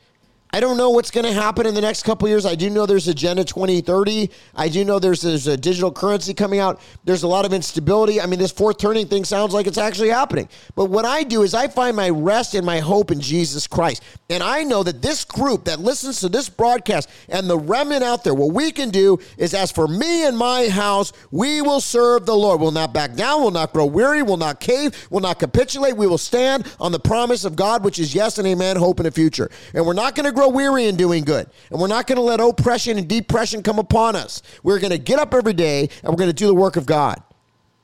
I 0.53 0.59
don't 0.59 0.75
know 0.75 0.89
what's 0.89 1.11
going 1.11 1.25
to 1.25 1.31
happen 1.31 1.65
in 1.65 1.73
the 1.73 1.79
next 1.79 2.03
couple 2.03 2.27
years. 2.27 2.45
I 2.45 2.55
do 2.55 2.69
know 2.69 2.85
there's 2.85 3.07
Agenda 3.07 3.45
2030. 3.45 4.29
I 4.53 4.67
do 4.67 4.83
know 4.83 4.99
there's, 4.99 5.21
there's 5.21 5.47
a 5.47 5.55
digital 5.55 5.93
currency 5.93 6.33
coming 6.33 6.59
out. 6.59 6.81
There's 7.05 7.23
a 7.23 7.27
lot 7.27 7.45
of 7.45 7.53
instability. 7.53 8.19
I 8.19 8.25
mean, 8.25 8.37
this 8.37 8.51
fourth 8.51 8.77
turning 8.77 9.07
thing 9.07 9.23
sounds 9.23 9.53
like 9.53 9.65
it's 9.65 9.77
actually 9.77 10.09
happening. 10.09 10.49
But 10.75 10.85
what 10.85 11.05
I 11.05 11.23
do 11.23 11.43
is 11.43 11.53
I 11.53 11.69
find 11.69 11.95
my 11.95 12.09
rest 12.09 12.53
and 12.53 12.65
my 12.65 12.79
hope 12.79 13.11
in 13.11 13.21
Jesus 13.21 13.65
Christ. 13.65 14.03
And 14.29 14.43
I 14.43 14.63
know 14.63 14.83
that 14.83 15.01
this 15.01 15.23
group 15.23 15.63
that 15.65 15.79
listens 15.79 16.19
to 16.19 16.27
this 16.27 16.49
broadcast 16.49 17.09
and 17.29 17.49
the 17.49 17.57
remnant 17.57 18.03
out 18.03 18.25
there, 18.25 18.33
what 18.33 18.53
we 18.53 18.73
can 18.73 18.89
do 18.89 19.19
is 19.37 19.53
as 19.53 19.71
for 19.71 19.87
me 19.87 20.25
and 20.25 20.37
my 20.37 20.67
house, 20.67 21.13
we 21.31 21.61
will 21.61 21.79
serve 21.79 22.25
the 22.25 22.35
Lord. 22.35 22.59
We'll 22.59 22.71
not 22.71 22.93
back 22.93 23.15
down. 23.15 23.39
We'll 23.39 23.51
not 23.51 23.71
grow 23.71 23.85
weary. 23.85 24.21
We'll 24.21 24.35
not 24.35 24.59
cave. 24.59 25.07
We'll 25.09 25.21
not 25.21 25.39
capitulate. 25.39 25.95
We 25.95 26.07
will 26.07 26.17
stand 26.17 26.69
on 26.77 26.91
the 26.91 26.99
promise 26.99 27.45
of 27.45 27.55
God, 27.55 27.85
which 27.85 27.99
is 27.99 28.13
yes 28.13 28.37
and 28.37 28.45
amen, 28.45 28.75
hope 28.75 28.99
in 28.99 29.05
the 29.05 29.11
future. 29.11 29.49
And 29.73 29.85
we're 29.85 29.93
not 29.93 30.13
going 30.13 30.25
to 30.25 30.40
grow 30.41 30.49
weary 30.49 30.87
in 30.87 30.95
doing 30.95 31.23
good. 31.23 31.47
And 31.69 31.79
we're 31.79 31.87
not 31.87 32.07
going 32.07 32.15
to 32.15 32.23
let 32.23 32.39
oppression 32.39 32.97
and 32.97 33.07
depression 33.07 33.61
come 33.61 33.77
upon 33.77 34.15
us. 34.15 34.41
We're 34.63 34.79
going 34.79 34.91
to 34.91 34.97
get 34.97 35.19
up 35.19 35.35
every 35.35 35.53
day 35.53 35.81
and 35.81 36.09
we're 36.09 36.17
going 36.17 36.29
to 36.29 36.33
do 36.33 36.47
the 36.47 36.55
work 36.55 36.77
of 36.77 36.85
God. 36.87 37.21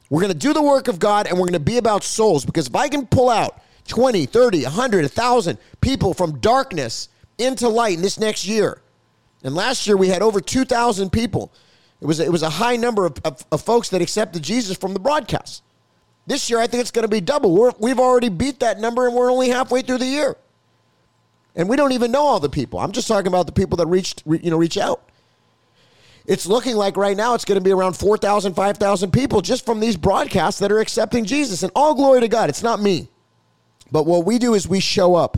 We're 0.09 0.21
going 0.21 0.33
to 0.33 0.37
do 0.37 0.53
the 0.53 0.61
work 0.63 0.87
of 0.87 0.97
God 0.97 1.27
and 1.27 1.35
we're 1.37 1.45
going 1.45 1.53
to 1.53 1.59
be 1.59 1.77
about 1.77 2.03
souls 2.03 2.45
because 2.45 2.67
if 2.67 2.75
I 2.75 2.87
can 2.87 3.05
pull 3.05 3.29
out 3.29 3.61
20, 3.87 4.25
30, 4.25 4.63
100, 4.63 5.01
1,000 5.03 5.57
people 5.81 6.13
from 6.15 6.39
darkness 6.39 7.09
into 7.37 7.69
light 7.69 7.95
in 7.95 8.01
this 8.01 8.19
next 8.19 8.47
year, 8.47 8.81
and 9.43 9.53
last 9.53 9.85
year 9.85 9.95
we 9.95 10.07
had 10.07 10.23
over 10.23 10.41
2,000 10.41 11.11
people. 11.11 11.51
It 12.01 12.05
was, 12.05 12.19
it 12.19 12.31
was 12.31 12.41
a 12.41 12.49
high 12.49 12.75
number 12.75 13.05
of, 13.05 13.17
of, 13.23 13.45
of 13.51 13.61
folks 13.61 13.89
that 13.89 14.01
accepted 14.01 14.41
Jesus 14.41 14.77
from 14.77 14.93
the 14.93 14.99
broadcast. 14.99 15.61
This 16.25 16.49
year, 16.49 16.59
I 16.59 16.67
think 16.67 16.81
it's 16.81 16.91
going 16.91 17.03
to 17.03 17.09
be 17.09 17.21
double. 17.21 17.55
We're, 17.55 17.71
we've 17.79 17.99
already 17.99 18.29
beat 18.29 18.59
that 18.61 18.79
number 18.79 19.05
and 19.05 19.15
we're 19.15 19.31
only 19.31 19.49
halfway 19.49 19.81
through 19.81 19.99
the 19.99 20.05
year. 20.07 20.35
And 21.57 21.67
we 21.67 21.75
don't 21.75 21.91
even 21.91 22.11
know 22.11 22.21
all 22.21 22.39
the 22.39 22.49
people. 22.49 22.79
I'm 22.79 22.91
just 22.91 23.07
talking 23.07 23.27
about 23.27 23.47
the 23.47 23.51
people 23.51 23.77
that 23.77 23.87
reached, 23.87 24.23
you 24.25 24.51
know, 24.51 24.57
reach 24.57 24.77
out. 24.77 25.03
It's 26.27 26.45
looking 26.45 26.75
like 26.75 26.95
right 26.95 27.17
now 27.17 27.33
it's 27.33 27.45
going 27.45 27.57
to 27.57 27.63
be 27.63 27.71
around 27.71 27.93
4,000, 27.97 28.53
5,000 28.53 29.11
people 29.11 29.41
just 29.41 29.65
from 29.65 29.79
these 29.79 29.97
broadcasts 29.97 30.59
that 30.59 30.71
are 30.71 30.79
accepting 30.79 31.25
Jesus. 31.25 31.63
And 31.63 31.71
all 31.75 31.95
glory 31.95 32.21
to 32.21 32.27
God. 32.27 32.49
It's 32.49 32.61
not 32.61 32.79
me. 32.79 33.09
But 33.91 34.05
what 34.05 34.25
we 34.25 34.37
do 34.37 34.53
is 34.53 34.67
we 34.67 34.79
show 34.79 35.15
up. 35.15 35.37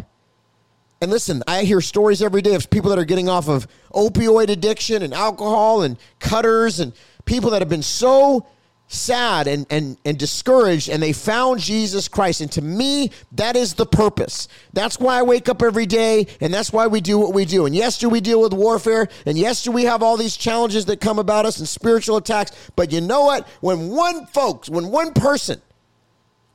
And 1.01 1.09
listen, 1.09 1.41
I 1.47 1.63
hear 1.63 1.79
stories 1.79 2.21
every 2.21 2.41
day 2.41 2.55
of 2.55 2.69
people 2.69 2.89
that 2.89 2.99
are 2.99 3.05
getting 3.05 3.29
off 3.29 3.47
of 3.47 3.67
opioid 3.93 4.49
addiction 4.49 5.01
and 5.01 5.13
alcohol 5.13 5.83
and 5.83 5.97
cutters 6.19 6.81
and 6.81 6.91
people 7.23 7.51
that 7.51 7.61
have 7.61 7.69
been 7.69 7.83
so 7.83 8.45
sad 8.89 9.47
and, 9.47 9.65
and, 9.69 9.97
and 10.03 10.17
discouraged 10.17 10.89
and 10.89 11.01
they 11.01 11.13
found 11.13 11.59
Jesus 11.59 12.07
Christ. 12.07 12.41
And 12.41 12.51
to 12.53 12.61
me, 12.61 13.11
that 13.33 13.55
is 13.55 13.75
the 13.75 13.85
purpose. 13.85 14.47
That's 14.73 14.99
why 14.99 15.19
I 15.19 15.21
wake 15.21 15.47
up 15.47 15.61
every 15.61 15.85
day 15.85 16.27
and 16.41 16.53
that's 16.53 16.73
why 16.73 16.87
we 16.87 16.99
do 16.99 17.17
what 17.17 17.33
we 17.33 17.45
do. 17.45 17.65
And 17.65 17.75
yes, 17.75 17.99
do 17.99 18.09
we 18.09 18.19
deal 18.19 18.41
with 18.41 18.51
warfare? 18.51 19.07
And 19.25 19.37
yes, 19.37 19.63
do 19.63 19.71
we 19.71 19.83
have 19.83 20.01
all 20.03 20.17
these 20.17 20.35
challenges 20.35 20.85
that 20.85 20.99
come 20.99 21.19
about 21.19 21.45
us 21.45 21.59
and 21.59 21.67
spiritual 21.67 22.17
attacks? 22.17 22.51
But 22.75 22.91
you 22.91 22.99
know 22.99 23.21
what? 23.21 23.47
When 23.61 23.89
one 23.89 24.25
folks, 24.25 24.69
when 24.69 24.87
one 24.87 25.13
person 25.13 25.61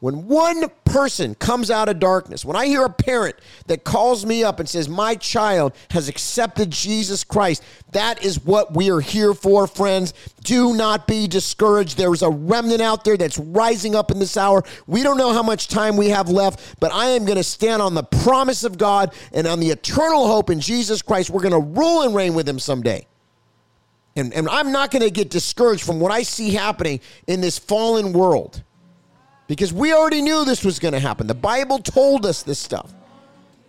when 0.05 0.29
one 0.29 0.67
person 0.85 1.35
comes 1.37 1.71
out 1.71 1.89
of 1.89 1.99
darkness, 1.99 2.45
when 2.45 2.57
I 2.57 2.67
hear 2.67 2.85
a 2.85 2.91
parent 2.91 3.37
that 3.69 3.85
calls 3.85 4.27
me 4.27 4.45
up 4.45 4.61
and 4.61 4.69
says, 4.69 4.87
My 4.87 5.15
child 5.15 5.73
has 5.93 6.11
accepted 6.11 6.71
Jesus 6.71 7.25
Christ, 7.25 7.63
that 7.93 8.23
is 8.23 8.45
what 8.45 8.77
we 8.77 8.91
are 8.91 9.01
here 9.01 9.33
for, 9.33 9.67
friends. 9.67 10.13
Do 10.43 10.75
not 10.75 11.07
be 11.07 11.27
discouraged. 11.27 11.97
There's 11.97 12.21
a 12.21 12.29
remnant 12.29 12.83
out 12.83 13.05
there 13.05 13.17
that's 13.17 13.39
rising 13.39 13.95
up 13.95 14.11
in 14.11 14.19
this 14.19 14.37
hour. 14.37 14.63
We 14.87 15.03
don't 15.03 15.17
know 15.17 15.33
how 15.33 15.43
much 15.43 15.69
time 15.69 15.97
we 15.97 16.11
have 16.11 16.29
left, 16.29 16.79
but 16.81 16.93
I 16.93 17.07
am 17.07 17.25
going 17.25 17.39
to 17.39 17.43
stand 17.43 17.81
on 17.81 17.95
the 17.95 18.03
promise 18.03 18.63
of 18.63 18.77
God 18.77 19.15
and 19.33 19.47
on 19.47 19.59
the 19.59 19.71
eternal 19.71 20.27
hope 20.27 20.51
in 20.51 20.61
Jesus 20.61 21.01
Christ. 21.01 21.31
We're 21.31 21.41
going 21.41 21.53
to 21.53 21.81
rule 21.81 22.03
and 22.03 22.15
reign 22.15 22.35
with 22.35 22.47
Him 22.47 22.59
someday. 22.59 23.07
And, 24.17 24.35
and 24.35 24.51
I'm 24.51 24.71
not 24.71 24.91
going 24.91 25.01
to 25.01 25.11
get 25.11 25.31
discouraged 25.31 25.83
from 25.83 25.99
what 25.99 26.13
I 26.13 26.25
see 26.25 26.51
happening 26.51 27.01
in 27.27 27.41
this 27.41 27.59
fallen 27.59 28.13
world 28.13 28.63
because 29.47 29.73
we 29.73 29.93
already 29.93 30.23
knew 30.23 30.45
this 30.45 30.65
was 30.65 30.79
going 30.79 30.95
to 30.95 31.01
happen. 31.01 31.27
The 31.27 31.35
Bible 31.35 31.79
told 31.79 32.25
us 32.27 32.43
this 32.43 32.59
stuff. 32.59 32.93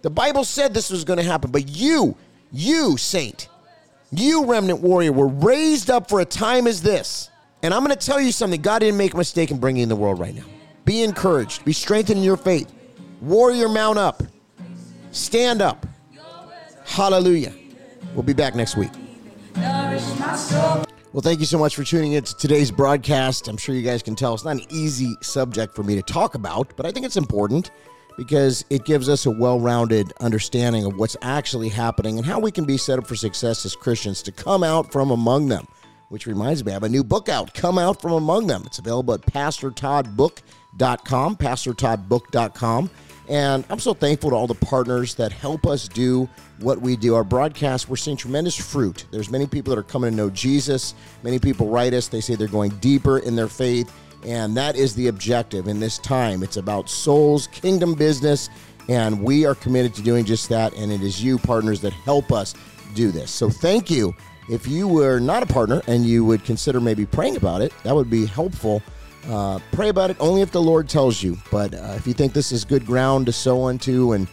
The 0.02 0.10
Bible 0.10 0.44
said 0.44 0.74
this 0.74 0.90
was 0.90 1.04
going 1.04 1.18
to 1.18 1.24
happen. 1.24 1.52
But 1.52 1.68
you, 1.68 2.16
you, 2.52 2.98
saint, 2.98 3.50
you, 4.12 4.46
remnant 4.46 4.82
warrior, 4.82 5.12
were 5.12 5.28
raised 5.28 5.90
up 5.90 6.10
for 6.10 6.22
a 6.22 6.26
time 6.26 6.68
as 6.68 6.82
this. 6.82 7.30
And 7.64 7.74
I'm 7.74 7.84
going 7.84 7.98
to 7.98 8.06
tell 8.06 8.22
you 8.22 8.32
something 8.32 8.62
God 8.62 8.80
didn't 8.80 8.98
make 8.98 9.14
a 9.14 9.18
mistake 9.18 9.50
in 9.52 9.58
bringing 9.58 9.84
in 9.84 9.90
the 9.90 9.96
world 9.96 10.20
right 10.20 10.36
now. 10.36 10.46
Be 10.86 11.02
encouraged, 11.02 11.66
be 11.66 11.74
strengthened 11.74 12.20
in 12.20 12.24
your 12.24 12.38
faith. 12.38 12.72
Warrior, 13.22 13.68
mount 13.68 13.98
up, 13.98 14.22
stand 15.12 15.62
up. 15.62 15.88
Hallelujah. 16.86 17.54
We'll 18.14 18.24
be 18.24 18.34
back 18.34 18.54
next 18.56 18.78
week. 18.78 18.92
Well, 21.16 21.22
thank 21.22 21.40
you 21.40 21.46
so 21.46 21.58
much 21.58 21.78
for 21.78 21.86
tuning 21.86 22.12
in 22.12 22.26
to 22.26 22.36
today's 22.36 22.72
broadcast. 22.72 23.48
I'm 23.48 23.56
sure 23.56 23.74
you 23.74 23.84
guys 23.84 24.04
can 24.04 24.16
tell 24.16 24.34
it's 24.34 24.44
not 24.44 24.58
an 24.58 24.66
easy 24.70 25.16
subject 25.22 25.74
for 25.74 25.82
me 25.82 25.96
to 25.96 26.02
talk 26.02 26.36
about, 26.36 26.74
but 26.76 26.86
I 26.86 26.92
think 26.92 27.06
it's 27.06 27.16
important. 27.16 27.72
because 28.18 28.66
it 28.70 28.84
gives 28.84 29.08
us 29.08 29.26
a 29.26 29.32
well 29.32 29.58
rounded 29.58 30.12
understanding 30.20 30.84
of 30.84 30.98
what's 30.98 31.16
actually 31.22 31.70
happening 31.70 32.18
and 32.18 32.26
how 32.26 32.38
we 32.38 32.52
can 32.52 32.66
be 32.66 32.76
set 32.76 33.00
up 33.00 33.08
for 33.08 33.16
success 33.16 33.66
as 33.66 33.78
Christians 33.78 34.22
to 34.24 34.34
come 34.34 34.62
out 34.62 34.92
from 34.92 35.10
among 35.10 35.48
them. 35.48 35.66
Which 36.10 36.28
reminds 36.28 36.66
me, 36.66 36.72
I 36.72 36.74
have 36.74 36.84
a 36.84 36.90
new 36.90 37.06
book 37.06 37.30
out, 37.30 37.54
Come 37.54 37.78
Out 37.78 38.02
From 38.02 38.12
Among 38.12 38.48
Them. 38.48 38.64
It's 38.66 38.80
available 38.80 39.14
at 39.14 39.22
PastorToddBook.com, 39.22 41.38
PastorToddBook.com. 41.38 42.90
And 43.28 43.66
I'm 43.70 43.80
so 43.80 43.94
thankful 43.94 44.30
to 44.30 44.36
all 44.36 44.48
the 44.48 44.54
partners 44.54 45.16
that 45.16 45.32
help 45.32 45.66
us 45.66 45.88
do 45.88 46.30
what 46.60 46.80
we 46.80 46.96
do. 46.96 47.16
Our 47.16 47.24
broadcast, 47.24 47.90
we're 47.90 47.96
seeing 47.96 48.18
tremendous 48.18 48.56
fruit. 48.56 49.06
There's 49.12 49.32
many 49.32 49.48
people 49.48 49.74
that 49.74 49.80
are 49.80 49.84
coming 49.84 50.12
to 50.12 50.16
know 50.16 50.30
Jesus. 50.30 50.94
Many 51.24 51.40
people 51.40 51.70
write 51.70 51.94
us, 51.94 52.08
they 52.08 52.22
say 52.22 52.36
they're 52.36 52.48
going 52.48 52.72
deeper 52.78 53.20
in 53.20 53.36
their 53.36 53.48
faith. 53.48 53.92
And 54.26 54.56
that 54.58 54.76
is 54.76 54.96
the 54.96 55.08
objective 55.08 55.68
in 55.68 55.80
this 55.80 55.98
time. 56.00 56.44
It's 56.44 56.58
about 56.58 56.90
souls, 56.90 57.48
kingdom 57.48 57.94
business, 57.94 58.50
and 58.90 59.22
we 59.22 59.46
are 59.46 59.56
committed 59.56 59.94
to 59.96 60.02
doing 60.02 60.26
just 60.26 60.50
that. 60.50 60.74
And 60.76 60.92
it 60.92 61.02
is 61.02 61.24
you, 61.24 61.38
partners, 61.38 61.82
that 61.82 61.94
help 61.94 62.32
us 62.32 62.54
do 62.96 63.12
this. 63.12 63.32
So 63.32 63.50
thank 63.50 63.90
you. 63.92 64.16
If 64.50 64.68
you 64.68 64.88
were 64.88 65.20
not 65.20 65.42
a 65.42 65.48
partner 65.48 65.82
and 65.88 66.06
you 66.06 66.24
would 66.26 66.44
consider 66.44 66.80
maybe 66.80 67.06
praying 67.06 67.36
about 67.36 67.62
it, 67.62 67.74
that 67.84 67.96
would 67.96 68.10
be 68.10 68.26
helpful. 68.26 68.82
Uh, 69.30 69.60
pray 69.72 69.90
about 69.90 70.12
it 70.12 70.18
only 70.20 70.42
if 70.42 70.52
the 70.52 70.62
Lord 70.62 70.88
tells 70.88 71.22
you. 71.24 71.38
But 71.52 71.74
uh, 71.74 71.94
if 71.96 72.06
you 72.06 72.14
think 72.14 72.34
this 72.34 72.52
is 72.52 72.64
good 72.66 72.86
ground 72.86 73.26
to 73.26 73.32
sow 73.32 73.70
into 73.70 74.14
and 74.14 74.28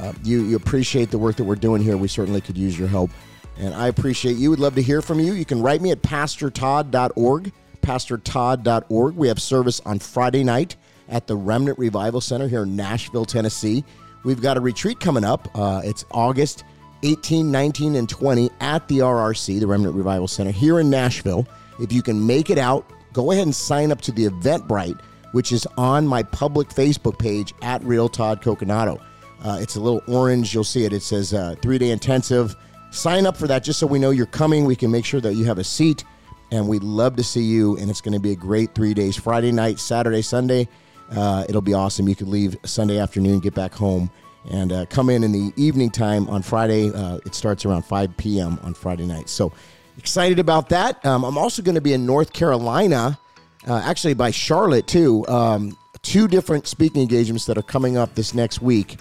uh, 0.00 0.12
you, 0.22 0.42
you 0.44 0.56
appreciate 0.56 1.10
the 1.10 1.18
work 1.18 1.36
that 1.36 1.44
we're 1.44 1.54
doing 1.54 1.82
here, 1.82 1.96
we 1.96 2.08
certainly 2.08 2.40
could 2.40 2.58
use 2.58 2.78
your 2.78 2.88
help. 2.88 3.10
And 3.58 3.72
I 3.74 3.88
appreciate 3.88 4.36
you. 4.36 4.50
Would 4.50 4.58
love 4.58 4.74
to 4.74 4.82
hear 4.82 5.00
from 5.00 5.20
you. 5.20 5.32
You 5.32 5.44
can 5.44 5.62
write 5.62 5.80
me 5.80 5.92
at 5.92 6.02
pastortodd.org, 6.02 7.52
pastortodd.org. 7.82 9.14
We 9.14 9.28
have 9.28 9.40
service 9.40 9.80
on 9.86 9.98
Friday 9.98 10.42
night 10.42 10.76
at 11.08 11.26
the 11.26 11.36
Remnant 11.36 11.78
Revival 11.78 12.20
Center 12.20 12.48
here 12.48 12.64
in 12.64 12.74
Nashville, 12.74 13.24
Tennessee. 13.24 13.84
We've 14.24 14.40
got 14.40 14.56
a 14.56 14.60
retreat 14.60 15.00
coming 15.00 15.24
up. 15.24 15.48
Uh, 15.54 15.82
it's 15.84 16.04
August 16.10 16.64
18, 17.02 17.50
19, 17.50 17.94
and 17.94 18.08
20 18.08 18.50
at 18.60 18.88
the 18.88 18.98
RRC, 19.00 19.60
the 19.60 19.66
Remnant 19.66 19.94
Revival 19.94 20.26
Center 20.26 20.50
here 20.50 20.80
in 20.80 20.90
Nashville. 20.90 21.46
If 21.78 21.92
you 21.92 22.02
can 22.02 22.26
make 22.26 22.50
it 22.50 22.58
out, 22.58 22.90
go 23.14 23.30
ahead 23.30 23.44
and 23.44 23.54
sign 23.54 23.90
up 23.90 24.02
to 24.02 24.12
the 24.12 24.26
Eventbrite, 24.26 25.00
which 25.32 25.52
is 25.52 25.66
on 25.78 26.06
my 26.06 26.22
public 26.22 26.68
Facebook 26.68 27.18
page 27.18 27.54
at 27.62 27.82
Real 27.82 28.08
Todd 28.08 28.42
Coconato. 28.42 29.00
Uh, 29.42 29.58
it's 29.60 29.76
a 29.76 29.80
little 29.80 30.02
orange. 30.06 30.52
You'll 30.52 30.64
see 30.64 30.84
it. 30.84 30.92
It 30.92 31.02
says 31.02 31.32
uh, 31.32 31.54
three 31.62 31.78
day 31.78 31.90
intensive. 31.90 32.54
Sign 32.90 33.26
up 33.26 33.36
for 33.36 33.46
that 33.46 33.64
just 33.64 33.78
so 33.78 33.86
we 33.86 33.98
know 33.98 34.10
you're 34.10 34.26
coming. 34.26 34.64
We 34.64 34.76
can 34.76 34.90
make 34.90 35.04
sure 35.04 35.20
that 35.20 35.34
you 35.34 35.44
have 35.44 35.58
a 35.58 35.64
seat, 35.64 36.04
and 36.50 36.68
we'd 36.68 36.84
love 36.84 37.16
to 37.16 37.24
see 37.24 37.42
you. 37.42 37.76
And 37.78 37.90
it's 37.90 38.00
going 38.00 38.14
to 38.14 38.20
be 38.20 38.32
a 38.32 38.36
great 38.36 38.74
three 38.74 38.94
days 38.94 39.16
Friday 39.16 39.52
night, 39.52 39.78
Saturday, 39.78 40.22
Sunday. 40.22 40.68
Uh, 41.10 41.44
it'll 41.48 41.60
be 41.60 41.74
awesome. 41.74 42.08
You 42.08 42.16
can 42.16 42.30
leave 42.30 42.56
Sunday 42.64 42.98
afternoon, 42.98 43.40
get 43.40 43.54
back 43.54 43.74
home, 43.74 44.10
and 44.50 44.72
uh, 44.72 44.86
come 44.86 45.10
in 45.10 45.22
in 45.22 45.32
the 45.32 45.52
evening 45.56 45.90
time 45.90 46.28
on 46.28 46.42
Friday. 46.42 46.90
Uh, 46.90 47.18
it 47.26 47.34
starts 47.34 47.64
around 47.64 47.84
5 47.84 48.16
p.m. 48.16 48.58
on 48.62 48.74
Friday 48.74 49.06
night. 49.06 49.28
So 49.28 49.52
excited 49.98 50.38
about 50.38 50.68
that. 50.70 51.04
Um, 51.04 51.24
I'm 51.24 51.38
also 51.38 51.62
going 51.62 51.74
to 51.74 51.80
be 51.80 51.92
in 51.92 52.06
North 52.06 52.32
Carolina, 52.32 53.18
uh, 53.66 53.82
actually 53.84 54.14
by 54.14 54.30
Charlotte 54.30 54.86
too. 54.86 55.26
Um, 55.28 55.76
two 56.02 56.28
different 56.28 56.66
speaking 56.66 57.02
engagements 57.02 57.46
that 57.46 57.58
are 57.58 57.62
coming 57.62 57.96
up 57.96 58.14
this 58.14 58.34
next 58.34 58.60
week. 58.62 58.98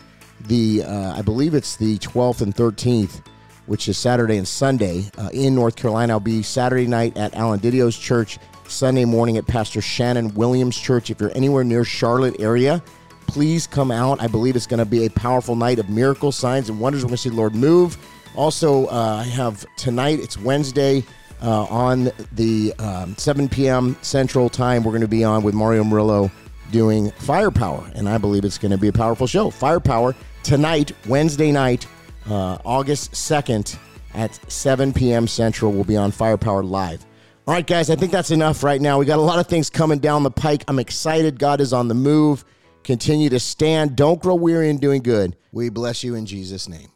The 0.48 0.84
uh, 0.84 1.18
I 1.18 1.22
believe 1.22 1.54
it's 1.54 1.76
the 1.76 1.98
12th 2.00 2.41
and 2.41 2.56
13th, 2.56 3.26
which 3.66 3.88
is 3.88 3.98
Saturday 3.98 4.38
and 4.38 4.48
Sunday 4.48 5.10
uh, 5.18 5.30
in 5.34 5.56
North 5.56 5.76
Carolina. 5.76 6.14
I'll 6.14 6.20
be 6.20 6.41
Saturday 6.41 6.88
night 6.88 7.18
at 7.18 7.34
Alan 7.36 7.60
DiDio's 7.60 7.98
church. 7.98 8.39
Sunday 8.68 9.06
morning 9.06 9.38
at 9.38 9.46
Pastor 9.46 9.82
Shannon 9.82 10.34
Williams 10.34 10.78
Church. 10.78 11.10
If 11.10 11.20
you're 11.20 11.36
anywhere 11.36 11.64
near 11.64 11.84
Charlotte 11.84 12.39
area, 12.39 12.82
please 13.28 13.68
come 13.68 13.91
out. 13.91 14.22
I 14.22 14.28
believe 14.28 14.56
it's 14.56 14.68
going 14.68 14.80
to 14.80 14.86
be 14.86 15.06
a 15.06 15.10
powerful 15.10 15.56
night 15.56 15.80
of 15.80 15.89
miracles, 15.89 16.36
signs, 16.36 16.70
and 16.70 16.80
wonders. 16.80 17.04
We're 17.04 17.10
going 17.10 17.18
to 17.18 17.22
see 17.22 17.30
the 17.30 17.36
Lord 17.36 17.56
move. 17.56 17.98
Also, 18.36 18.88
uh, 18.88 19.22
I 19.22 19.24
have 19.24 19.66
tonight, 19.76 20.20
it's 20.20 20.38
Wednesday, 20.38 21.04
uh, 21.42 21.64
on 21.66 22.12
the 22.32 22.74
um, 22.80 23.16
7 23.18 23.50
p.m. 23.50 23.96
Central 24.02 24.50
Time. 24.50 24.84
We're 24.84 24.92
going 24.92 25.02
to 25.02 25.08
be 25.08 25.24
on 25.24 25.44
with 25.44 25.54
Mario 25.54 25.84
Murillo 25.84 26.32
doing 26.72 27.12
Firepower, 27.12 27.90
and 27.94 28.10
I 28.10 28.18
believe 28.18 28.46
it's 28.46 28.58
going 28.58 28.72
to 28.72 28.78
be 28.78 28.88
a 28.88 28.94
powerful 28.94 29.28
show. 29.28 29.50
Firepower 29.50 30.16
tonight, 30.42 30.92
Wednesday 31.08 31.52
night, 31.52 31.86
uh, 32.30 32.58
August 32.66 33.12
2nd 33.12 33.78
at 34.14 34.40
7 34.52 34.94
p.m. 34.94 35.28
Central. 35.28 35.72
We'll 35.72 35.84
be 35.84 35.98
on 35.98 36.12
Firepower 36.12 36.64
Live. 36.64 37.06
All 37.46 37.54
right, 37.54 37.68
guys, 37.68 37.90
I 37.90 37.96
think 37.98 38.12
that's 38.12 38.32
enough 38.32 38.64
right 38.64 38.80
now. 38.80 38.98
We 38.98 39.06
got 39.06 39.20
a 39.20 39.22
lot 39.22 39.38
of 39.38 39.48
things 39.48 39.70
coming 39.70 40.00
down 40.00 40.24
the 40.24 40.32
pike. 40.32 40.64
I'm 40.70 40.80
excited. 40.80 41.40
God 41.40 41.60
is 41.60 41.74
on 41.74 41.90
the 41.90 41.94
move. 41.94 42.46
Continue 42.84 43.30
to 43.30 43.40
stand. 43.40 43.98
Don't 43.98 44.22
grow 44.22 44.36
weary 44.36 44.70
in 44.70 44.78
doing 44.78 45.02
good. 45.02 45.36
We 45.52 45.70
bless 45.70 46.04
you 46.04 46.16
in 46.16 46.26
Jesus' 46.26 46.70
name. 46.70 46.93